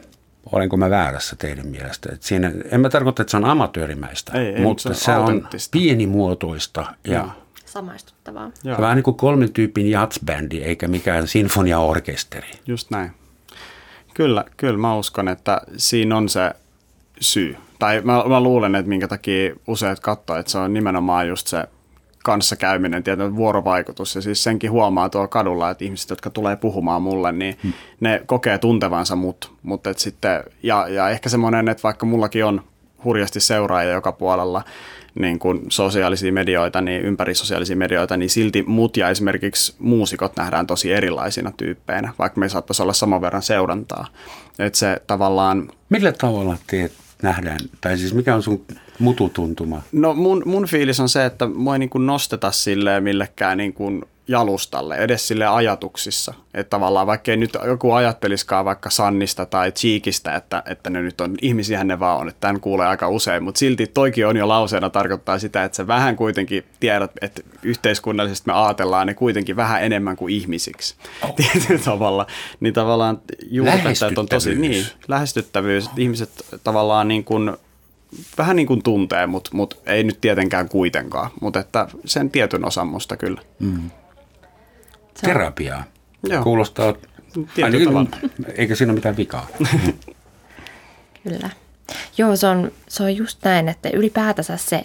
olenko 0.52 0.76
mä 0.76 0.90
väärässä 0.90 1.36
teidän 1.36 1.66
mielestä. 1.66 2.08
Että 2.12 2.26
siinä, 2.26 2.52
en 2.70 2.80
mä 2.80 2.88
tarkoita, 2.88 3.22
että 3.22 3.30
se 3.30 3.36
on 3.36 3.44
amatöörimäistä, 3.44 4.32
ei, 4.32 4.46
ei, 4.46 4.62
mutta 4.62 4.82
se 4.82 4.88
on, 4.88 4.94
se 4.96 5.12
on 5.12 5.48
pienimuotoista 5.70 6.94
ja, 7.04 7.12
ja 7.12 7.28
samaistuttavaa. 7.64 8.44
On 8.44 8.80
vähän 8.80 8.96
niin 8.96 9.04
kuin 9.04 9.16
kolmen 9.16 9.52
tyypin 9.52 9.90
jatsbändi 9.90 10.58
eikä 10.58 10.88
mikään 10.88 11.28
sinfoniaorkesteri. 11.28 12.50
Just 12.66 12.90
näin. 12.90 13.19
Kyllä, 14.20 14.44
kyllä 14.56 14.78
mä 14.78 14.96
uskon, 14.96 15.28
että 15.28 15.60
siinä 15.76 16.16
on 16.16 16.28
se 16.28 16.50
syy. 17.20 17.56
Tai 17.78 18.00
mä, 18.04 18.24
mä 18.28 18.40
luulen, 18.40 18.74
että 18.74 18.88
minkä 18.88 19.08
takia 19.08 19.54
useat 19.66 20.00
katsoo, 20.00 20.36
että 20.36 20.52
se 20.52 20.58
on 20.58 20.74
nimenomaan 20.74 21.28
just 21.28 21.46
se 21.46 21.64
kanssakäyminen, 22.24 23.02
tietyn 23.02 23.36
vuorovaikutus. 23.36 24.14
Ja 24.14 24.20
siis 24.22 24.42
senkin 24.42 24.70
huomaa 24.70 25.08
tuolla 25.08 25.28
kadulla, 25.28 25.70
että 25.70 25.84
ihmiset, 25.84 26.10
jotka 26.10 26.30
tulee 26.30 26.56
puhumaan 26.56 27.02
mulle, 27.02 27.32
niin 27.32 27.56
hmm. 27.62 27.72
ne 28.00 28.22
kokee 28.26 28.58
tuntevansa 28.58 29.16
mut. 29.16 29.52
Mutta 29.62 29.92
sitten, 29.96 30.44
ja, 30.62 30.88
ja 30.88 31.08
ehkä 31.08 31.28
semmoinen, 31.28 31.68
että 31.68 31.82
vaikka 31.82 32.06
mullakin 32.06 32.44
on 32.44 32.62
hurjasti 33.04 33.40
seuraajia 33.40 33.92
joka 33.92 34.12
puolella, 34.12 34.64
niin 35.14 35.38
kuin 35.38 35.60
sosiaalisia 35.68 36.32
medioita, 36.32 36.80
niin 36.80 37.02
ympäri 37.02 37.34
sosiaalisia 37.34 37.76
medioita, 37.76 38.16
niin 38.16 38.30
silti 38.30 38.62
mut 38.62 38.96
ja 38.96 39.08
esimerkiksi 39.08 39.74
muusikot 39.78 40.36
nähdään 40.36 40.66
tosi 40.66 40.92
erilaisina 40.92 41.52
tyyppeinä, 41.56 42.12
vaikka 42.18 42.40
me 42.40 42.48
saattaisi 42.48 42.82
olla 42.82 42.92
saman 42.92 43.20
verran 43.20 43.42
seurantaa. 43.42 44.06
Että 44.58 44.78
se 44.78 45.02
tavallaan... 45.06 45.68
Millä 45.88 46.12
tavalla 46.12 46.56
teet 46.66 46.92
nähdään? 47.22 47.58
Tai 47.80 47.98
siis 47.98 48.14
mikä 48.14 48.34
on 48.34 48.42
sun 48.42 48.64
mututuntuma? 48.98 49.82
No 49.92 50.14
mun, 50.14 50.42
mun 50.46 50.66
fiilis 50.66 51.00
on 51.00 51.08
se, 51.08 51.24
että 51.24 51.46
mua 51.46 51.74
ei 51.74 51.78
niin 51.78 51.90
kuin 51.90 52.06
nosteta 52.06 52.50
silleen 52.50 53.02
millekään 53.02 53.58
niin 53.58 53.72
kuin 53.72 54.02
jalustalle, 54.28 54.96
edes 54.96 55.28
sille 55.28 55.46
ajatuksissa. 55.46 56.34
Että 56.54 56.70
tavallaan 56.70 57.06
vaikka 57.06 57.30
ei 57.30 57.36
nyt 57.36 57.50
joku 57.66 57.92
ajatteliskaan 57.92 58.64
vaikka 58.64 58.90
Sannista 58.90 59.46
tai 59.46 59.72
Cheekistä, 59.72 60.34
että, 60.34 60.62
että 60.66 60.90
ne 60.90 61.02
nyt 61.02 61.20
on, 61.20 61.34
ihmisiä 61.42 61.84
ne 61.84 61.98
vaan 61.98 62.18
on, 62.18 62.28
että 62.28 62.40
tämän 62.40 62.60
kuulee 62.60 62.86
aika 62.86 63.08
usein, 63.08 63.42
mutta 63.42 63.58
silti 63.58 63.86
toikin 63.86 64.26
on 64.26 64.36
jo 64.36 64.48
lauseena 64.48 64.90
tarkoittaa 64.90 65.38
sitä, 65.38 65.64
että 65.64 65.76
se 65.76 65.86
vähän 65.86 66.16
kuitenkin 66.16 66.64
tiedät, 66.80 67.10
että 67.20 67.42
yhteiskunnallisesti 67.62 68.46
me 68.46 68.52
ajatellaan 68.52 69.06
ne 69.06 69.14
kuitenkin 69.14 69.56
vähän 69.56 69.84
enemmän 69.84 70.16
kuin 70.16 70.34
ihmisiksi 70.34 70.94
oh. 71.22 71.34
tietyllä 71.36 71.80
tavalla. 71.84 72.26
Niin 72.60 72.74
tavallaan 72.74 73.22
juurtettajat 73.50 74.18
on 74.18 74.26
tosi, 74.26 74.54
niin, 74.54 74.86
lähestyttävyys, 75.08 75.90
ihmiset 75.96 76.30
tavallaan 76.64 77.08
niin 77.08 77.24
kuin 77.24 77.52
vähän 78.38 78.56
niin 78.56 78.66
kuin 78.66 78.82
tuntee, 78.82 79.26
mutta, 79.26 79.50
mutta 79.52 79.76
ei 79.86 80.04
nyt 80.04 80.20
tietenkään 80.20 80.68
kuitenkaan, 80.68 81.30
mutta 81.40 81.60
että 81.60 81.88
sen 82.04 82.30
tietyn 82.30 82.64
osan 82.64 82.86
musta 82.86 83.16
kyllä. 83.16 83.40
Mm. 83.58 83.90
Terapiaa. 85.26 85.84
Joo. 86.28 86.42
Kuulostaa, 86.42 86.94
ainakin, 87.64 88.08
eikä 88.54 88.74
siinä 88.74 88.90
ole 88.90 88.98
mitään 88.98 89.16
vikaa. 89.16 89.46
kyllä. 91.24 91.50
Joo, 92.18 92.36
se 92.36 92.46
on, 92.46 92.72
se 92.88 93.02
on 93.02 93.16
just 93.16 93.38
näin, 93.44 93.68
että 93.68 93.88
ylipäätänsä 93.92 94.56
se 94.56 94.84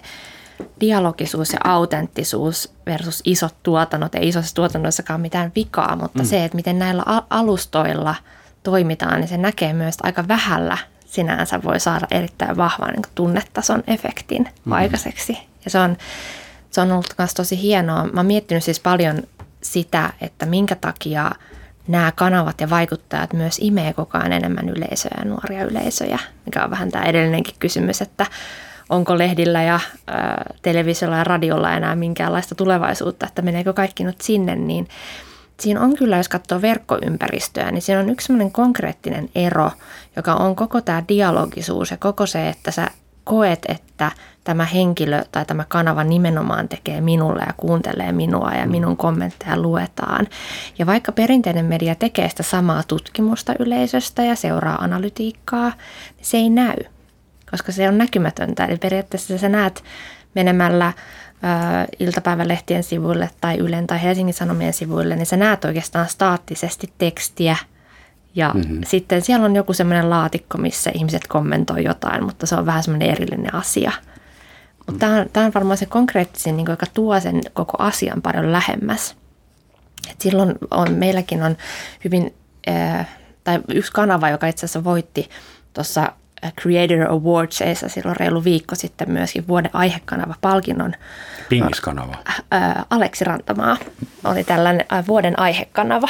dialogisuus 0.80 1.52
ja 1.52 1.58
autenttisuus 1.64 2.72
versus 2.86 3.22
isot 3.24 3.54
tuotannot, 3.62 4.14
ei 4.14 4.28
isossa 4.28 4.54
tuotannossakaan 4.54 5.20
mitään 5.20 5.52
vikaa, 5.56 5.96
mutta 5.96 6.22
mm. 6.22 6.24
se, 6.24 6.44
että 6.44 6.56
miten 6.56 6.78
näillä 6.78 7.02
alustoilla 7.30 8.14
toimitaan, 8.62 9.20
niin 9.20 9.28
se 9.28 9.36
näkee 9.36 9.72
myös 9.72 9.96
aika 10.02 10.28
vähällä 10.28 10.78
sinänsä 11.06 11.62
voi 11.62 11.80
saada 11.80 12.06
erittäin 12.10 12.56
vahvan 12.56 12.92
niin 12.92 13.02
tunnetason 13.14 13.84
efektin 13.86 14.48
mm. 14.64 14.72
aikaiseksi. 14.72 15.38
Ja 15.64 15.70
se 15.70 15.78
on, 15.78 15.96
se 16.70 16.80
on 16.80 16.92
ollut 16.92 17.14
myös 17.18 17.34
tosi 17.34 17.62
hienoa. 17.62 18.04
Mä 18.04 18.20
oon 18.20 18.26
miettinyt 18.26 18.64
siis 18.64 18.80
paljon 18.80 19.22
sitä, 19.72 20.12
että 20.20 20.46
minkä 20.46 20.74
takia 20.74 21.30
nämä 21.88 22.12
kanavat 22.12 22.60
ja 22.60 22.70
vaikuttajat 22.70 23.32
myös 23.32 23.58
imee 23.60 23.92
koko 23.92 24.18
ajan 24.18 24.32
enemmän 24.32 24.68
yleisöjä 24.68 25.14
ja 25.18 25.24
nuoria 25.24 25.64
yleisöjä, 25.64 26.18
mikä 26.46 26.64
on 26.64 26.70
vähän 26.70 26.90
tämä 26.90 27.04
edellinenkin 27.04 27.54
kysymys, 27.58 28.02
että 28.02 28.26
onko 28.88 29.18
lehdillä 29.18 29.62
ja 29.62 29.80
ö, 30.08 30.12
televisiolla 30.62 31.16
ja 31.16 31.24
radiolla 31.24 31.72
enää 31.72 31.96
minkäänlaista 31.96 32.54
tulevaisuutta, 32.54 33.26
että 33.26 33.42
meneekö 33.42 33.72
kaikki 33.72 34.04
nyt 34.04 34.20
sinne, 34.20 34.56
niin 34.56 34.88
siinä 35.60 35.80
on 35.80 35.96
kyllä, 35.96 36.16
jos 36.16 36.28
katsoo 36.28 36.62
verkkoympäristöä, 36.62 37.70
niin 37.70 37.82
siinä 37.82 38.00
on 38.00 38.10
yksi 38.10 38.26
sellainen 38.26 38.52
konkreettinen 38.52 39.28
ero, 39.34 39.70
joka 40.16 40.34
on 40.34 40.56
koko 40.56 40.80
tämä 40.80 41.02
dialogisuus 41.08 41.90
ja 41.90 41.96
koko 41.96 42.26
se, 42.26 42.48
että 42.48 42.70
sä 42.70 42.90
koet, 43.26 43.58
että 43.68 44.10
tämä 44.44 44.64
henkilö 44.64 45.24
tai 45.32 45.44
tämä 45.44 45.64
kanava 45.68 46.04
nimenomaan 46.04 46.68
tekee 46.68 47.00
minulle 47.00 47.42
ja 47.46 47.54
kuuntelee 47.56 48.12
minua 48.12 48.50
ja 48.50 48.66
minun 48.66 48.96
kommentteja 48.96 49.60
luetaan. 49.60 50.26
Ja 50.78 50.86
vaikka 50.86 51.12
perinteinen 51.12 51.64
media 51.64 51.94
tekee 51.94 52.28
sitä 52.28 52.42
samaa 52.42 52.82
tutkimusta 52.82 53.54
yleisöstä 53.58 54.22
ja 54.22 54.36
seuraa 54.36 54.76
analytiikkaa, 54.84 55.72
niin 56.16 56.26
se 56.26 56.36
ei 56.36 56.50
näy, 56.50 56.76
koska 57.50 57.72
se 57.72 57.88
on 57.88 57.98
näkymätöntä. 57.98 58.64
Eli 58.64 58.76
periaatteessa 58.76 59.38
sä 59.38 59.48
näet 59.48 59.84
menemällä 60.34 60.92
iltapäivälehtien 61.98 62.82
sivuille 62.82 63.30
tai 63.40 63.58
Ylen 63.58 63.86
tai 63.86 64.02
Helsingin 64.02 64.34
Sanomien 64.34 64.72
sivuille, 64.72 65.16
niin 65.16 65.26
sä 65.26 65.36
näet 65.36 65.64
oikeastaan 65.64 66.08
staattisesti 66.08 66.92
tekstiä 66.98 67.56
ja 68.36 68.52
mm-hmm. 68.54 68.80
sitten 68.86 69.22
siellä 69.22 69.44
on 69.44 69.56
joku 69.56 69.72
semmoinen 69.72 70.10
laatikko, 70.10 70.58
missä 70.58 70.90
ihmiset 70.94 71.26
kommentoi 71.26 71.84
jotain, 71.84 72.24
mutta 72.24 72.46
se 72.46 72.54
on 72.56 72.66
vähän 72.66 72.82
semmoinen 72.82 73.10
erillinen 73.10 73.54
asia. 73.54 73.92
Mutta 74.86 75.06
mm. 75.06 75.28
tämä 75.32 75.46
on 75.46 75.54
varmaan 75.54 75.76
se 75.76 75.86
konkreettisin, 75.86 76.56
niin 76.56 76.66
joka 76.70 76.86
tuo 76.94 77.20
sen 77.20 77.40
koko 77.52 77.76
asian 77.78 78.22
paljon 78.22 78.52
lähemmäs. 78.52 79.16
Et 80.10 80.20
silloin 80.20 80.54
on, 80.70 80.92
meilläkin 80.92 81.42
on 81.42 81.56
hyvin, 82.04 82.34
äh, 82.68 83.08
tai 83.44 83.60
yksi 83.74 83.92
kanava, 83.92 84.30
joka 84.30 84.46
itse 84.46 84.66
asiassa 84.66 84.84
voitti 84.84 85.30
tuossa 85.72 86.12
Creator 86.60 87.12
Awardsissa 87.12 87.88
silloin 87.88 88.16
reilu 88.16 88.44
viikko 88.44 88.74
sitten 88.74 89.10
myöskin 89.10 89.48
vuoden 89.48 89.70
aihekanava 89.72 90.34
palkinnon. 90.40 90.92
Pingiskanava. 91.48 92.16
Aleksi 92.90 93.24
Rantamaa 93.24 93.76
oli 94.24 94.44
tällainen 94.44 94.86
vuoden 95.08 95.38
aihekanava. 95.38 96.08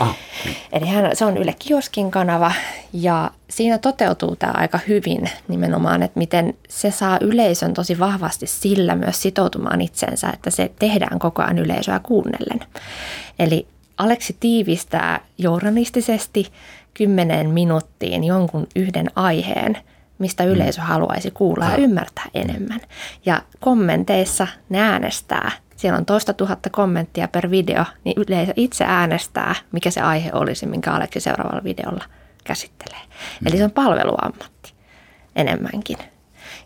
Ah. 0.00 0.16
Eli 0.72 0.86
hän, 0.86 1.16
se 1.16 1.24
on 1.24 1.36
Yle 1.36 1.54
Kioskin 1.58 2.10
kanava 2.10 2.52
ja 2.92 3.30
siinä 3.50 3.78
toteutuu 3.78 4.36
tämä 4.36 4.52
aika 4.56 4.78
hyvin 4.88 5.30
nimenomaan, 5.48 6.02
että 6.02 6.18
miten 6.18 6.54
se 6.68 6.90
saa 6.90 7.18
yleisön 7.20 7.74
tosi 7.74 7.98
vahvasti 7.98 8.46
sillä 8.46 8.94
myös 8.94 9.22
sitoutumaan 9.22 9.80
itsensä, 9.80 10.30
että 10.30 10.50
se 10.50 10.70
tehdään 10.78 11.18
koko 11.18 11.42
ajan 11.42 11.58
yleisöä 11.58 12.00
kuunnellen. 12.02 12.60
Eli 13.38 13.66
Aleksi 13.96 14.36
tiivistää 14.40 15.20
journalistisesti 15.38 16.52
kymmeneen 16.94 17.50
minuuttiin 17.50 18.24
jonkun 18.24 18.66
yhden 18.76 19.10
aiheen, 19.16 19.78
mistä 20.18 20.44
mm. 20.44 20.50
yleisö 20.50 20.80
haluaisi 20.80 21.30
kuulla 21.30 21.64
ja 21.64 21.76
ymmärtää 21.76 22.24
enemmän. 22.34 22.80
Ja 23.26 23.42
kommenteissa 23.60 24.46
ne 24.68 24.80
äänestää. 24.80 25.52
Siellä 25.84 25.98
on 25.98 26.06
toista 26.06 26.32
tuhatta 26.32 26.70
kommenttia 26.70 27.28
per 27.28 27.50
video, 27.50 27.84
niin 28.04 28.22
yleisö 28.22 28.52
itse 28.56 28.84
äänestää, 28.84 29.54
mikä 29.72 29.90
se 29.90 30.00
aihe 30.00 30.30
olisi, 30.32 30.66
minkä 30.66 30.92
Aleksi 30.92 31.20
seuraavalla 31.20 31.64
videolla 31.64 32.04
käsittelee. 32.44 33.00
Eli 33.46 33.56
se 33.56 33.64
on 33.64 33.70
palveluammatti 33.70 34.74
enemmänkin. 35.36 35.96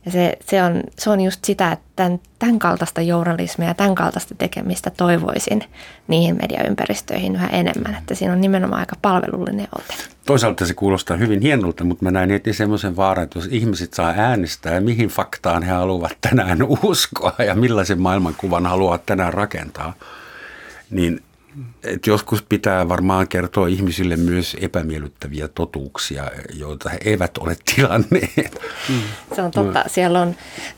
Ja 0.05 0.11
se, 0.13 0.39
se, 0.47 0.63
on, 0.63 0.83
se 0.99 1.11
on 1.11 1.21
just 1.21 1.45
sitä, 1.45 1.73
että 1.73 1.85
tämän, 1.97 2.21
tämän 2.39 2.59
kaltaista 2.59 3.01
journalismia 3.01 3.69
ja 3.69 3.75
tämän 3.75 3.95
kaltaista 3.95 4.35
tekemistä 4.35 4.91
toivoisin 4.91 5.65
niihin 6.09 6.37
mediaympäristöihin 6.43 7.35
yhä 7.35 7.47
enemmän, 7.47 7.95
että 7.95 8.15
siinä 8.15 8.33
on 8.33 8.41
nimenomaan 8.41 8.81
aika 8.81 8.97
palvelullinen 9.03 9.69
ote. 9.79 9.95
Toisaalta 10.27 10.67
se 10.67 10.75
kuulostaa 10.75 11.17
hyvin 11.17 11.41
hienolta, 11.41 11.85
mutta 11.85 12.05
mä 12.05 12.11
näin 12.11 12.31
heti 12.31 12.53
semmoisen 12.53 12.97
vaaran, 12.97 13.25
että 13.25 13.39
jos 13.39 13.49
ihmiset 13.51 13.95
saa 13.95 14.15
äänestää 14.17 14.75
ja 14.75 14.81
mihin 14.81 15.09
faktaan 15.09 15.63
he 15.63 15.73
haluavat 15.73 16.17
tänään 16.21 16.59
uskoa 16.83 17.35
ja 17.47 17.55
millaisen 17.55 18.01
maailmankuvan 18.01 18.67
haluavat 18.67 19.07
tänään 19.07 19.35
rakentaa, 19.35 19.95
niin 20.91 21.21
et 21.83 22.07
joskus 22.07 22.43
pitää 22.43 22.89
varmaan 22.89 23.29
kertoa 23.29 23.67
ihmisille 23.67 24.17
myös 24.17 24.57
epämiellyttäviä 24.61 25.49
totuuksia, 25.49 26.31
joita 26.55 26.91
he 26.91 26.99
eivät 27.05 27.39
ole 27.39 27.57
tilanneet. 27.75 28.61
Mm. 28.89 29.01
Se 29.35 29.43
on 29.43 29.51
totta. 29.51 29.85
Siellä 29.87 30.21
on, 30.21 30.35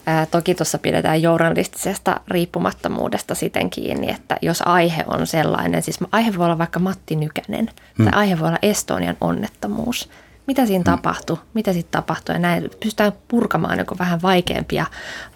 ää, 0.07 0.27
toki 0.27 0.55
tuossa 0.55 0.79
pidetään 0.79 1.23
journalistisesta 1.23 2.21
riippumattomuudesta 2.29 3.35
siten 3.35 3.71
kiinni, 3.71 4.11
että 4.11 4.37
jos 4.43 4.63
aihe 4.67 5.05
on 5.07 5.27
sellainen, 5.27 5.83
siis 5.83 5.99
aihe 6.13 6.39
voi 6.39 6.47
olla 6.47 6.59
vaikka 6.59 6.81
Matti 6.81 7.17
Nykänen, 7.17 7.71
mm. 7.99 8.05
tai 8.05 8.13
aihe 8.15 8.39
voi 8.39 8.49
olla 8.49 8.59
Estonian 8.63 9.17
onnettomuus, 9.21 10.09
mitä 10.47 10.67
siinä 10.67 10.83
mm. 10.83 10.97
tapahtui, 10.97 11.39
mitä 11.55 11.73
sitten 11.73 11.93
tapahtui 12.03 12.35
ja 12.35 12.39
näin 12.39 12.71
pystytään 12.81 13.13
purkamaan 13.29 13.79
joku 13.79 13.97
vähän 13.99 14.23
vaikeampi 14.23 14.77
ja 14.77 14.87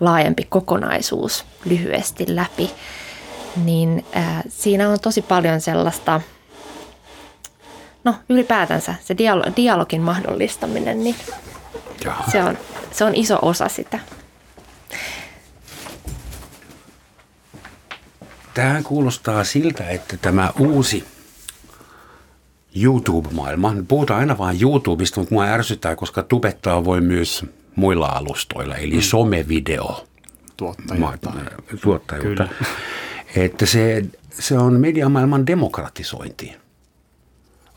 laajempi 0.00 0.46
kokonaisuus 0.48 1.44
lyhyesti 1.64 2.24
läpi 2.28 2.70
niin 3.56 4.06
äh, 4.16 4.42
siinä 4.48 4.88
on 4.88 5.00
tosi 5.00 5.22
paljon 5.22 5.60
sellaista, 5.60 6.20
no 8.04 8.14
ylipäätänsä 8.28 8.94
se 9.04 9.14
dialo- 9.14 9.52
dialogin 9.56 10.00
mahdollistaminen, 10.00 11.04
niin 11.04 11.16
se 12.32 12.42
on, 12.42 12.58
se 12.92 13.04
on 13.04 13.14
iso 13.14 13.38
osa 13.42 13.68
sitä. 13.68 13.98
Tähän 18.54 18.84
kuulostaa 18.84 19.44
siltä, 19.44 19.88
että 19.88 20.16
tämä 20.16 20.52
uusi 20.58 21.04
YouTube-maailma, 22.82 23.74
puhutaan 23.88 24.20
aina 24.20 24.38
vain 24.38 24.62
YouTubesta, 24.62 25.20
mutta 25.20 25.34
mua 25.34 25.44
ärsyttää, 25.44 25.96
koska 25.96 26.22
tubettaa 26.22 26.84
voi 26.84 27.00
myös 27.00 27.44
muilla 27.76 28.06
alustoilla, 28.06 28.76
eli 28.76 28.94
mm. 28.94 29.00
somevideo. 29.00 30.06
Tuottajuutta. 30.56 31.32
Tuottajuutta. 31.82 32.44
Kyllä 32.44 32.48
että 33.34 33.66
se, 33.66 34.04
se 34.30 34.58
on 34.58 34.80
mediamaailman 34.80 35.46
demokratisointi. 35.46 36.56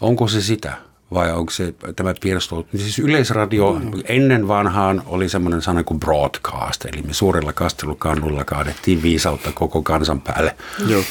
Onko 0.01 0.27
se 0.27 0.41
sitä? 0.41 0.77
Vai 1.13 1.31
onko 1.31 1.51
se 1.51 1.73
tämä 1.95 2.13
piirstoutunut? 2.21 2.81
Siis 2.81 2.99
yleisradio 2.99 3.73
mm. 3.73 3.91
ennen 4.05 4.47
vanhaan 4.47 5.03
oli 5.05 5.29
semmoinen 5.29 5.61
sana 5.61 5.83
kuin 5.83 5.99
broadcast, 5.99 6.85
eli 6.85 7.01
me 7.01 7.13
suurella 7.13 7.53
kastelukannulla 7.53 8.43
kaadettiin 8.43 9.01
viisautta 9.01 9.51
koko 9.51 9.81
kansan 9.81 10.21
päälle. 10.21 10.55
Joo. 10.87 11.03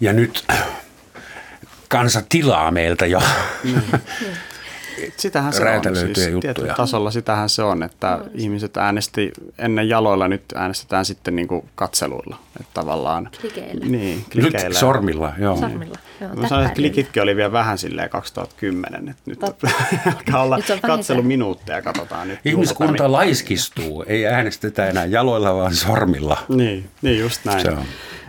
Ja 0.00 0.12
nyt 0.12 0.44
kansa 1.88 2.22
tilaa 2.28 2.70
meiltä 2.70 3.06
jo. 3.06 3.22
Mm. 3.64 3.82
Sitähän 5.16 5.52
se 5.52 5.62
on. 5.62 5.96
Siis 5.96 6.28
tietyllä 6.40 6.74
tasolla 6.74 7.10
sitähän 7.10 7.48
se 7.48 7.62
on, 7.62 7.82
että 7.82 8.16
no. 8.16 8.24
ihmiset 8.34 8.76
äänesti 8.76 9.32
ennen 9.58 9.88
jaloilla, 9.88 10.28
nyt 10.28 10.44
äänestetään 10.54 11.04
sitten 11.04 11.36
niin 11.36 11.48
kuin 11.48 11.68
katseluilla. 11.74 12.38
Että 12.60 12.70
tavallaan, 12.74 13.30
klikeillä. 13.40 13.86
Niin, 13.86 14.24
klikeillä. 14.32 14.68
Nyt 14.68 14.76
sormilla, 14.76 15.32
joo. 15.38 15.56
Sormilla, 15.56 15.98
joo. 16.20 16.34
Mä 16.34 16.48
sanoin, 16.48 16.66
että 16.66 16.76
klikitkin 16.76 17.22
oli 17.22 17.36
vielä 17.36 17.52
vähän 17.52 17.78
silleen 17.78 18.10
2010, 18.10 19.08
että 19.08 19.22
nyt 19.26 19.42
alkaa 20.06 20.42
olla 20.42 20.58
katseluminuutteja, 20.86 21.82
katsotaan 21.82 22.28
nyt. 22.28 22.38
Ihmiskunta 22.44 23.12
laiskistuu, 23.12 24.04
ei 24.06 24.26
äänestetä 24.26 24.86
enää 24.86 25.04
jaloilla, 25.04 25.54
vaan 25.54 25.74
sormilla. 25.74 26.38
Niin, 26.48 26.90
niin 27.02 27.18
just 27.18 27.44
näin. 27.44 27.62
Se 27.62 27.70
on. 27.70 27.84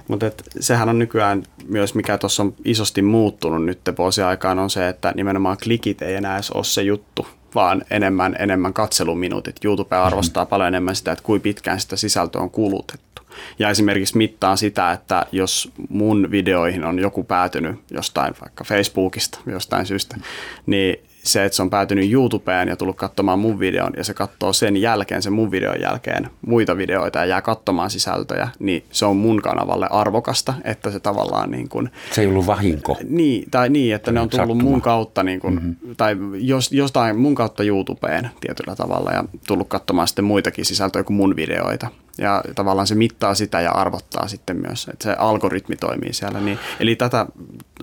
Mutta 0.08 0.32
sehän 0.60 0.90
on 0.90 1.00
nykyään 1.00 1.44
myös, 1.68 1.96
mikä 1.96 2.18
tuossa 2.18 2.44
on 2.44 2.56
isosti 2.66 3.02
muuttunut 3.02 3.66
nyt 3.66 3.80
vuosien 3.98 4.28
aikaan, 4.28 4.60
on 4.60 4.70
se, 4.70 4.90
että 4.90 5.14
nimenomaan 5.16 5.58
klikit 5.64 6.02
ei 6.02 6.16
enää 6.16 6.36
edes 6.36 6.52
ole 6.52 6.64
se 6.64 6.82
juttu, 6.82 7.28
vaan 7.56 7.84
enemmän, 7.90 8.36
enemmän 8.40 8.74
katseluminuutit. 8.74 9.56
YouTube 9.66 9.96
arvostaa 9.96 10.44
mm-hmm. 10.44 10.50
paljon 10.50 10.68
enemmän 10.68 10.96
sitä, 10.96 11.12
että 11.12 11.24
kuinka 11.24 11.44
pitkään 11.44 11.80
sitä 11.80 11.96
sisältöä 11.96 12.42
on 12.42 12.50
kulutettu. 12.50 13.22
Ja 13.60 13.70
esimerkiksi 13.70 14.18
mittaa 14.18 14.56
sitä, 14.56 14.92
että 14.92 15.26
jos 15.32 15.72
mun 15.90 16.32
videoihin 16.32 16.84
on 16.84 17.00
joku 17.00 17.24
päätynyt 17.24 17.76
jostain 17.92 18.34
vaikka 18.42 18.64
Facebookista 18.64 19.40
jostain 19.46 19.86
syystä, 19.86 20.18
niin 20.66 21.00
se, 21.24 21.46
että 21.46 21.56
se 21.56 21.62
on 21.62 21.70
päätynyt 21.70 22.12
YouTubeen 22.12 22.68
ja 22.68 22.76
tullut 22.76 22.96
katsomaan 22.96 23.40
mun 23.40 23.60
videon 23.60 23.94
ja 23.98 24.04
se 24.04 24.14
katsoo 24.14 24.54
sen 24.54 24.78
jälkeen, 24.78 25.22
sen 25.22 25.34
mun 25.34 25.52
videon 25.52 25.82
jälkeen 25.82 26.30
muita 26.48 26.78
videoita 26.78 27.20
ja 27.20 27.26
jää 27.26 27.42
katsomaan 27.42 27.90
sisältöjä, 27.90 28.48
niin 28.60 28.84
se 28.92 29.06
on 29.06 29.18
mun 29.18 29.42
kanavalle 29.42 29.88
arvokasta, 29.90 30.54
että 30.64 30.92
se 30.92 31.00
tavallaan 31.00 31.52
niin 31.52 31.70
kuin... 31.70 31.90
Se 32.12 32.22
ei 32.22 32.28
ollut 32.28 32.48
vahinko. 32.48 32.98
Niin, 33.10 33.52
tai 33.52 33.70
niin, 33.70 33.96
että 33.96 34.12
ne 34.12 34.20
on 34.20 34.30
tullut 34.30 34.48
Sattuma. 34.48 34.64
mun 34.64 34.82
kautta, 34.82 35.24
niin 35.24 35.40
kuin, 35.40 35.54
mm-hmm. 35.54 35.96
tai 35.96 36.18
jos, 36.34 36.72
jostain 36.72 37.20
mun 37.20 37.36
kautta 37.36 37.64
YouTubeen 37.64 38.30
tietyllä 38.42 38.76
tavalla 38.76 39.12
ja 39.12 39.24
tullut 39.48 39.68
katsomaan 39.68 40.08
sitten 40.08 40.26
muitakin 40.26 40.66
sisältöjä 40.66 41.04
kuin 41.04 41.18
mun 41.18 41.36
videoita. 41.36 41.88
Ja 42.18 42.44
tavallaan 42.56 42.88
se 42.88 42.96
mittaa 42.96 43.36
sitä 43.36 43.62
ja 43.62 43.72
arvottaa 43.72 44.28
sitten 44.28 44.58
myös, 44.58 44.88
että 44.88 45.04
se 45.04 45.14
algoritmi 45.14 45.76
toimii 45.76 46.14
siellä. 46.14 46.40
Niin, 46.40 46.60
eli 46.80 46.96
tätä 46.96 47.26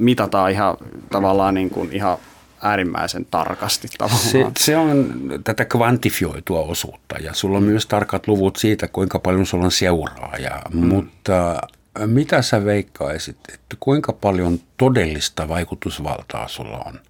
mitataan 0.00 0.50
ihan 0.50 0.76
tavallaan 1.10 1.54
niin 1.54 1.70
kuin 1.70 1.92
ihan 1.92 2.18
äärimmäisen 2.62 3.26
tarkasti 3.30 3.88
tavallaan. 3.98 4.30
Se, 4.30 4.46
se 4.58 4.76
on 4.76 5.14
tätä 5.44 5.64
kvantifioitua 5.64 6.60
osuutta 6.60 7.18
ja 7.18 7.34
sulla 7.34 7.56
on 7.58 7.64
myös 7.64 7.86
tarkat 7.86 8.28
luvut 8.28 8.56
siitä, 8.56 8.88
kuinka 8.88 9.18
paljon 9.18 9.46
sulla 9.46 9.64
on 9.64 9.72
seuraajaa, 9.72 10.62
mm. 10.74 10.86
mutta 10.86 11.50
äh, 11.50 11.58
mitä 12.06 12.42
sä 12.42 12.64
veikkaisit, 12.64 13.38
että 13.54 13.76
kuinka 13.80 14.12
paljon 14.12 14.58
todellista 14.76 15.48
vaikutusvaltaa 15.48 16.48
sulla 16.48 16.78
on? 16.86 17.00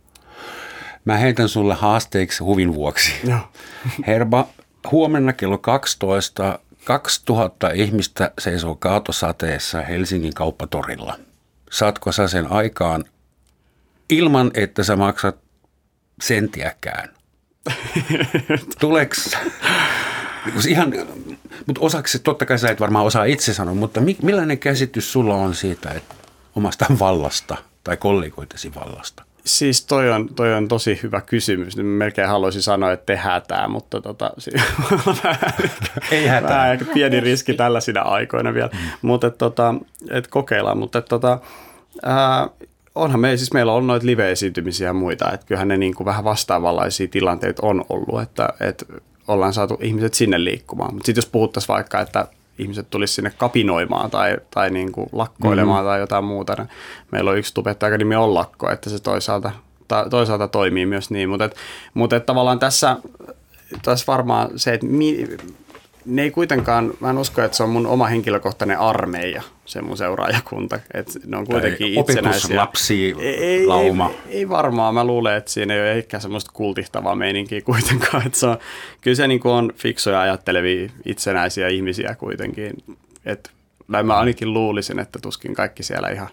Mä 1.05 1.17
heitän 1.17 1.49
sulle 1.49 1.75
haasteeksi 1.75 2.45
huvin 2.45 2.75
vuoksi. 2.75 3.13
Joo. 3.25 3.41
Herba, 4.07 4.47
huomenna 4.91 5.33
kello 5.33 5.59
12 5.59 6.59
2000 6.85 7.71
ihmistä 7.71 8.33
seisoo 8.39 8.75
kaatosateessa 8.75 9.81
Helsingin 9.81 10.35
kauppatorilla. 10.35 11.19
Saatko 11.71 12.13
sä 12.13 12.29
sen 12.29 12.53
aikaan 12.53 13.05
ilman, 14.11 14.51
että 14.55 14.83
sä 14.83 14.97
maksat 14.97 15.37
sentiäkään. 16.23 17.09
Tuleks? 18.81 19.39
Ihan, 20.69 20.93
mutta 21.67 21.81
osaksi, 21.81 22.19
totta 22.19 22.47
kai 22.47 22.59
sä 22.59 22.71
et 22.71 22.81
varmaan 22.81 23.05
osaa 23.05 23.25
itse 23.25 23.55
sanoa, 23.55 23.75
mutta 23.75 24.01
millainen 24.23 24.59
käsitys 24.59 25.13
sulla 25.13 25.35
on 25.35 25.55
siitä 25.55 25.91
että 25.91 26.15
omasta 26.57 26.87
vallasta 26.99 27.57
tai 27.85 27.97
kollegoitesi 27.97 28.75
vallasta? 28.75 29.25
Siis 29.45 29.87
toi 29.87 30.11
on, 30.11 30.29
toi 30.35 30.55
on 30.55 30.69
tosi 30.69 31.01
hyvä 31.03 31.21
kysymys. 31.21 31.77
Nyt 31.77 31.87
melkein 31.87 32.29
haluaisin 32.29 32.63
sanoa, 32.63 32.93
että 32.93 33.07
te 33.07 33.17
hätää, 33.17 33.69
mutta 33.69 34.01
tota, 34.01 34.31
ei 36.11 36.27
hätää. 36.27 36.73
Vähän 36.73 36.79
pieni 36.95 37.21
riski 37.21 37.55
tällaisina 37.55 38.01
aikoina 38.01 38.55
vielä, 38.55 38.71
mm. 38.73 38.79
mutta 39.03 39.31
tota, 39.31 39.75
et 40.11 40.27
kokeillaan. 40.27 40.79
Mutta 40.79 41.03
tota, 41.03 41.39
ää, 42.03 42.49
onhan 43.01 43.21
me, 43.21 43.37
siis 43.37 43.53
meillä 43.53 43.73
on 43.73 43.87
noita 43.87 44.07
live-esiintymisiä 44.07 44.89
ja 44.89 44.93
muita, 44.93 45.33
että 45.33 45.47
kyllähän 45.47 45.69
ne 45.69 45.77
niin 45.77 45.95
kuin 45.95 46.05
vähän 46.05 46.25
vastaavanlaisia 46.25 47.09
tilanteita 47.09 47.67
on 47.67 47.85
ollut, 47.89 48.23
että, 48.23 48.49
että 48.61 48.85
ollaan 49.29 49.53
saatu 49.53 49.79
ihmiset 49.81 50.15
sinne 50.15 50.45
liikkumaan. 50.45 50.95
Mutta 50.95 51.07
sitten 51.07 51.23
jos 51.23 51.31
puhuttaisiin 51.31 51.75
vaikka, 51.75 52.01
että 52.01 52.27
ihmiset 52.59 52.91
tulisi 52.91 53.15
sinne 53.15 53.33
kapinoimaan 53.39 54.11
tai, 54.11 54.37
tai 54.51 54.71
niin 54.71 54.93
kuin 54.93 55.07
lakkoilemaan 55.13 55.79
mm-hmm. 55.79 55.89
tai 55.89 56.01
jotain 56.01 56.25
muuta, 56.25 56.55
niin 56.59 56.69
meillä 57.11 57.31
on 57.31 57.39
yksi 57.39 57.55
tubettaja 57.55 57.99
nimi 57.99 58.17
on 58.17 58.35
lakko, 58.35 58.71
että 58.71 58.91
se 58.91 59.03
toisaalta, 59.03 59.51
ta, 59.89 60.07
toisaalta 60.11 60.49
toimii 60.49 60.87
myös 60.87 61.11
niin, 61.11 61.29
mutta, 61.29 61.45
et, 61.45 61.57
mutta 61.95 62.17
et 62.17 62.27
tavallaan 62.27 62.59
tässä, 62.59 62.97
tässä 63.83 64.05
varmaan 64.07 64.51
se, 64.57 64.75
että 64.75 64.87
mi, 64.87 65.27
ne 66.05 66.23
ei 66.23 66.31
kuitenkaan, 66.31 66.93
mä 67.01 67.11
en 67.11 67.19
usko, 67.19 67.43
että 67.43 67.57
se 67.57 67.63
on 67.63 67.71
mun 67.71 67.87
oma 67.87 68.07
henkilökohtainen 68.07 68.79
armeija, 68.79 69.43
se 69.65 69.83
mun 69.83 69.97
seuraajakunta. 69.97 70.81
Että 70.95 71.13
ne 71.27 71.37
on 71.37 71.47
kuitenkin 71.47 71.95
tai 71.95 72.01
itsenäisiä. 72.01 72.57
lapsi 72.57 73.15
ei, 73.19 73.67
lauma. 73.67 74.11
Ei, 74.27 74.37
ei, 74.39 74.49
varmaan, 74.49 74.95
mä 74.95 75.05
luulen, 75.05 75.37
että 75.37 75.51
siinä 75.51 75.75
ei 75.75 75.81
ole 75.81 75.93
ehkä 75.93 76.21
semmoista 76.21 76.51
kultihtavaa 76.55 77.15
meininkiä 77.15 77.61
kuitenkaan. 77.71 78.27
Että 78.27 78.39
se 78.39 78.47
on, 78.47 78.59
kyllä 79.01 79.15
se 79.15 79.29
niin 79.29 79.41
on 79.45 79.73
fiksoja 79.77 80.21
ajattelevia 80.21 80.91
itsenäisiä 81.05 81.69
ihmisiä 81.69 82.15
kuitenkin. 82.15 82.73
Että 83.27 83.51
mä 83.87 84.19
ainakin 84.19 84.55
luulisin, 84.55 84.99
että 84.99 85.19
tuskin 85.19 85.55
kaikki 85.55 85.83
siellä 85.83 86.09
ihan 86.09 86.29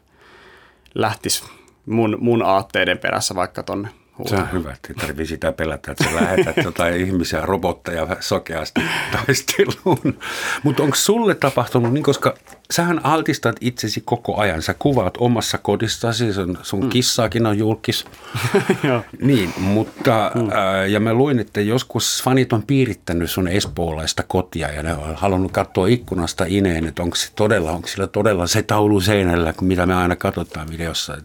lähtis 0.95 1.43
mun, 1.85 2.17
mun 2.19 2.43
aatteiden 2.43 2.97
perässä 2.97 3.35
vaikka 3.35 3.63
tonne 3.63 3.89
se 4.25 4.35
on 4.35 4.51
hyvä, 4.51 4.71
että 4.71 4.87
ei 4.89 4.95
tarvitse 4.95 5.29
sitä 5.29 5.51
pelätä, 5.51 5.91
että 5.91 6.03
sä 6.03 6.15
lähetät 6.15 6.57
jotain 6.65 6.95
ihmisiä, 6.95 7.41
robotteja 7.41 8.07
sokeasti 8.19 8.81
taisteluun. 9.11 10.19
Mutta 10.63 10.83
onko 10.83 10.95
sulle 10.95 11.35
tapahtunut 11.35 11.93
niin, 11.93 12.03
koska 12.03 12.33
sähän 12.71 13.05
altistat 13.05 13.55
itsesi 13.61 14.01
koko 14.05 14.37
ajan. 14.37 14.61
Sä 14.61 14.75
kuvaat 14.79 15.13
omassa 15.17 15.57
kodissasi, 15.57 16.33
sun, 16.33 16.57
sun 16.61 16.83
mm. 16.83 16.89
kissaakin 16.89 17.45
on 17.45 17.57
julkis. 17.57 18.05
niin, 19.21 19.53
mutta 19.57 20.31
mm. 20.35 20.41
äh, 20.41 20.89
ja 20.89 20.99
mä 20.99 21.13
luin, 21.13 21.39
että 21.39 21.61
joskus 21.61 22.23
fanit 22.23 22.53
on 22.53 22.63
piirittänyt 22.63 23.31
sun 23.31 23.47
espoolaista 23.47 24.23
kotia 24.23 24.71
ja 24.71 24.83
ne 24.83 24.93
on 24.93 25.15
halunnut 25.15 25.51
katsoa 25.51 25.87
ikkunasta 25.87 26.45
ineen, 26.47 26.87
että 26.87 27.03
onko 27.03 27.15
se 27.15 27.31
todella, 27.35 27.71
onko 27.71 27.87
sillä 27.87 28.07
todella 28.07 28.47
se 28.47 28.61
taulu 28.61 29.01
seinällä, 29.01 29.53
mitä 29.61 29.85
me 29.85 29.95
aina 29.95 30.15
katsotaan 30.15 30.67
videossa. 30.69 31.17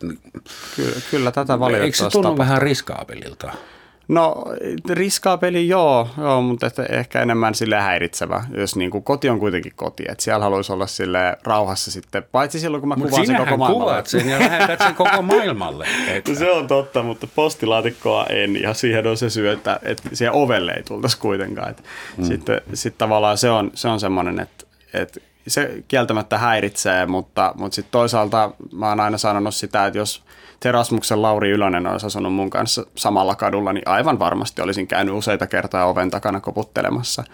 Kyllä, 0.77 0.97
kyllä 1.11 1.31
tätä 1.31 1.59
valitettavasti 1.59 2.05
Eikö 2.05 2.11
se 2.11 2.13
tunnu 2.13 2.39
vähän 2.39 2.63
riskaapelilta? 2.63 3.53
No 4.09 4.45
riskaa 4.91 5.39
peli 5.39 5.69
joo, 5.69 6.09
joo 6.19 6.43
mutta 6.43 6.67
että 6.67 6.83
ehkä 6.89 7.21
enemmän 7.23 7.55
sille 7.55 7.81
häiritsevä, 7.81 8.45
jos 8.57 8.77
niin 8.77 8.91
kuin 8.91 9.05
koti 9.05 9.29
on 9.29 9.39
kuitenkin 9.39 9.73
koti. 9.77 10.05
Että 10.09 10.25
siellä 10.25 10.45
haluaisi 10.45 10.73
olla 10.73 10.87
sille 10.87 11.37
rauhassa 11.45 11.91
sitten, 11.91 12.23
paitsi 12.33 12.61
silloin 12.61 12.81
kun 12.81 12.89
mä 12.89 12.97
Mut 12.97 13.11
kuvaan 13.11 13.27
sen 13.27 13.37
koko 13.37 13.57
maailmalle. 13.57 13.85
kuvaat 13.85 14.07
sen 14.07 14.29
ja 14.29 14.39
lähetät 14.39 14.79
sen 14.81 14.95
koko 14.95 15.23
maailmalle. 15.33 15.87
Et, 16.09 16.29
No 16.29 16.35
se 16.35 16.51
on 16.51 16.67
totta, 16.67 17.03
mutta 17.03 17.27
postilaatikkoa 17.35 18.27
en 18.27 18.63
ja 18.63 18.75
siihen 18.75 19.07
on 19.07 19.17
se 19.17 19.31
syy, 19.31 19.51
että, 19.51 19.81
että 19.83 20.09
siihen 20.13 20.33
ovelle 20.33 20.73
ei 20.73 20.83
tultaisi 20.83 21.19
kuitenkaan. 21.19 21.71
Että 21.71 21.83
mm. 22.17 22.25
Sitten 22.25 22.61
sit 22.75 22.99
tavallaan 22.99 23.39
se 23.39 23.51
on, 23.51 23.71
se 23.75 23.89
on 23.89 24.01
semmoinen, 24.01 24.41
että, 24.41 24.65
että 24.95 25.21
se 25.47 25.83
kieltämättä 25.89 26.39
häiritsee, 26.39 27.07
mutta, 27.07 27.53
mutta 27.57 27.75
sitten 27.75 27.93
toisaalta 27.93 28.51
mä 28.73 28.89
oon 28.89 29.01
aina 29.01 29.19
sanonut 29.19 29.55
sitä, 29.55 29.87
että 29.87 29.99
jos 29.99 30.23
Terasmuksen 30.63 31.23
Lauri 31.23 31.51
Ylönen 31.51 31.87
olisi 31.87 32.07
asunut 32.07 32.35
mun 32.35 32.51
kanssa 32.51 32.87
samalla 32.97 33.35
kadulla, 33.35 33.73
niin 33.73 33.89
aivan 33.89 34.19
varmasti 34.19 34.63
olisin 34.63 34.87
käynyt 34.87 35.15
useita 35.15 35.47
kertaa 35.47 35.87
oven 35.87 36.11
takana 36.11 36.41
koputtelemassa 36.41 37.25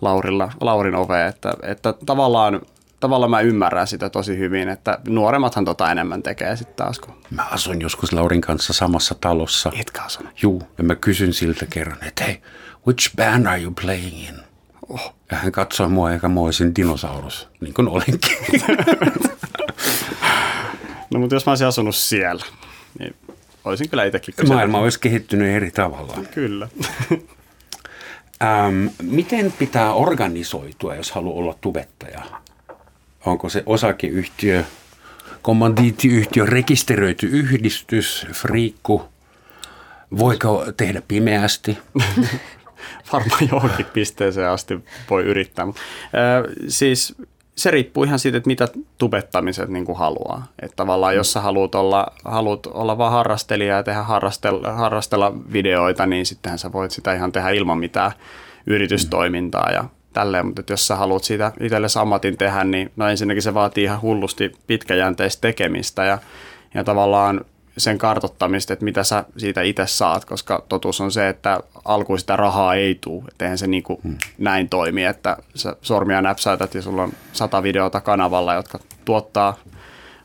Laurilla, 0.00 0.52
Laurin 0.60 0.94
oveen, 0.94 1.28
että, 1.28 1.54
että 1.62 1.94
tavallaan 2.06 2.60
tavallaan 3.00 3.30
mä 3.30 3.40
ymmärrän 3.40 3.86
sitä 3.86 4.10
tosi 4.10 4.38
hyvin, 4.38 4.68
että 4.68 4.98
nuoremmathan 5.08 5.64
tota 5.64 5.90
enemmän 5.90 6.22
tekee 6.22 6.56
sitten 6.56 6.76
taas. 6.76 6.98
Kun... 6.98 7.14
Mä 7.30 7.44
asuin 7.50 7.80
joskus 7.80 8.12
Laurin 8.12 8.40
kanssa 8.40 8.72
samassa 8.72 9.14
talossa. 9.20 9.72
Etkä 9.80 10.02
asunut. 10.02 10.42
Juu, 10.42 10.62
ja 10.78 10.84
mä 10.84 10.94
kysyn 10.94 11.32
siltä 11.32 11.66
kerran, 11.70 12.04
että 12.04 12.24
hei, 12.24 12.42
which 12.86 13.16
band 13.16 13.46
are 13.46 13.62
you 13.62 13.72
playing 13.82 14.28
in? 14.28 14.34
Oh. 14.88 15.14
Ja 15.30 15.36
hän 15.36 15.52
katsoi 15.52 15.88
mua 15.88 16.12
eikä 16.12 16.28
mä 16.28 16.40
olisin 16.40 16.74
dinosaurus, 16.74 17.48
niin 17.60 17.74
kuin 17.74 17.88
olenkin. 17.88 18.36
No 21.12 21.20
mutta 21.20 21.36
jos 21.36 21.46
mä 21.46 21.50
olisin 21.50 21.66
asunut 21.66 21.96
siellä, 21.96 22.44
niin 22.98 23.14
olisin 23.64 23.88
kyllä 23.88 24.04
itsekin 24.04 24.34
kysynyt. 24.34 24.54
Maailma 24.54 24.78
olisi 24.78 25.00
kehittynyt 25.00 25.56
eri 25.56 25.70
tavalla. 25.70 26.16
Kyllä. 26.34 26.68
Ähm, 28.42 28.86
miten 29.02 29.52
pitää 29.52 29.92
organisoitua, 29.92 30.94
jos 30.94 31.12
haluaa 31.12 31.36
olla 31.36 31.54
tubettaja? 31.60 32.22
Onko 33.26 33.48
se 33.48 33.62
osakeyhtiö, 33.66 34.64
kommandiittiyhtiö, 35.42 36.46
rekisteröity 36.46 37.26
yhdistys, 37.26 38.26
friikku? 38.32 39.02
Voiko 40.18 40.64
tehdä 40.76 41.02
pimeästi? 41.08 41.78
Varmaan 43.12 43.48
johonkin 43.50 43.86
pisteeseen 43.86 44.48
asti 44.48 44.78
voi 45.10 45.22
yrittää. 45.22 45.66
Mutta, 45.66 45.80
äh, 46.04 46.54
siis 46.68 47.14
se 47.62 47.70
riippuu 47.70 48.04
ihan 48.04 48.18
siitä, 48.18 48.38
että 48.38 48.48
mitä 48.48 48.68
tubettamiset 48.98 49.68
niin 49.68 49.84
kuin 49.84 49.98
haluaa. 49.98 50.46
Että 50.62 50.76
tavallaan 50.76 51.16
jos 51.16 51.32
sä 51.32 51.40
haluat 51.40 51.74
olla, 51.74 52.06
haluat 52.24 52.66
olla 52.66 52.98
vaan 52.98 53.12
harrastelija 53.12 53.76
ja 53.76 53.82
tehdä 53.82 54.02
harrastella, 54.02 54.72
harrastella 54.72 55.34
videoita, 55.52 56.06
niin 56.06 56.26
sittenhän 56.26 56.58
sä 56.58 56.72
voit 56.72 56.90
sitä 56.90 57.14
ihan 57.14 57.32
tehdä 57.32 57.50
ilman 57.50 57.78
mitään 57.78 58.12
yritystoimintaa 58.66 59.70
ja 59.70 59.84
tälleen. 60.12 60.46
Mutta 60.46 60.72
jos 60.72 60.86
sä 60.86 60.96
haluat 60.96 61.24
siitä 61.24 61.52
itsellesi 61.60 61.98
ammatin 61.98 62.36
tehdä, 62.36 62.64
niin 62.64 62.92
no 62.96 63.08
ensinnäkin 63.08 63.42
se 63.42 63.54
vaatii 63.54 63.84
ihan 63.84 64.02
hullusti 64.02 64.52
pitkäjänteistä 64.66 65.40
tekemistä 65.40 66.04
ja, 66.04 66.18
ja 66.74 66.84
tavallaan 66.84 67.44
sen 67.78 67.98
kartottamista, 67.98 68.72
että 68.72 68.84
mitä 68.84 69.04
sä 69.04 69.24
siitä 69.36 69.62
itse 69.62 69.86
saat, 69.86 70.24
koska 70.24 70.64
totuus 70.68 71.00
on 71.00 71.12
se, 71.12 71.28
että 71.28 71.60
alkuun 71.84 72.18
sitä 72.18 72.36
rahaa 72.36 72.74
ei 72.74 72.98
tule. 73.00 73.24
Että 73.28 73.44
eihän 73.44 73.58
se 73.58 73.66
niin 73.66 73.82
kuin 73.82 73.98
hmm. 74.02 74.16
näin 74.38 74.68
toimi, 74.68 75.04
että 75.04 75.36
sä 75.54 75.76
sormia 75.82 76.22
näpsäytät 76.22 76.74
ja 76.74 76.82
sulla 76.82 77.02
on 77.02 77.12
sata 77.32 77.62
videota 77.62 78.00
kanavalla, 78.00 78.54
jotka 78.54 78.78
tuottaa 79.04 79.56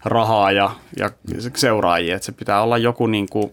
rahaa 0.05 0.51
ja, 0.51 0.71
ja 0.97 1.09
seuraajia. 1.55 2.15
Että 2.15 2.25
se 2.25 2.31
pitää 2.31 2.61
olla 2.61 2.77
joku 2.77 3.07
niin 3.07 3.29
kuin 3.29 3.51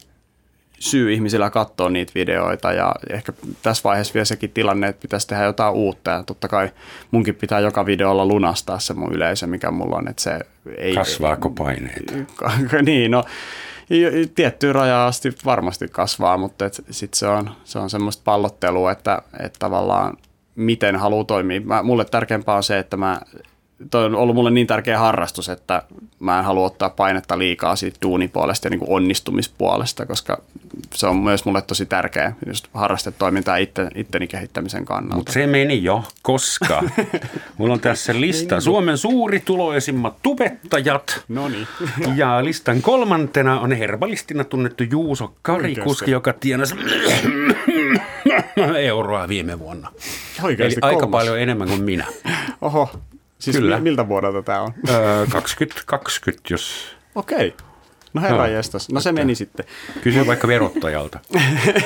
syy 0.79 1.13
ihmisillä 1.13 1.51
katsoa 1.51 1.91
niitä 1.91 2.13
videoita 2.15 2.73
ja 2.73 2.95
ehkä 3.11 3.33
tässä 3.63 3.85
vaiheessa 3.85 4.15
vielä 4.15 4.25
sekin 4.25 4.51
tilanne, 4.51 4.89
että 4.89 5.03
pitäisi 5.03 5.29
tehdä 5.29 5.45
jotain 5.45 5.75
uutta 5.75 6.11
ja 6.11 6.23
totta 6.23 6.49
kai 6.49 6.71
munkin 7.11 7.35
pitää 7.35 7.61
joka 7.61 7.87
videolla 7.87 8.27
lunastaa 8.27 8.79
se 8.79 8.95
mun 8.95 9.13
yleisö, 9.13 9.47
mikä 9.47 9.71
mulla 9.71 9.97
on, 9.97 10.09
että 10.09 10.23
se 10.23 10.41
ei... 10.77 10.95
Kasvaako 10.95 11.51
paineita? 11.51 12.13
niin, 12.83 13.11
no 13.11 13.25
tiettyyn 14.35 14.75
rajaan 14.75 15.09
asti 15.09 15.33
varmasti 15.45 15.89
kasvaa, 15.89 16.37
mutta 16.37 16.65
sitten 16.91 17.19
se 17.19 17.27
on, 17.27 17.51
se 17.65 17.79
on 17.79 17.91
semmoista 17.91 18.23
pallottelua, 18.25 18.93
että, 18.93 19.23
että 19.41 19.59
tavallaan 19.59 20.17
miten 20.55 20.97
haluaa 20.97 21.25
toimia. 21.25 21.61
Mä, 21.61 21.83
mulle 21.83 22.05
tärkeämpää 22.05 22.55
on 22.55 22.63
se, 22.63 22.79
että 22.79 22.97
mä 22.97 23.21
toi 23.91 24.05
on 24.05 24.15
ollut 24.15 24.37
mulle 24.37 24.51
niin 24.51 24.67
tärkeä 24.67 24.99
harrastus, 24.99 25.49
että 25.49 25.83
mä 26.21 26.39
en 26.39 26.45
halua 26.45 26.67
ottaa 26.67 26.91
painetta 26.91 27.39
liikaa 27.39 27.77
siitä 27.77 27.99
duunipuolesta 28.03 28.67
ja 28.67 28.71
niin 28.71 28.79
kuin 28.81 28.91
onnistumispuolesta, 28.91 30.07
koska 30.07 30.43
se 30.95 31.07
on 31.07 31.17
myös 31.17 31.45
mulle 31.45 31.63
tosi 31.63 31.87
tärkeä 31.87 32.33
just 32.47 32.69
harrastetoimintaa 32.75 33.57
itte, 33.57 33.89
itteni 33.95 34.27
kehittämisen 34.27 34.85
kannalta. 34.85 35.17
Mutta 35.17 35.33
se 35.33 35.47
meni 35.47 35.85
jo, 35.85 36.05
koska 36.23 36.83
mulla 37.59 37.75
on 37.75 37.81
tässä 37.81 38.21
lista 38.21 38.61
Suomen 38.61 38.99
suurituloisimmat 38.99 40.15
tubettajat. 40.23 41.25
No 41.29 41.49
niin. 41.49 41.67
Ja 42.17 42.45
listan 42.45 42.83
kolmantena 42.83 43.61
on 43.61 43.73
herbalistina 43.73 44.45
tunnettu 44.45 44.85
Juuso 44.85 45.35
Karikuski, 45.43 46.11
joka 46.11 46.33
tienasi 46.33 46.75
euroa 48.81 49.29
viime 49.29 49.59
vuonna. 49.59 49.91
Oikeasti 50.43 50.81
Eli 50.83 50.89
aika 50.91 51.01
kolmas. 51.01 51.21
paljon 51.21 51.41
enemmän 51.41 51.69
kuin 51.69 51.83
minä. 51.83 52.07
Oho, 52.61 52.91
siis 53.45 53.57
Kyllä. 53.57 53.81
Miltä 53.81 54.09
vuodelta 54.09 54.43
tämä 54.43 54.61
on? 54.61 54.75
Öö, 54.89 55.27
2020, 55.27 56.43
jos 56.51 56.95
Okei. 57.15 57.55
No 58.15 58.23
herra 58.23 58.47
jestas. 58.47 58.89
No 58.89 59.01
se 59.01 59.13
meni 59.13 59.35
sitten. 59.35 59.67
kysyy 60.01 60.27
vaikka 60.27 60.49
verottajalta. 60.49 61.19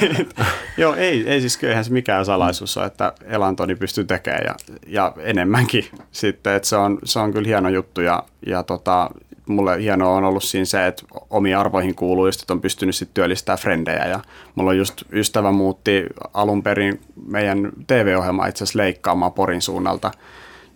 Joo, 0.76 0.94
ei, 0.94 1.28
ei 1.28 1.40
siis 1.40 1.64
eihän 1.64 1.84
se 1.84 1.92
mikään 1.92 2.24
salaisuus 2.24 2.76
ole, 2.76 2.86
että 2.86 3.12
elantoni 3.24 3.74
pystyy 3.74 4.04
tekemään 4.04 4.44
ja, 4.44 4.54
ja 4.86 5.12
enemmänkin 5.18 5.84
sitten, 6.12 6.54
että 6.54 6.68
se 6.68 6.76
on, 6.76 6.98
se 7.04 7.18
on 7.18 7.32
kyllä 7.32 7.46
hieno 7.46 7.68
juttu 7.68 8.00
ja, 8.00 8.22
ja 8.46 8.62
tota, 8.62 9.10
mulle 9.46 9.82
hienoa 9.82 10.16
on 10.16 10.24
ollut 10.24 10.44
siinä 10.44 10.64
se, 10.64 10.86
että 10.86 11.02
omiin 11.30 11.56
arvoihin 11.56 11.94
kuuluu 11.94 12.26
just, 12.26 12.40
että 12.40 12.52
on 12.52 12.60
pystynyt 12.60 12.94
sitten 12.96 13.14
työllistämään 13.14 13.58
frendejä 13.58 14.06
ja 14.06 14.20
mulla 14.54 14.70
on 14.70 14.78
just 14.78 15.02
ystävä 15.12 15.52
muutti 15.52 16.06
alun 16.34 16.62
perin 16.62 17.00
meidän 17.26 17.72
TV-ohjelma 17.86 18.46
itse 18.46 18.64
asiassa 18.64 18.78
leikkaamaan 18.78 19.32
Porin 19.32 19.62
suunnalta 19.62 20.10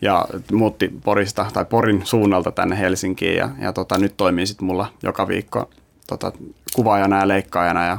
ja 0.03 0.27
muutti 0.53 0.93
Porista 1.05 1.47
tai 1.53 1.65
Porin 1.65 2.07
suunnalta 2.07 2.51
tänne 2.51 2.79
Helsinkiin 2.79 3.37
ja, 3.37 3.49
ja 3.61 3.73
tota, 3.73 3.99
nyt 3.99 4.17
toimii 4.17 4.47
sitten 4.47 4.67
mulla 4.67 4.93
joka 5.03 5.29
viikko 5.29 5.71
tota, 6.07 6.33
kuvaajana 6.75 7.19
ja 7.21 7.29
leikkaajana 7.29 7.87
ja, 7.87 7.99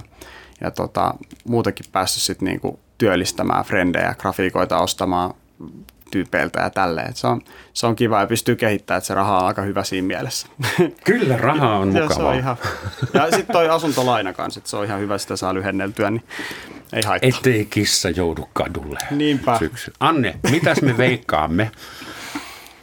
ja 0.62 0.72
tota, 0.72 1.14
muutenkin 1.48 1.86
päässyt 1.92 2.24
sitten 2.24 2.46
niinku 2.46 2.80
työllistämään 2.98 3.66
frendejä, 3.66 4.16
grafiikoita 4.20 4.80
ostamaan 4.80 5.34
tyypeiltä 6.14 6.62
ja 6.62 6.70
tälleen. 6.70 7.10
Et 7.10 7.18
se, 7.18 7.28
on, 7.28 7.42
se 7.74 7.88
on 7.88 7.96
kiva 7.96 8.20
ja 8.20 8.28
pystyy 8.28 8.56
kehittämään, 8.56 8.98
että 8.98 9.08
se 9.08 9.14
raha 9.14 9.38
on 9.40 9.46
aika 9.46 9.62
hyvä 9.62 9.84
siinä 9.84 10.08
mielessä. 10.08 10.48
Kyllä, 11.06 11.38
raha 11.38 11.78
on 11.78 11.88
ja, 11.96 12.02
se 12.02 12.02
mukavaa. 12.02 12.32
on 12.32 12.38
ihan, 12.38 12.58
ja 13.14 13.26
sitten 13.26 13.54
toi 13.54 13.70
asuntolaina 13.70 14.34
kanssa, 14.34 14.58
että 14.58 14.70
se 14.70 14.78
on 14.78 14.86
ihan 14.86 15.00
hyvä, 15.00 15.18
sitä 15.18 15.36
saa 15.36 15.54
lyhenneltyä, 15.54 16.12
niin 16.12 16.24
ei 16.94 17.02
haittaa. 17.06 17.30
Ettei 17.30 17.66
kissa 17.66 18.10
joudu 18.10 18.50
kadulle. 18.54 19.00
Niinpä. 19.12 19.58
Syksy. 19.60 19.94
Anne, 20.00 20.40
mitäs 20.52 20.82
me 20.82 20.98
veikkaamme 20.98 21.72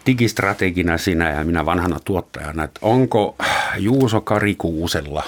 digistrategina 0.07 0.99
sinä 0.99 1.31
ja 1.31 1.45
minä 1.45 1.67
vanhana 1.67 2.01
tuottajana, 2.05 2.65
että 2.65 2.81
onko 2.83 3.37
Juuso 3.79 4.21
Karikuusella 4.21 5.23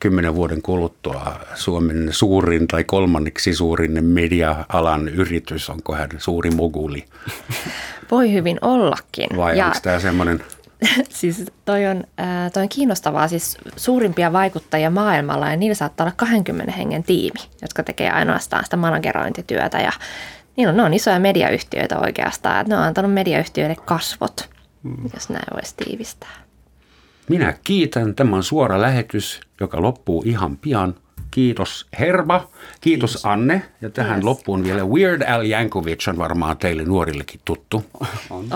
kymmenen 0.00 0.34
vuoden 0.34 0.62
kuluttua 0.62 1.40
Suomen 1.54 2.08
suurin 2.10 2.68
tai 2.68 2.84
kolmanneksi 2.84 3.54
suurin 3.54 4.04
media-alan 4.04 5.08
yritys, 5.08 5.70
onko 5.70 5.94
hän 5.94 6.08
suuri 6.18 6.50
moguli 6.50 7.04
Voi 8.10 8.32
hyvin 8.32 8.58
ollakin. 8.60 9.28
vai 9.36 9.58
ja 9.58 9.66
onko 9.66 9.78
tämä 9.82 10.00
semmoinen, 10.00 10.44
siis 11.08 11.44
toi 11.64 11.86
on, 11.86 12.04
äh, 12.20 12.52
toi 12.52 12.62
on 12.62 12.68
kiinnostavaa, 12.68 13.28
siis 13.28 13.58
suurimpia 13.76 14.32
vaikuttajia 14.32 14.90
maailmalla 14.90 15.50
ja 15.50 15.56
niillä 15.56 15.74
saattaa 15.74 16.04
olla 16.04 16.14
20 16.16 16.72
hengen 16.72 17.02
tiimi, 17.02 17.40
jotka 17.62 17.82
tekee 17.82 18.10
ainoastaan 18.10 18.64
sitä 18.64 18.76
managerointityötä 18.76 19.78
ja 19.78 19.92
niin 20.56 20.68
on, 20.68 20.76
ne 20.76 20.82
on 20.82 20.94
isoja 20.94 21.20
mediayhtiöitä 21.20 21.98
oikeastaan, 21.98 22.60
että 22.60 22.74
ne 22.74 22.78
on 22.78 22.84
antanut 22.86 23.14
mediayhtiöille 23.14 23.76
kasvot, 23.84 24.48
mm. 24.82 25.10
jos 25.14 25.28
näin 25.28 25.46
voisi 25.54 25.74
tiivistää. 25.76 26.47
Minä 27.28 27.54
kiitän, 27.64 28.14
tämä 28.14 28.36
on 28.36 28.42
suora 28.42 28.80
lähetys, 28.80 29.40
joka 29.60 29.82
loppuu 29.82 30.22
ihan 30.26 30.56
pian. 30.56 30.94
Kiitos 31.30 31.86
Herba, 31.98 32.38
kiitos, 32.38 32.50
kiitos. 32.80 33.26
Anne 33.26 33.62
ja 33.80 33.90
tähän 33.90 34.14
Yes. 34.16 34.24
loppuun 34.24 34.64
vielä 34.64 34.84
Weird 34.84 35.22
Al 35.22 35.46
Yankovic 35.46 36.08
on 36.08 36.18
varmaan 36.18 36.56
teille 36.56 36.84
nuorillekin 36.84 37.40
tuttu. 37.44 37.84
On. 38.30 38.48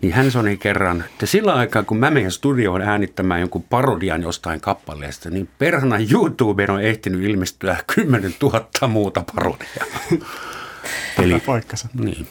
Niin 0.00 0.12
hän 0.12 0.30
sanoi 0.30 0.56
kerran, 0.56 1.04
että 1.12 1.26
sillä 1.26 1.54
aikaa 1.54 1.82
kun 1.82 1.96
mä 1.96 2.10
menen 2.10 2.30
studioon 2.30 2.82
äänittämään 2.82 3.40
jonkun 3.40 3.62
parodian 3.62 4.22
jostain 4.22 4.60
kappaleesta, 4.60 5.30
niin 5.30 5.48
perhana 5.58 5.96
YouTubeen 6.12 6.70
on 6.70 6.82
ehtinyt 6.82 7.22
ilmestyä 7.22 7.76
10 7.94 8.34
000 8.42 8.88
muuta 8.88 9.24
parodiaa. 9.34 9.86
Eli 11.22 11.40
paikkansa. 11.46 11.88
niin, 11.94 12.28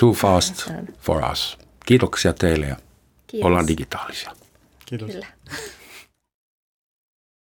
too 0.00 0.12
fast 0.12 0.70
for 1.00 1.22
us. 1.32 1.58
Kiitoksia 1.86 2.32
teille 2.32 2.66
ja 2.66 2.76
Kiitos. 3.26 3.46
ollaan 3.46 3.66
digitaalisia. 3.66 4.30
Kiitos. 4.86 5.10
Kyllä. 5.10 5.26